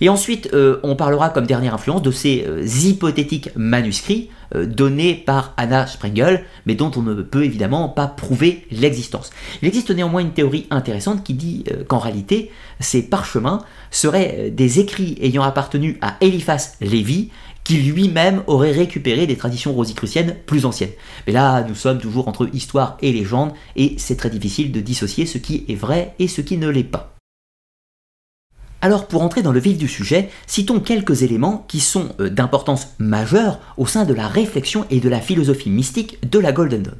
Et 0.00 0.08
ensuite, 0.08 0.48
on 0.84 0.94
parlera 0.94 1.30
comme 1.30 1.44
dernière 1.44 1.74
influence 1.74 2.02
de 2.02 2.12
ces 2.12 2.44
hypothétiques 2.86 3.50
manuscrits 3.56 4.30
euh, 4.54 4.66
donné 4.66 5.14
par 5.14 5.52
Anna 5.56 5.86
Sprengel, 5.86 6.44
mais 6.64 6.74
dont 6.74 6.90
on 6.96 7.02
ne 7.02 7.22
peut 7.22 7.44
évidemment 7.44 7.88
pas 7.88 8.06
prouver 8.06 8.66
l'existence. 8.70 9.30
Il 9.60 9.68
existe 9.68 9.90
néanmoins 9.90 10.22
une 10.22 10.32
théorie 10.32 10.66
intéressante 10.70 11.22
qui 11.22 11.34
dit 11.34 11.64
euh, 11.70 11.84
qu'en 11.84 11.98
réalité, 11.98 12.50
ces 12.80 13.02
parchemins 13.02 13.62
seraient 13.90 14.36
euh, 14.38 14.50
des 14.50 14.80
écrits 14.80 15.18
ayant 15.20 15.42
appartenu 15.42 15.98
à 16.00 16.16
Eliphas 16.20 16.76
Lévy, 16.80 17.30
qui 17.64 17.76
lui-même 17.76 18.42
aurait 18.46 18.72
récupéré 18.72 19.26
des 19.26 19.36
traditions 19.36 19.74
rosicruciennes 19.74 20.36
plus 20.46 20.64
anciennes. 20.64 20.92
Mais 21.26 21.34
là, 21.34 21.62
nous 21.62 21.74
sommes 21.74 21.98
toujours 21.98 22.26
entre 22.26 22.48
histoire 22.54 22.96
et 23.02 23.12
légende, 23.12 23.52
et 23.76 23.96
c'est 23.98 24.16
très 24.16 24.30
difficile 24.30 24.72
de 24.72 24.80
dissocier 24.80 25.26
ce 25.26 25.36
qui 25.36 25.66
est 25.68 25.74
vrai 25.74 26.14
et 26.18 26.28
ce 26.28 26.40
qui 26.40 26.56
ne 26.56 26.68
l'est 26.68 26.84
pas. 26.84 27.17
Alors 28.80 29.08
pour 29.08 29.22
entrer 29.22 29.42
dans 29.42 29.50
le 29.50 29.58
vif 29.58 29.76
du 29.76 29.88
sujet, 29.88 30.30
citons 30.46 30.78
quelques 30.78 31.22
éléments 31.22 31.64
qui 31.66 31.80
sont 31.80 32.10
euh, 32.20 32.30
d'importance 32.30 32.94
majeure 32.98 33.58
au 33.76 33.86
sein 33.86 34.04
de 34.04 34.14
la 34.14 34.28
réflexion 34.28 34.86
et 34.90 35.00
de 35.00 35.08
la 35.08 35.20
philosophie 35.20 35.70
mystique 35.70 36.30
de 36.30 36.38
la 36.38 36.52
Golden 36.52 36.82
Dawn. 36.82 36.96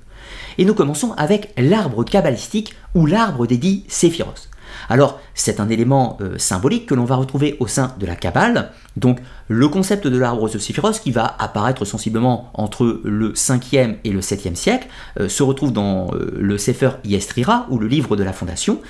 Et 0.58 0.64
nous 0.64 0.74
commençons 0.74 1.12
avec 1.12 1.52
l'arbre 1.56 2.04
kabbalistique 2.04 2.74
ou 2.96 3.06
l'arbre 3.06 3.46
des 3.46 3.58
dix 3.58 3.84
séphiros. 3.86 4.48
Alors, 4.88 5.20
c'est 5.34 5.60
un 5.60 5.68
élément 5.68 6.18
euh, 6.20 6.36
symbolique 6.36 6.86
que 6.86 6.94
l'on 6.94 7.04
va 7.04 7.16
retrouver 7.16 7.56
au 7.60 7.66
sein 7.66 7.94
de 7.98 8.06
la 8.06 8.16
Kabbale. 8.16 8.72
Donc, 8.96 9.20
le 9.46 9.68
concept 9.68 10.06
de 10.06 10.18
l'arbre 10.18 10.50
de 10.50 10.58
Séphiros, 10.58 11.00
qui 11.00 11.10
va 11.10 11.36
apparaître 11.38 11.84
sensiblement 11.84 12.50
entre 12.54 13.00
le 13.02 13.32
5e 13.32 13.96
et 14.04 14.10
le 14.10 14.20
7e 14.20 14.56
siècle, 14.56 14.88
euh, 15.20 15.28
se 15.28 15.42
retrouve 15.42 15.72
dans 15.72 16.10
le 16.12 16.58
Sefer 16.58 16.90
Yestrira, 17.04 17.66
ou 17.70 17.78
le 17.78 17.86
livre 17.86 18.14
de 18.16 18.24
la 18.24 18.32
Fondation 18.32 18.80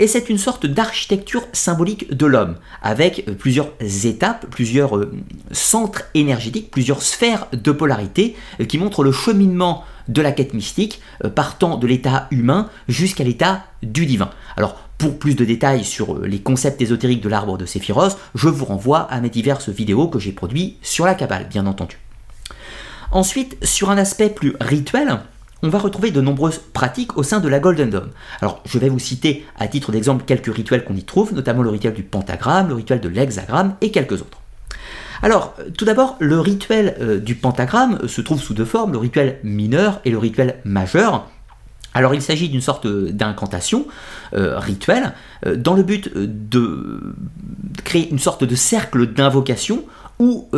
et 0.00 0.06
c'est 0.06 0.30
une 0.30 0.38
sorte 0.38 0.66
d'architecture 0.66 1.46
symbolique 1.52 2.12
de 2.12 2.26
l'homme, 2.26 2.56
avec 2.82 3.26
euh, 3.28 3.34
plusieurs 3.34 3.68
étapes, 4.04 4.46
plusieurs 4.50 4.96
euh, 4.96 5.12
centres 5.52 6.04
énergétiques, 6.14 6.70
plusieurs 6.70 7.02
sphères 7.02 7.46
de 7.52 7.70
polarité 7.70 8.34
euh, 8.60 8.64
qui 8.64 8.78
montrent 8.78 9.04
le 9.04 9.12
cheminement 9.12 9.84
de 10.08 10.22
la 10.22 10.32
quête 10.32 10.54
mystique, 10.54 11.00
partant 11.36 11.76
de 11.76 11.86
l'état 11.86 12.26
humain 12.32 12.68
jusqu'à 12.88 13.22
l'état 13.22 13.62
du 13.84 14.06
divin. 14.06 14.30
Alors, 14.56 14.74
pour 14.98 15.20
plus 15.20 15.36
de 15.36 15.44
détails 15.44 15.84
sur 15.84 16.18
les 16.18 16.40
concepts 16.40 16.82
ésotériques 16.82 17.22
de 17.22 17.28
l'arbre 17.28 17.56
de 17.56 17.64
Séphiros, 17.64 18.16
je 18.34 18.48
vous 18.48 18.64
renvoie 18.64 19.00
à 19.02 19.20
mes 19.20 19.30
diverses 19.30 19.68
vidéos 19.68 20.08
que 20.08 20.18
j'ai 20.18 20.32
produites 20.32 20.78
sur 20.82 21.06
la 21.06 21.14
Kabbale, 21.14 21.46
bien 21.48 21.64
entendu. 21.66 21.98
Ensuite, 23.12 23.56
sur 23.64 23.90
un 23.90 23.98
aspect 23.98 24.30
plus 24.30 24.56
rituel, 24.60 25.20
on 25.62 25.68
va 25.68 25.78
retrouver 25.78 26.10
de 26.10 26.20
nombreuses 26.20 26.58
pratiques 26.72 27.16
au 27.16 27.22
sein 27.22 27.40
de 27.40 27.48
la 27.48 27.60
Golden 27.60 27.90
Dawn. 27.90 28.08
Alors, 28.40 28.62
je 28.64 28.78
vais 28.78 28.88
vous 28.88 28.98
citer 28.98 29.44
à 29.58 29.68
titre 29.68 29.92
d'exemple 29.92 30.24
quelques 30.26 30.54
rituels 30.54 30.84
qu'on 30.84 30.96
y 30.96 31.04
trouve, 31.04 31.34
notamment 31.34 31.62
le 31.62 31.70
rituel 31.70 31.94
du 31.94 32.02
pentagramme, 32.02 32.68
le 32.68 32.74
rituel 32.74 33.00
de 33.00 33.08
l'hexagramme 33.08 33.74
et 33.80 33.90
quelques 33.90 34.20
autres. 34.20 34.40
Alors, 35.22 35.54
tout 35.76 35.84
d'abord, 35.84 36.16
le 36.18 36.40
rituel 36.40 36.96
euh, 37.00 37.18
du 37.18 37.34
pentagramme 37.34 38.08
se 38.08 38.20
trouve 38.22 38.40
sous 38.40 38.54
deux 38.54 38.64
formes, 38.64 38.92
le 38.92 38.98
rituel 38.98 39.38
mineur 39.44 40.00
et 40.04 40.10
le 40.10 40.18
rituel 40.18 40.56
majeur. 40.64 41.28
Alors 41.92 42.14
il 42.14 42.22
s'agit 42.22 42.48
d'une 42.48 42.60
sorte 42.60 42.86
d'incantation 42.86 43.86
euh, 44.32 44.58
rituelle 44.60 45.12
euh, 45.44 45.56
dans 45.56 45.74
le 45.74 45.82
but 45.82 46.16
de 46.16 47.14
créer 47.82 48.08
une 48.10 48.20
sorte 48.20 48.44
de 48.44 48.54
cercle 48.54 49.08
d'invocation 49.08 49.84
ou 50.20 50.50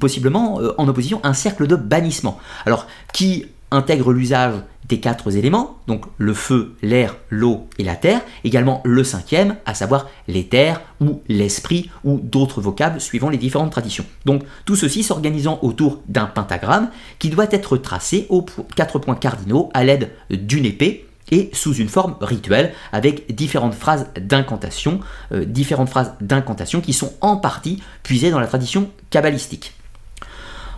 possiblement 0.00 0.58
en 0.78 0.88
opposition 0.88 1.20
un 1.22 1.34
cercle 1.34 1.66
de 1.66 1.76
bannissement. 1.76 2.40
Alors 2.64 2.86
qui 3.12 3.44
intègre 3.74 4.12
l'usage 4.12 4.54
des 4.88 5.00
quatre 5.00 5.34
éléments, 5.34 5.78
donc 5.86 6.04
le 6.18 6.34
feu, 6.34 6.76
l'air, 6.82 7.16
l'eau 7.30 7.66
et 7.78 7.84
la 7.84 7.96
terre, 7.96 8.20
également 8.44 8.82
le 8.84 9.02
cinquième, 9.02 9.56
à 9.64 9.74
savoir 9.74 10.08
l'éther 10.28 10.80
ou 11.00 11.22
l'esprit 11.28 11.90
ou 12.04 12.20
d'autres 12.22 12.60
vocables 12.60 13.00
suivant 13.00 13.30
les 13.30 13.38
différentes 13.38 13.72
traditions. 13.72 14.04
Donc 14.26 14.42
tout 14.66 14.76
ceci 14.76 15.02
s'organisant 15.02 15.58
autour 15.62 16.02
d'un 16.08 16.26
pentagramme 16.26 16.90
qui 17.18 17.30
doit 17.30 17.46
être 17.50 17.76
tracé 17.76 18.26
aux 18.28 18.44
quatre 18.76 18.98
points 18.98 19.14
cardinaux 19.14 19.70
à 19.72 19.84
l'aide 19.84 20.10
d'une 20.30 20.66
épée 20.66 21.06
et 21.30 21.50
sous 21.54 21.74
une 21.74 21.88
forme 21.88 22.16
rituelle 22.20 22.74
avec 22.92 23.34
différentes 23.34 23.74
phrases 23.74 24.08
d'incantation, 24.20 25.00
euh, 25.32 25.46
différentes 25.46 25.88
phrases 25.88 26.12
d'incantation 26.20 26.82
qui 26.82 26.92
sont 26.92 27.14
en 27.22 27.38
partie 27.38 27.82
puisées 28.02 28.30
dans 28.30 28.40
la 28.40 28.46
tradition 28.46 28.90
kabbalistique. 29.08 29.72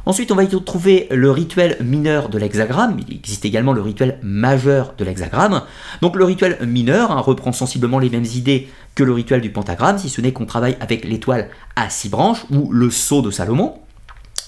Ensuite, 0.07 0.31
on 0.31 0.37
va 0.37 0.45
y 0.45 0.65
trouver 0.65 1.09
le 1.11 1.33
rituel 1.33 1.77
mineur 1.81 2.29
de 2.29 2.39
l'hexagramme. 2.39 2.97
Il 3.09 3.17
existe 3.17 3.45
également 3.45 3.73
le 3.73 3.83
rituel 3.83 4.21
majeur 4.23 4.95
de 4.97 5.05
l'hexagramme. 5.05 5.63
Donc 6.01 6.15
le 6.15 6.25
rituel 6.25 6.59
mineur 6.65 7.11
hein, 7.11 7.21
reprend 7.21 7.51
sensiblement 7.51 7.99
les 7.99 8.09
mêmes 8.09 8.25
idées 8.25 8.69
que 8.95 9.03
le 9.03 9.13
rituel 9.13 9.41
du 9.41 9.51
pentagramme, 9.51 9.99
si 9.99 10.09
ce 10.09 10.21
n'est 10.21 10.33
qu'on 10.33 10.47
travaille 10.47 10.77
avec 10.79 11.05
l'étoile 11.05 11.49
à 11.75 11.91
six 11.91 12.09
branches 12.09 12.47
ou 12.51 12.71
le 12.71 12.89
sceau 12.89 13.21
de 13.21 13.33
Salomon. 13.33 13.75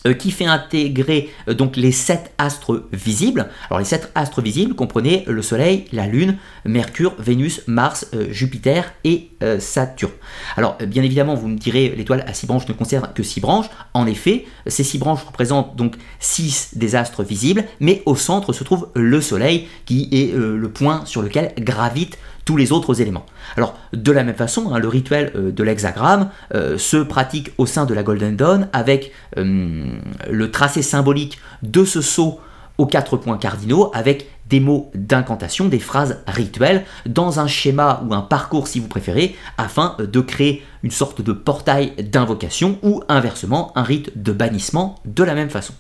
Euh, 0.09 0.15
qui 0.15 0.31
fait 0.31 0.47
intégrer 0.47 1.31
euh, 1.49 1.55
donc 1.55 1.77
les 1.77 1.93
sept 1.93 2.33
astres 2.39 2.85
visibles. 2.93 3.49
Alors 3.69 3.79
les 3.79 3.85
sept 3.85 4.11
astres 4.15 4.41
visibles 4.41 4.75
comprenaient 4.75 5.25
le 5.27 5.43
Soleil, 5.43 5.85
la 5.93 6.07
Lune, 6.07 6.37
Mercure, 6.65 7.15
Vénus, 7.19 7.63
Mars, 7.67 8.07
euh, 8.15 8.27
Jupiter 8.31 8.93
et 9.05 9.31
Saturne. 9.61 10.13
Alors 10.57 10.77
bien 10.85 11.05
évidemment, 11.05 11.37
vous 11.37 11.47
me 11.47 11.57
direz, 11.57 11.95
l'étoile 11.97 12.25
à 12.27 12.35
six 12.35 12.47
branches 12.47 12.67
ne 12.67 12.73
concerne 12.73 13.09
que 13.15 13.23
six 13.23 13.39
branches. 13.39 13.67
En 13.95 14.05
effet, 14.09 14.47
ces 14.67 14.83
six 14.83 14.99
branches 14.99 15.23
représentent 15.23 15.77
donc 15.77 15.95
six 16.19 16.71
des 16.75 16.97
astres 16.97 17.23
visibles, 17.23 17.65
mais 17.79 18.03
au 18.05 18.17
centre 18.17 18.53
se 18.53 18.65
trouve 18.65 18.89
le 18.97 19.21
Soleil, 19.21 19.69
qui 19.87 20.09
est 20.11 20.35
le 20.35 20.69
point 20.69 21.05
sur 21.05 21.23
lequel 21.23 21.55
gravitent 21.57 22.19
les 22.57 22.73
autres 22.73 23.01
éléments. 23.01 23.27
Alors, 23.57 23.75
de 23.93 24.13
la 24.13 24.25
même 24.25 24.35
façon, 24.35 24.73
hein, 24.73 24.79
le 24.79 24.89
rituel 24.89 25.33
euh, 25.35 25.53
de 25.53 25.63
l'hexagramme 25.63 26.31
euh, 26.55 26.79
se 26.79 26.97
pratique 26.97 27.53
au 27.59 27.67
sein 27.67 27.85
de 27.85 27.95
la 27.95 28.03
Golden 28.03 28.37
Dawn 28.37 28.69
avec 28.73 29.13
euh, 29.37 29.85
le 30.31 30.51
tracé 30.51 30.83
symbolique 30.83 31.39
de 31.63 31.85
ce 31.85 32.01
sceau 32.01 32.41
aux 32.79 32.87
quatre 32.87 33.17
points 33.17 33.39
cardinaux 33.39 33.91
avec 33.93 34.29
des 34.49 34.61
mots 34.61 34.91
d'incantation, 34.95 35.67
des 35.67 35.81
phrases 35.81 36.23
rituelles, 36.27 36.85
dans 37.07 37.41
un 37.41 37.47
schéma 37.47 38.03
ou 38.09 38.15
un 38.15 38.23
parcours 38.23 38.69
si 38.69 38.81
vous 38.81 38.89
préférez, 38.89 39.37
afin 39.59 39.97
de 39.99 40.21
créer 40.21 40.63
une 40.83 40.91
sorte 40.91 41.21
de 41.21 41.33
portail 41.33 41.93
d'invocation 41.99 42.79
ou 42.83 43.03
inversement 43.09 43.73
un 43.77 43.83
rite 43.83 44.23
de 44.23 44.33
bannissement 44.33 45.01
de 45.05 45.25
la 45.25 45.35
même 45.35 45.51
façon. 45.51 45.75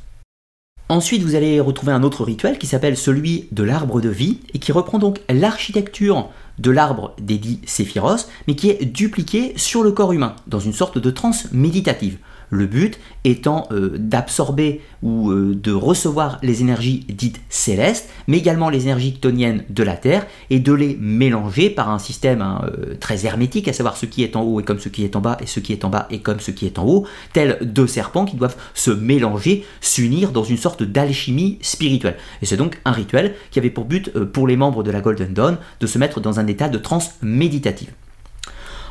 Ensuite, 0.90 1.22
vous 1.22 1.34
allez 1.34 1.60
retrouver 1.60 1.92
un 1.92 2.02
autre 2.02 2.24
rituel 2.24 2.58
qui 2.58 2.66
s'appelle 2.66 2.96
celui 2.96 3.46
de 3.52 3.62
l'arbre 3.62 4.00
de 4.00 4.08
vie 4.08 4.40
et 4.54 4.58
qui 4.58 4.72
reprend 4.72 4.98
donc 4.98 5.20
l'architecture 5.28 6.30
de 6.58 6.70
l'arbre 6.70 7.14
des 7.20 7.38
dix 7.38 7.60
séphiros, 7.66 8.28
mais 8.46 8.56
qui 8.56 8.70
est 8.70 8.84
dupliqué 8.84 9.52
sur 9.56 9.82
le 9.82 9.92
corps 9.92 10.12
humain, 10.12 10.36
dans 10.46 10.60
une 10.60 10.72
sorte 10.72 10.98
de 10.98 11.10
transe 11.10 11.50
méditative. 11.52 12.18
Le 12.50 12.66
but 12.66 12.98
étant 13.24 13.68
euh, 13.72 13.96
d'absorber 13.98 14.80
ou 15.02 15.30
euh, 15.30 15.54
de 15.54 15.72
recevoir 15.72 16.38
les 16.42 16.62
énergies 16.62 17.04
dites 17.08 17.40
célestes, 17.50 18.08
mais 18.26 18.38
également 18.38 18.70
les 18.70 18.84
énergies 18.84 19.18
toniennes 19.18 19.64
de 19.68 19.82
la 19.82 19.96
Terre, 19.96 20.26
et 20.48 20.58
de 20.58 20.72
les 20.72 20.96
mélanger 20.98 21.68
par 21.68 21.90
un 21.90 21.98
système 21.98 22.40
hein, 22.40 22.62
euh, 22.64 22.94
très 22.98 23.26
hermétique, 23.26 23.68
à 23.68 23.72
savoir 23.72 23.96
ce 23.96 24.06
qui 24.06 24.22
est 24.22 24.34
en 24.34 24.42
haut 24.42 24.60
est 24.60 24.64
comme 24.64 24.78
ce 24.78 24.88
qui 24.88 25.04
est 25.04 25.14
en 25.14 25.20
bas, 25.20 25.36
et 25.42 25.46
ce 25.46 25.60
qui 25.60 25.72
est 25.72 25.84
en 25.84 25.90
bas 25.90 26.08
est 26.10 26.20
comme 26.20 26.40
ce 26.40 26.50
qui 26.50 26.64
est 26.64 26.78
en 26.78 26.86
haut, 26.86 27.06
tels 27.32 27.58
deux 27.60 27.86
serpents 27.86 28.24
qui 28.24 28.36
doivent 28.36 28.56
se 28.74 28.90
mélanger, 28.90 29.66
s'unir 29.80 30.32
dans 30.32 30.44
une 30.44 30.56
sorte 30.56 30.82
d'alchimie 30.82 31.58
spirituelle. 31.60 32.16
Et 32.40 32.46
c'est 32.46 32.56
donc 32.56 32.80
un 32.84 32.92
rituel 32.92 33.34
qui 33.50 33.58
avait 33.58 33.70
pour 33.70 33.84
but, 33.84 34.10
pour 34.10 34.48
les 34.48 34.56
membres 34.56 34.82
de 34.82 34.90
la 34.90 35.00
Golden 35.00 35.34
Dawn, 35.34 35.58
de 35.80 35.86
se 35.86 35.98
mettre 35.98 36.20
dans 36.20 36.40
un 36.40 36.46
état 36.48 36.68
de 36.68 36.78
transe 36.78 37.12
méditative. 37.22 37.90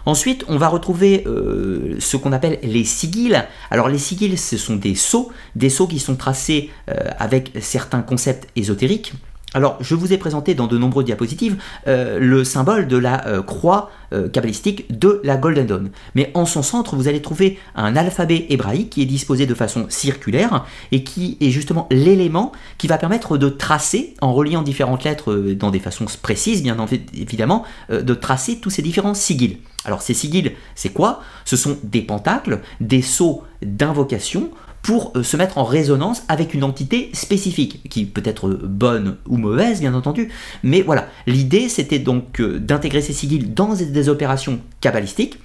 Ensuite, 0.05 0.45
on 0.47 0.58
va 0.58 0.70
retrouver 0.70 1.24
euh, 1.28 1.97
ce 1.99 2.16
qu'on 2.16 2.32
appelle 2.32 2.60
les 2.64 2.86
sigils. 2.86 3.43
Alors 3.70 3.89
les 3.89 3.97
sigils, 3.97 4.38
ce 4.38 4.58
sont 4.58 4.78
des 4.78 4.95
sceaux, 4.95 5.34
des 5.55 5.70
sceaux 5.70 5.86
qui 5.86 5.99
sont 5.99 6.16
tracés 6.16 6.70
euh, 6.89 6.93
avec 7.20 7.51
certains 7.60 8.01
concepts 8.01 8.47
ésotériques. 8.55 9.12
Alors, 9.54 9.78
je 9.80 9.95
vous 9.95 10.12
ai 10.12 10.18
présenté 10.18 10.56
dans 10.56 10.68
de 10.68 10.78
nombreuses 10.78 11.06
diapositives 11.06 11.56
euh, 11.88 12.20
le 12.20 12.43
symbole 12.43 12.88
de 12.88 12.98
la 12.98 13.26
euh, 13.28 13.41
croix 13.41 13.89
euh, 14.12 14.28
kabbalistique 14.28 15.00
de 15.00 15.22
la 15.24 15.38
Golden 15.38 15.66
Dawn. 15.66 15.89
Mais 16.16 16.32
en 16.34 16.45
son 16.45 16.62
centre, 16.62 16.98
vous 16.98 17.08
allez 17.08 17.22
trouver 17.22 17.58
un 17.74 17.95
alphabet 17.95 18.45
hébraïque 18.50 18.89
qui 18.89 19.02
est 19.02 19.06
disposé 19.06 19.45
de 19.45 19.54
façon 19.54 19.86
circulaire 19.88 20.66
et 20.91 21.04
qui 21.04 21.38
est 21.39 21.50
justement 21.50 21.88
l'élément 21.91 22.52
qui 22.78 22.88
va 22.88 22.98
permettre 22.98 23.38
de 23.38 23.48
tracer, 23.48 24.16
en 24.20 24.34
reliant 24.34 24.64
différentes 24.64 25.06
lettres 25.06 25.34
dans 25.58 25.72
des 25.72 25.80
façons 25.80 26.06
précises, 26.22 26.62
bien 26.62 26.76
évidemment, 27.14 27.64
de 27.89 28.14
tracer 28.14 28.60
tous 28.60 28.70
ces 28.70 28.82
différents 28.82 29.14
sigils. 29.14 29.60
Alors, 29.86 30.02
ces 30.02 30.14
sigils, 30.14 30.52
c'est 30.76 30.89
quoi? 30.89 31.22
Ce 31.45 31.56
sont 31.56 31.78
des 31.84 32.02
pentacles, 32.02 32.60
des 32.82 33.02
sceaux 33.02 33.43
d'invocation 33.62 34.52
pour 34.88 35.11
euh, 35.17 35.21
se 35.21 35.35
mettre 35.35 35.57
en 35.57 35.65
résonance 35.65 36.23
avec 36.29 36.53
une 36.53 36.63
entité 36.63 37.09
spécifique, 37.11 37.89
qui 37.89 38.05
peut 38.05 38.21
être 38.23 38.47
bonne 38.49 39.17
ou 39.27 39.35
mauvaise, 39.35 39.81
bien 39.81 39.93
entendu. 39.93 40.29
Mais 40.63 40.81
voilà, 40.81 41.09
l'idée 41.27 41.67
c'était 41.67 41.99
donc 41.99 42.39
euh, 42.39 42.57
d'intégrer 42.57 43.01
ces 43.01 43.11
sigils 43.11 43.53
dans 43.53 43.73
des 43.73 44.07
opérations 44.07 44.61
kabbalistiques. 44.79 45.39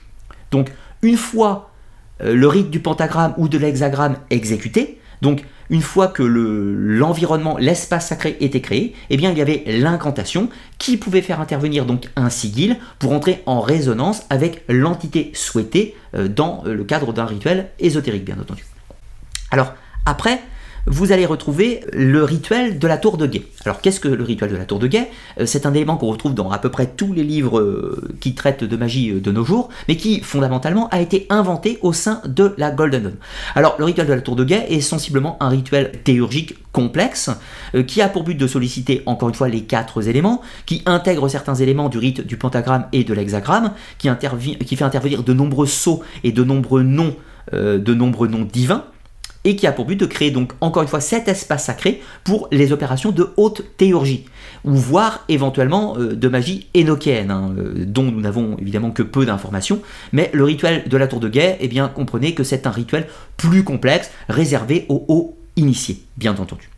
Donc, 0.53 0.71
une 1.03 1.17
fois 1.17 1.73
euh, 2.23 2.37
le 2.37 2.47
rite 2.47 2.71
du 2.71 2.79
pentagramme 2.79 3.35
ou 3.37 3.49
de 3.49 3.59
l'hexagramme 3.59 4.15
exécuté, 4.31 5.01
donc 5.23 5.45
une 5.71 5.83
fois 5.83 6.07
que 6.07 6.23
l'environnement, 6.23 7.57
l'espace 7.59 8.07
sacré 8.07 8.37
était 8.39 8.61
créé, 8.61 8.95
eh 9.11 9.17
bien 9.17 9.33
il 9.33 9.39
y 9.39 9.43
avait 9.43 9.65
l'incantation 9.67 10.51
qui 10.79 10.97
pouvait 10.97 11.23
faire 11.23 11.41
intervenir 11.41 11.85
donc 11.85 12.11
un 12.15 12.31
sigil 12.31 12.77
pour 13.01 13.11
entrer 13.11 13.43
en 13.47 13.61
résonance 13.61 14.23
avec 14.31 14.63
l'entité 14.69 15.33
souhaitée 15.35 15.97
dans 16.13 16.63
le 16.65 16.85
cadre 16.85 17.13
d'un 17.13 17.25
rituel 17.25 17.71
ésotérique, 17.81 18.25
bien 18.25 18.39
entendu. 18.39 18.65
Alors, 19.53 19.75
après, 20.07 20.41
vous 20.87 21.13
allez 21.13 21.27
retrouver 21.27 21.85
le 21.93 22.25
rituel 22.25 22.81
de 22.81 22.89
la 22.89 22.99
tour 22.99 23.17
de 23.17 23.27
guet. 23.27 23.45
Alors 23.65 23.81
qu'est-ce 23.81 24.01
que 24.01 24.09
le 24.09 24.25
rituel 24.25 24.51
de 24.51 24.57
la 24.57 24.65
tour 24.65 24.81
de 24.81 24.89
guet? 24.89 25.11
Euh, 25.39 25.47
C'est 25.47 25.65
un 25.65 25.75
élément 25.75 25.97
qu'on 25.97 26.09
retrouve 26.09 26.35
dans 26.35 26.51
à 26.51 26.59
peu 26.59 26.71
près 26.71 26.89
tous 26.89 27.13
les 27.13 27.23
livres 27.23 27.61
euh, 27.61 28.11
qui 28.21 28.35
traitent 28.35 28.65
de 28.65 28.77
magie 28.77 29.11
euh, 29.11 29.21
de 29.21 29.31
nos 29.31 29.45
jours, 29.45 29.69
mais 29.87 29.97
qui 29.97 30.21
fondamentalement 30.23 30.89
a 30.89 31.01
été 31.01 31.27
inventé 31.31 31.79
au 31.83 31.93
sein 31.93 32.21
de 32.27 32.53
la 32.59 32.73
Golden 32.73 33.05
Dawn. 33.05 33.15
Alors 33.55 33.77
le 33.79 33.85
rituel 33.85 34.09
de 34.09 34.13
la 34.13 34.21
tour 34.21 34.35
de 34.35 34.43
guet 34.43 34.67
est 34.71 34.81
sensiblement 34.81 35.37
un 35.41 35.51
rituel 35.51 35.93
théurgique 36.03 36.57
complexe 36.73 37.31
qui 37.87 38.01
a 38.01 38.09
pour 38.09 38.25
but 38.25 38.35
de 38.35 38.47
solliciter 38.47 39.03
encore 39.05 39.29
une 39.29 39.35
fois 39.35 39.49
les 39.49 39.63
quatre 39.63 40.09
éléments, 40.09 40.41
qui 40.65 40.83
intègre 40.87 41.29
certains 41.29 41.55
éléments 41.55 41.91
du 41.91 41.99
rite 41.99 42.27
du 42.27 42.39
pentagramme 42.39 42.87
et 42.93 43.05
de 43.05 43.13
l'hexagramme, 43.13 43.73
qui, 43.99 44.09
fait 44.09 44.85
intervenir 44.85 45.23
de 45.23 45.33
nombreux 45.35 45.67
sceaux 45.67 46.03
et 46.25 46.33
de 46.33 46.43
nombreux 46.43 46.83
noms, 46.83 47.15
de 47.53 47.95
nombreux 47.95 48.27
noms 48.27 48.49
divins 48.51 48.87
et 49.45 49.57
qui 49.57 49.67
a 49.67 49.73
pour 49.73 49.85
but 49.85 49.97
de 49.97 50.07
créer 50.07 50.31
donc 50.31 50.53
encore 50.61 50.83
une 50.83 50.89
fois 50.89 51.01
cet 51.01 51.29
espace 51.29 51.65
sacré 51.65 52.01
pour 52.25 52.49
les 52.53 52.73
opérations 52.73 53.11
de 53.11 53.31
haute 53.37 53.63
théurgie, 53.77 54.25
ou 54.65 54.75
voire 54.75 55.25
éventuellement 55.29 55.97
euh, 55.99 56.15
de 56.15 56.29
magie 56.29 56.69
énochéenne, 56.75 57.31
hein, 57.31 57.53
euh, 57.59 57.85
dont 57.87 58.05
nous 58.11 58.21
n'avons 58.21 58.57
évidemment 58.59 58.91
que 58.91 59.03
peu 59.03 59.27
d'informations, 59.27 59.81
mais 60.13 60.31
le 60.33 60.45
rituel 60.45 60.89
de 60.89 60.97
la 60.97 61.07
tour 61.07 61.21
de 61.21 61.29
guet, 61.29 61.59
eh 61.61 61.69
bien 61.69 61.89
comprenez 61.89 62.35
que 62.35 62.45
c'est 62.45 62.67
un 62.67 62.71
rituel 62.71 63.07
plus 63.37 63.65
complexe, 63.65 64.11
réservé 64.29 64.87
aux 64.89 65.05
hauts 65.09 65.37
initiés, 65.57 66.03
bien 66.17 66.33
entendu. 66.33 66.71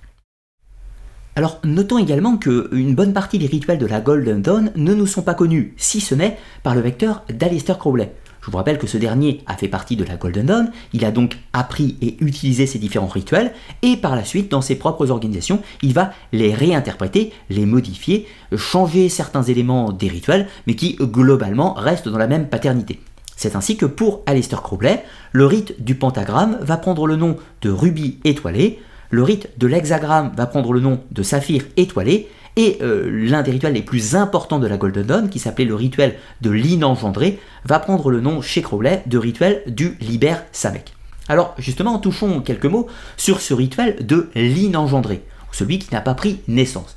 Alors 1.36 1.60
notons 1.64 1.98
également 1.98 2.36
qu'une 2.36 2.94
bonne 2.94 3.12
partie 3.12 3.38
des 3.38 3.46
rituels 3.46 3.78
de 3.78 3.86
la 3.86 4.00
Golden 4.00 4.40
Dawn 4.40 4.70
ne 4.76 4.94
nous 4.94 5.06
sont 5.06 5.22
pas 5.22 5.34
connus, 5.34 5.74
si 5.76 6.00
ce 6.00 6.14
n'est 6.14 6.38
par 6.62 6.74
le 6.74 6.80
vecteur 6.80 7.24
d'Alistair 7.28 7.78
Crowley. 7.78 8.12
Je 8.44 8.50
vous 8.50 8.58
rappelle 8.58 8.76
que 8.76 8.86
ce 8.86 8.98
dernier 8.98 9.40
a 9.46 9.56
fait 9.56 9.68
partie 9.68 9.96
de 9.96 10.04
la 10.04 10.16
Golden 10.16 10.44
Dawn, 10.44 10.70
il 10.92 11.06
a 11.06 11.10
donc 11.10 11.38
appris 11.54 11.96
et 12.02 12.16
utilisé 12.20 12.66
ces 12.66 12.78
différents 12.78 13.06
rituels, 13.06 13.52
et 13.80 13.96
par 13.96 14.14
la 14.14 14.24
suite, 14.24 14.50
dans 14.50 14.60
ses 14.60 14.74
propres 14.74 15.10
organisations, 15.10 15.62
il 15.80 15.94
va 15.94 16.12
les 16.32 16.52
réinterpréter, 16.52 17.32
les 17.48 17.64
modifier, 17.64 18.26
changer 18.54 19.08
certains 19.08 19.44
éléments 19.44 19.92
des 19.92 20.08
rituels, 20.08 20.46
mais 20.66 20.76
qui 20.76 20.96
globalement 20.96 21.72
restent 21.72 22.10
dans 22.10 22.18
la 22.18 22.26
même 22.26 22.48
paternité. 22.48 23.00
C'est 23.34 23.56
ainsi 23.56 23.78
que 23.78 23.86
pour 23.86 24.22
Aleister 24.26 24.56
Crowley, 24.62 25.02
le 25.32 25.46
rite 25.46 25.82
du 25.82 25.94
pentagramme 25.94 26.58
va 26.60 26.76
prendre 26.76 27.06
le 27.06 27.16
nom 27.16 27.36
de 27.62 27.70
rubis 27.70 28.18
étoilé, 28.24 28.78
le 29.08 29.22
rite 29.22 29.48
de 29.56 29.66
l'hexagramme 29.66 30.32
va 30.36 30.44
prendre 30.44 30.74
le 30.74 30.80
nom 30.80 31.00
de 31.10 31.22
saphir 31.22 31.62
étoilé, 31.78 32.28
et 32.56 32.78
euh, 32.82 33.08
l'un 33.10 33.42
des 33.42 33.50
rituels 33.50 33.72
les 33.72 33.82
plus 33.82 34.14
importants 34.14 34.58
de 34.58 34.66
la 34.66 34.76
Golden 34.76 35.04
Dawn, 35.04 35.28
qui 35.28 35.38
s'appelait 35.38 35.64
le 35.64 35.74
rituel 35.74 36.16
de 36.40 36.50
l'inengendré, 36.50 37.40
va 37.64 37.78
prendre 37.78 38.10
le 38.10 38.20
nom 38.20 38.40
chez 38.42 38.62
Crowley 38.62 39.02
de 39.06 39.18
rituel 39.18 39.62
du 39.66 39.96
Liber 40.00 40.36
Samek. 40.52 40.94
Alors 41.28 41.54
justement, 41.58 41.98
touchons 41.98 42.40
quelques 42.40 42.66
mots 42.66 42.86
sur 43.16 43.40
ce 43.40 43.54
rituel 43.54 44.06
de 44.06 44.28
l'inengendré, 44.34 45.22
celui 45.52 45.78
qui 45.78 45.92
n'a 45.92 46.00
pas 46.00 46.14
pris 46.14 46.40
naissance. 46.48 46.96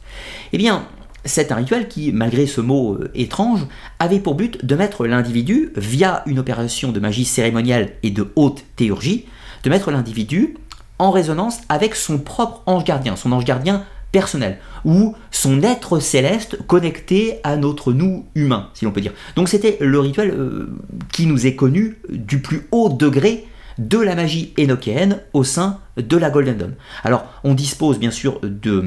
Eh 0.54 0.58
bien, 0.58 0.86
c'est 1.26 1.52
un 1.52 1.56
rituel 1.56 1.88
qui, 1.88 2.12
malgré 2.12 2.46
ce 2.46 2.62
mot 2.62 2.94
euh, 2.94 3.12
étrange, 3.16 3.66
avait 4.00 4.20
pour 4.20 4.36
but 4.36 4.64
de 4.66 4.76
mettre 4.76 5.08
l'individu, 5.08 5.72
via 5.76 6.24
une 6.26 6.40
opération 6.40 6.92
de 6.92 7.00
magie 7.00 7.26
cérémoniale 7.26 7.92
et 8.04 8.12
de 8.12 8.32
haute 8.36 8.64
théurgie, 8.76 9.26
de 9.64 9.70
mettre 9.70 9.92
l'individu 9.92 10.56
en 11.00 11.12
résonance 11.12 11.60
avec 11.70 11.96
son 11.96 12.18
propre 12.18 12.64
ange 12.66 12.84
gardien, 12.84 13.16
son 13.16 13.32
ange 13.32 13.46
gardien 13.46 13.84
personnel, 14.12 14.58
ou 14.86 15.16
son 15.32 15.62
être 15.64 16.00
céleste 16.00 16.58
connecté 16.68 17.40
à 17.44 17.58
notre 17.58 17.94
nous 17.94 18.26
humain, 18.36 18.70
si 18.74 18.86
l'on 18.86 18.92
peut 18.92 19.02
dire. 19.02 19.14
Donc 19.36 19.50
c'était 19.50 19.78
le 19.80 20.00
rituel 20.00 20.32
euh, 20.32 20.70
qui 21.12 21.26
nous 21.26 21.46
est 21.46 21.56
connu 21.56 21.98
du 22.10 22.42
plus 22.42 22.68
haut 22.72 22.90
degré 22.90 23.48
de 23.78 24.00
la 24.00 24.16
magie 24.16 24.54
énochéenne 24.58 25.20
au 25.34 25.44
sein 25.44 25.80
de 25.98 26.18
la 26.18 26.30
Golden 26.30 26.58
Dawn. 26.58 26.74
Alors 27.04 27.26
on 27.44 27.54
dispose 27.54 28.00
bien 28.00 28.12
sûr 28.12 28.40
de 28.42 28.84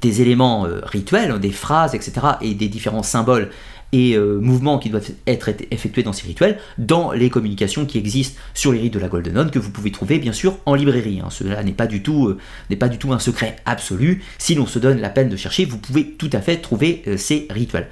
des 0.00 0.22
éléments 0.22 0.66
euh, 0.66 0.80
rituels, 0.84 1.38
des 1.40 1.50
phrases, 1.50 1.94
etc., 1.94 2.12
et 2.40 2.54
des 2.54 2.68
différents 2.68 3.02
symboles 3.02 3.50
et 3.92 4.14
euh, 4.14 4.38
mouvements 4.40 4.78
qui 4.78 4.90
doivent 4.90 5.10
être 5.26 5.50
effectués 5.70 6.02
dans 6.02 6.12
ces 6.12 6.26
rituels 6.26 6.58
dans 6.78 7.12
les 7.12 7.30
communications 7.30 7.86
qui 7.86 7.98
existent 7.98 8.38
sur 8.54 8.72
les 8.72 8.80
rites 8.80 8.94
de 8.94 8.98
la 8.98 9.08
Golden 9.08 9.34
Dawn 9.34 9.50
que 9.50 9.58
vous 9.58 9.70
pouvez 9.70 9.90
trouver 9.90 10.18
bien 10.18 10.32
sûr 10.32 10.58
en 10.66 10.74
librairie. 10.74 11.20
Hein. 11.20 11.28
Cela 11.30 11.62
n'est 11.62 11.72
pas, 11.72 11.86
du 11.86 12.02
tout, 12.02 12.28
euh, 12.28 12.76
pas 12.76 12.88
du 12.88 12.98
tout 12.98 13.12
un 13.12 13.18
secret 13.18 13.56
absolu. 13.66 14.22
Si 14.38 14.54
l'on 14.54 14.66
se 14.66 14.78
donne 14.78 15.00
la 15.00 15.10
peine 15.10 15.28
de 15.28 15.36
chercher, 15.36 15.64
vous 15.64 15.78
pouvez 15.78 16.12
tout 16.12 16.30
à 16.32 16.40
fait 16.40 16.58
trouver 16.58 17.02
euh, 17.06 17.16
ces 17.16 17.46
rituels. 17.50 17.88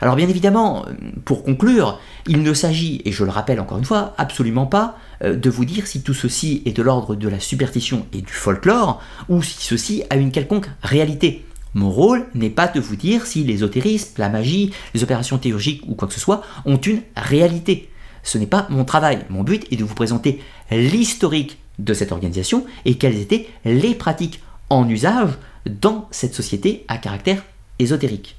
Alors 0.00 0.16
bien 0.16 0.28
évidemment, 0.28 0.86
pour 1.24 1.42
conclure, 1.42 2.00
il 2.26 2.42
ne 2.42 2.54
s'agit, 2.54 3.02
et 3.04 3.12
je 3.12 3.24
le 3.24 3.30
rappelle 3.30 3.60
encore 3.60 3.78
une 3.78 3.84
fois, 3.84 4.14
absolument 4.16 4.66
pas 4.66 4.96
de 5.22 5.50
vous 5.50 5.66
dire 5.66 5.86
si 5.86 6.02
tout 6.02 6.14
ceci 6.14 6.62
est 6.64 6.74
de 6.74 6.82
l'ordre 6.82 7.14
de 7.14 7.28
la 7.28 7.38
superstition 7.38 8.06
et 8.14 8.22
du 8.22 8.32
folklore, 8.32 9.02
ou 9.28 9.42
si 9.42 9.62
ceci 9.62 10.02
a 10.08 10.16
une 10.16 10.32
quelconque 10.32 10.70
réalité. 10.82 11.44
Mon 11.74 11.90
rôle 11.90 12.26
n'est 12.34 12.50
pas 12.50 12.68
de 12.68 12.80
vous 12.80 12.96
dire 12.96 13.26
si 13.26 13.44
l'ésotérisme, 13.44 14.14
la 14.18 14.28
magie, 14.28 14.72
les 14.94 15.02
opérations 15.02 15.38
théurgiques 15.38 15.82
ou 15.86 15.94
quoi 15.94 16.08
que 16.08 16.14
ce 16.14 16.20
soit 16.20 16.42
ont 16.64 16.78
une 16.78 17.02
réalité. 17.16 17.88
Ce 18.22 18.38
n'est 18.38 18.46
pas 18.46 18.66
mon 18.70 18.84
travail. 18.84 19.24
Mon 19.30 19.42
but 19.42 19.66
est 19.72 19.76
de 19.76 19.84
vous 19.84 19.94
présenter 19.94 20.40
l'historique 20.70 21.58
de 21.78 21.94
cette 21.94 22.12
organisation 22.12 22.66
et 22.84 22.96
quelles 22.96 23.18
étaient 23.18 23.48
les 23.64 23.94
pratiques 23.94 24.40
en 24.68 24.88
usage 24.88 25.30
dans 25.66 26.08
cette 26.10 26.34
société 26.34 26.84
à 26.88 26.98
caractère 26.98 27.42
ésotérique. 27.78 28.36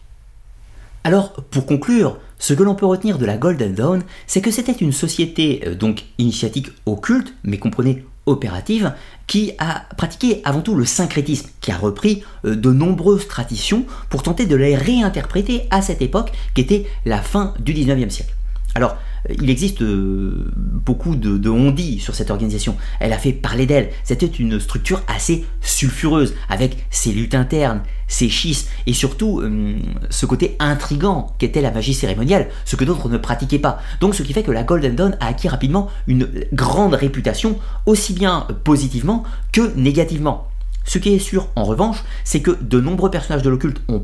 Alors, 1.03 1.34
pour 1.34 1.65
conclure, 1.65 2.19
ce 2.41 2.53
que 2.55 2.63
l'on 2.63 2.73
peut 2.73 2.87
retenir 2.87 3.19
de 3.19 3.25
la 3.25 3.37
Golden 3.37 3.75
Dawn, 3.75 4.03
c'est 4.25 4.41
que 4.41 4.49
c'était 4.49 4.71
une 4.71 4.91
société 4.91 5.61
euh, 5.65 5.75
donc 5.75 6.05
initiatique 6.17 6.69
occulte, 6.87 7.35
mais 7.43 7.59
comprenez 7.59 8.03
opérative, 8.25 8.93
qui 9.27 9.53
a 9.59 9.83
pratiqué 9.95 10.41
avant 10.43 10.61
tout 10.61 10.75
le 10.75 10.85
syncrétisme, 10.85 11.49
qui 11.61 11.71
a 11.71 11.77
repris 11.77 12.23
euh, 12.45 12.55
de 12.55 12.71
nombreuses 12.71 13.27
traditions 13.27 13.85
pour 14.09 14.23
tenter 14.23 14.47
de 14.47 14.55
les 14.55 14.75
réinterpréter 14.75 15.67
à 15.69 15.83
cette 15.83 16.01
époque 16.01 16.31
qui 16.55 16.61
était 16.61 16.87
la 17.05 17.21
fin 17.21 17.53
du 17.59 17.75
19e 17.75 18.09
siècle. 18.09 18.33
Il 19.30 19.49
existe 19.49 19.82
euh, 19.82 20.51
beaucoup 20.57 21.15
de, 21.15 21.38
de 21.38 21.51
sur 21.99 22.15
cette 22.15 22.32
organisation. 22.32 22.76
Elle 22.99 23.13
a 23.13 23.17
fait 23.17 23.34
parler 23.34 23.65
d'elle. 23.65 23.89
C'était 24.03 24.26
une 24.26 24.59
structure 24.59 25.03
assez 25.07 25.45
sulfureuse, 25.61 26.34
avec 26.49 26.78
ses 26.89 27.11
luttes 27.11 27.36
internes, 27.36 27.82
ses 28.07 28.30
schismes, 28.30 28.67
et 28.88 28.93
surtout 28.93 29.39
euh, 29.39 29.76
ce 30.09 30.26
côté 30.26 30.55
intrigant 30.59 31.34
qu'était 31.38 31.61
la 31.61 31.72
magie 31.72 31.93
cérémoniale, 31.93 32.47
ce 32.65 32.76
que 32.76 32.84
d'autres 32.84 33.09
ne 33.09 33.17
pratiquaient 33.17 33.59
pas. 33.59 33.80
Donc 33.99 34.15
ce 34.15 34.24
qui 34.24 34.34
fait 34.34 34.43
que 34.43 34.51
la 34.51 34.63
Golden 34.63 34.95
Dawn 34.95 35.17
a 35.19 35.28
acquis 35.28 35.47
rapidement 35.47 35.89
une 36.07 36.28
grande 36.51 36.93
réputation, 36.93 37.59
aussi 37.86 38.13
bien 38.13 38.47
positivement 38.63 39.24
que 39.51 39.74
négativement. 39.76 40.47
Ce 40.84 40.97
qui 40.97 41.13
est 41.13 41.19
sûr, 41.19 41.47
en 41.55 41.63
revanche, 41.63 42.03
c'est 42.24 42.41
que 42.41 42.57
de 42.59 42.82
nombreux 42.82 43.11
personnages 43.11 43.43
de 43.43 43.49
l'occulte 43.49 43.82
sont 43.88 43.99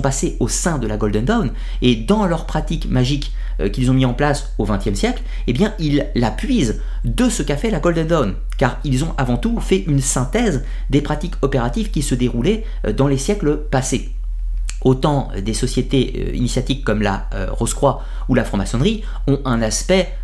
passés 0.00 0.36
au 0.40 0.48
sein 0.48 0.78
de 0.78 0.86
la 0.86 0.96
Golden 0.96 1.24
Dawn, 1.24 1.52
et 1.80 1.94
dans 1.94 2.26
leurs 2.26 2.44
pratiques 2.44 2.90
magiques 2.90 3.32
euh, 3.60 3.68
qu'ils 3.68 3.90
ont 3.90 3.94
mis 3.94 4.04
en 4.04 4.14
place 4.14 4.52
au 4.58 4.64
XXe 4.64 4.94
siècle, 4.94 5.22
eh 5.48 5.52
bien, 5.52 5.74
ils 5.80 6.06
la 6.14 6.30
puisent 6.30 6.80
de 7.04 7.28
ce 7.28 7.42
qu'a 7.42 7.56
fait 7.56 7.70
la 7.70 7.80
Golden 7.80 8.06
Dawn, 8.06 8.34
car 8.56 8.78
ils 8.84 9.02
ont 9.02 9.14
avant 9.16 9.36
tout 9.36 9.58
fait 9.58 9.84
une 9.88 10.00
synthèse 10.00 10.64
des 10.90 11.00
pratiques 11.00 11.34
opératives 11.42 11.90
qui 11.90 12.02
se 12.02 12.14
déroulaient 12.14 12.64
euh, 12.86 12.92
dans 12.92 13.08
les 13.08 13.18
siècles 13.18 13.56
passés. 13.56 14.10
Autant 14.82 15.30
des 15.44 15.54
sociétés 15.54 16.28
euh, 16.28 16.36
initiatiques 16.36 16.84
comme 16.84 17.02
la 17.02 17.28
Rose-Croix 17.50 18.02
ou 18.28 18.36
la 18.36 18.44
franc-maçonnerie 18.44 19.02
ont 19.26 19.40
un 19.44 19.60
aspect 19.62 20.14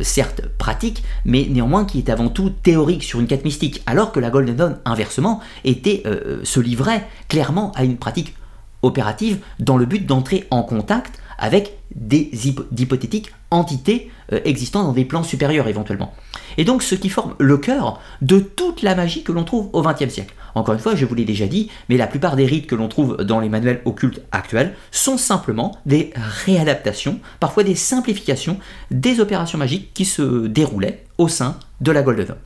certes 0.00 0.42
pratique, 0.58 1.02
mais 1.24 1.48
néanmoins 1.50 1.84
qui 1.84 1.98
est 1.98 2.08
avant 2.08 2.28
tout 2.28 2.50
théorique 2.50 3.02
sur 3.02 3.18
une 3.18 3.26
quête 3.26 3.44
mystique, 3.44 3.82
alors 3.86 4.12
que 4.12 4.20
la 4.20 4.30
Golden 4.30 4.54
Dawn, 4.54 4.78
inversement, 4.84 5.40
était, 5.64 6.04
se 6.44 6.60
livrait 6.60 7.04
clairement 7.26 7.72
à 7.72 7.82
une 7.82 7.96
pratique 7.96 8.36
opérative 8.82 9.38
dans 9.58 9.76
le 9.76 9.84
but 9.84 10.06
d'entrer 10.06 10.46
en 10.52 10.62
contact 10.62 11.20
avec 11.38 11.78
des 11.94 12.30
hypothétiques 12.48 13.32
entités 13.50 14.10
euh, 14.32 14.40
existant 14.44 14.82
dans 14.82 14.92
des 14.92 15.04
plans 15.04 15.22
supérieurs 15.22 15.68
éventuellement. 15.68 16.14
Et 16.58 16.64
donc 16.64 16.82
ce 16.82 16.94
qui 16.94 17.08
forme 17.08 17.34
le 17.38 17.58
cœur 17.58 18.00
de 18.22 18.38
toute 18.38 18.82
la 18.82 18.94
magie 18.94 19.22
que 19.22 19.32
l'on 19.32 19.44
trouve 19.44 19.68
au 19.72 19.82
XXe 19.82 20.12
siècle. 20.12 20.34
Encore 20.54 20.74
une 20.74 20.80
fois, 20.80 20.94
je 20.94 21.04
vous 21.04 21.14
l'ai 21.14 21.24
déjà 21.24 21.46
dit, 21.46 21.70
mais 21.88 21.98
la 21.98 22.06
plupart 22.06 22.34
des 22.34 22.46
rites 22.46 22.66
que 22.66 22.74
l'on 22.74 22.88
trouve 22.88 23.18
dans 23.18 23.40
les 23.40 23.50
manuels 23.50 23.82
occultes 23.84 24.22
actuels 24.32 24.74
sont 24.90 25.18
simplement 25.18 25.76
des 25.84 26.12
réadaptations, 26.16 27.20
parfois 27.40 27.62
des 27.62 27.74
simplifications 27.74 28.58
des 28.90 29.20
opérations 29.20 29.58
magiques 29.58 29.92
qui 29.92 30.06
se 30.06 30.46
déroulaient 30.46 31.04
au 31.18 31.28
sein 31.28 31.58
de 31.82 31.92
la 31.92 32.02
Golden. 32.02 32.36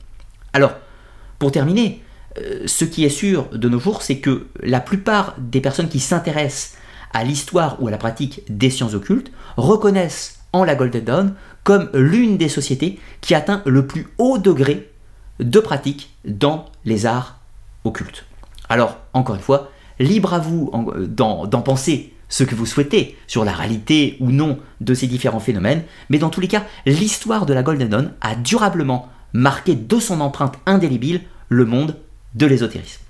Alors, 0.53 0.73
pour 1.39 1.51
terminer, 1.51 2.03
euh, 2.37 2.63
ce 2.65 2.85
qui 2.85 3.05
est 3.05 3.09
sûr 3.09 3.47
de 3.51 3.69
nos 3.69 3.79
jours, 3.79 4.01
c'est 4.01 4.19
que 4.19 4.47
la 4.61 4.79
plupart 4.79 5.35
des 5.39 5.61
personnes 5.61 5.89
qui 5.89 5.99
s'intéressent 5.99 6.77
à 7.13 7.23
l'histoire 7.23 7.81
ou 7.81 7.87
à 7.87 7.91
la 7.91 7.97
pratique 7.97 8.43
des 8.49 8.69
sciences 8.69 8.93
occultes 8.93 9.31
reconnaissent 9.57 10.39
en 10.53 10.63
la 10.63 10.75
Golden 10.75 11.03
Dawn 11.03 11.33
comme 11.63 11.89
l'une 11.93 12.37
des 12.37 12.49
sociétés 12.49 12.99
qui 13.21 13.35
atteint 13.35 13.61
le 13.65 13.87
plus 13.87 14.07
haut 14.17 14.37
degré 14.37 14.91
de 15.39 15.59
pratique 15.59 16.13
dans 16.25 16.65
les 16.85 17.05
arts 17.05 17.39
occultes. 17.83 18.25
Alors, 18.69 18.97
encore 19.13 19.35
une 19.35 19.41
fois, 19.41 19.71
libre 19.99 20.33
à 20.33 20.39
vous 20.39 20.71
d'en 21.07 21.61
penser 21.61 22.13
ce 22.29 22.43
que 22.43 22.55
vous 22.55 22.65
souhaitez 22.65 23.17
sur 23.27 23.43
la 23.43 23.51
réalité 23.51 24.17
ou 24.19 24.31
non 24.31 24.57
de 24.79 24.93
ces 24.93 25.07
différents 25.07 25.39
phénomènes, 25.39 25.83
mais 26.09 26.17
dans 26.17 26.29
tous 26.29 26.41
les 26.41 26.47
cas, 26.47 26.65
l'histoire 26.85 27.45
de 27.45 27.53
la 27.53 27.63
Golden 27.63 27.89
Dawn 27.89 28.13
a 28.21 28.35
durablement 28.35 29.09
marqué 29.33 29.75
de 29.75 29.99
son 29.99 30.21
empreinte 30.21 30.57
indélébile 30.65 31.21
le 31.49 31.65
monde 31.65 31.97
de 32.35 32.45
l'ésotérisme. 32.45 33.01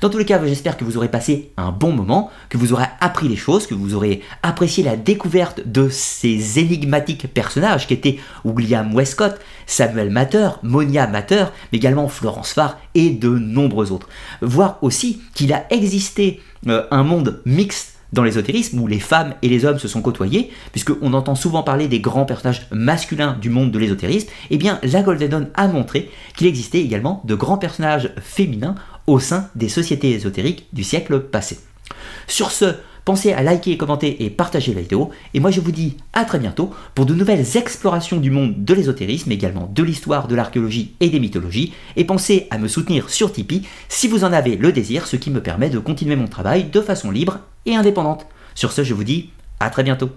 Dans 0.00 0.10
tous 0.10 0.18
les 0.18 0.24
cas, 0.24 0.40
j'espère 0.44 0.76
que 0.76 0.84
vous 0.84 0.96
aurez 0.96 1.08
passé 1.08 1.52
un 1.56 1.70
bon 1.70 1.92
moment, 1.92 2.30
que 2.48 2.58
vous 2.58 2.72
aurez 2.72 2.84
appris 3.00 3.28
des 3.28 3.36
choses, 3.36 3.66
que 3.66 3.74
vous 3.74 3.94
aurez 3.94 4.22
apprécié 4.42 4.84
la 4.84 4.96
découverte 4.96 5.60
de 5.66 5.88
ces 5.88 6.58
énigmatiques 6.58 7.32
personnages 7.32 7.86
qui 7.86 7.94
étaient 7.94 8.18
William 8.44 8.94
Westcott, 8.94 9.40
Samuel 9.66 10.10
Matter, 10.10 10.50
Monia 10.62 11.06
Matter, 11.06 11.46
mais 11.72 11.78
également 11.78 12.08
Florence 12.08 12.52
Farr 12.52 12.78
et 12.94 13.10
de 13.10 13.30
nombreux 13.30 13.92
autres. 13.92 14.08
Voir 14.42 14.78
aussi 14.82 15.20
qu'il 15.34 15.52
a 15.52 15.64
existé 15.70 16.40
euh, 16.68 16.86
un 16.90 17.02
monde 17.02 17.40
mixte 17.46 17.93
dans 18.14 18.22
l'ésotérisme 18.22 18.80
où 18.80 18.86
les 18.86 19.00
femmes 19.00 19.34
et 19.42 19.48
les 19.48 19.64
hommes 19.64 19.78
se 19.78 19.88
sont 19.88 20.00
côtoyés, 20.00 20.50
puisqu'on 20.70 21.12
entend 21.12 21.34
souvent 21.34 21.62
parler 21.62 21.88
des 21.88 22.00
grands 22.00 22.24
personnages 22.24 22.66
masculins 22.70 23.36
du 23.40 23.50
monde 23.50 23.72
de 23.72 23.78
l'ésotérisme, 23.78 24.28
eh 24.50 24.56
bien 24.56 24.78
la 24.82 25.02
Golden 25.02 25.28
Dawn 25.28 25.48
a 25.54 25.66
montré 25.66 26.10
qu'il 26.36 26.46
existait 26.46 26.80
également 26.80 27.22
de 27.24 27.34
grands 27.34 27.58
personnages 27.58 28.12
féminins 28.22 28.76
au 29.06 29.18
sein 29.18 29.50
des 29.56 29.68
sociétés 29.68 30.12
ésotériques 30.12 30.68
du 30.72 30.84
siècle 30.84 31.20
passé. 31.20 31.58
Sur 32.28 32.52
ce, 32.52 32.76
pensez 33.04 33.32
à 33.32 33.42
liker, 33.42 33.76
commenter 33.76 34.24
et 34.24 34.30
partager 34.30 34.74
la 34.74 34.80
vidéo, 34.80 35.10
et 35.34 35.40
moi 35.40 35.50
je 35.50 35.60
vous 35.60 35.72
dis 35.72 35.96
à 36.12 36.24
très 36.24 36.38
bientôt 36.38 36.70
pour 36.94 37.06
de 37.06 37.14
nouvelles 37.14 37.56
explorations 37.56 38.18
du 38.18 38.30
monde 38.30 38.64
de 38.64 38.74
l'ésotérisme, 38.74 39.30
également 39.32 39.70
de 39.72 39.82
l'histoire, 39.82 40.28
de 40.28 40.34
l'archéologie 40.34 40.94
et 41.00 41.10
des 41.10 41.20
mythologies, 41.20 41.72
et 41.96 42.04
pensez 42.04 42.46
à 42.50 42.58
me 42.58 42.68
soutenir 42.68 43.10
sur 43.10 43.32
Tipeee 43.32 43.66
si 43.88 44.08
vous 44.08 44.24
en 44.24 44.32
avez 44.32 44.56
le 44.56 44.72
désir, 44.72 45.06
ce 45.06 45.16
qui 45.16 45.30
me 45.30 45.42
permet 45.42 45.70
de 45.70 45.78
continuer 45.78 46.16
mon 46.16 46.28
travail 46.28 46.64
de 46.64 46.80
façon 46.80 47.10
libre 47.10 47.40
et 47.66 47.76
indépendante. 47.76 48.26
Sur 48.54 48.72
ce, 48.72 48.84
je 48.84 48.94
vous 48.94 49.04
dis 49.04 49.30
à 49.60 49.70
très 49.70 49.82
bientôt. 49.82 50.10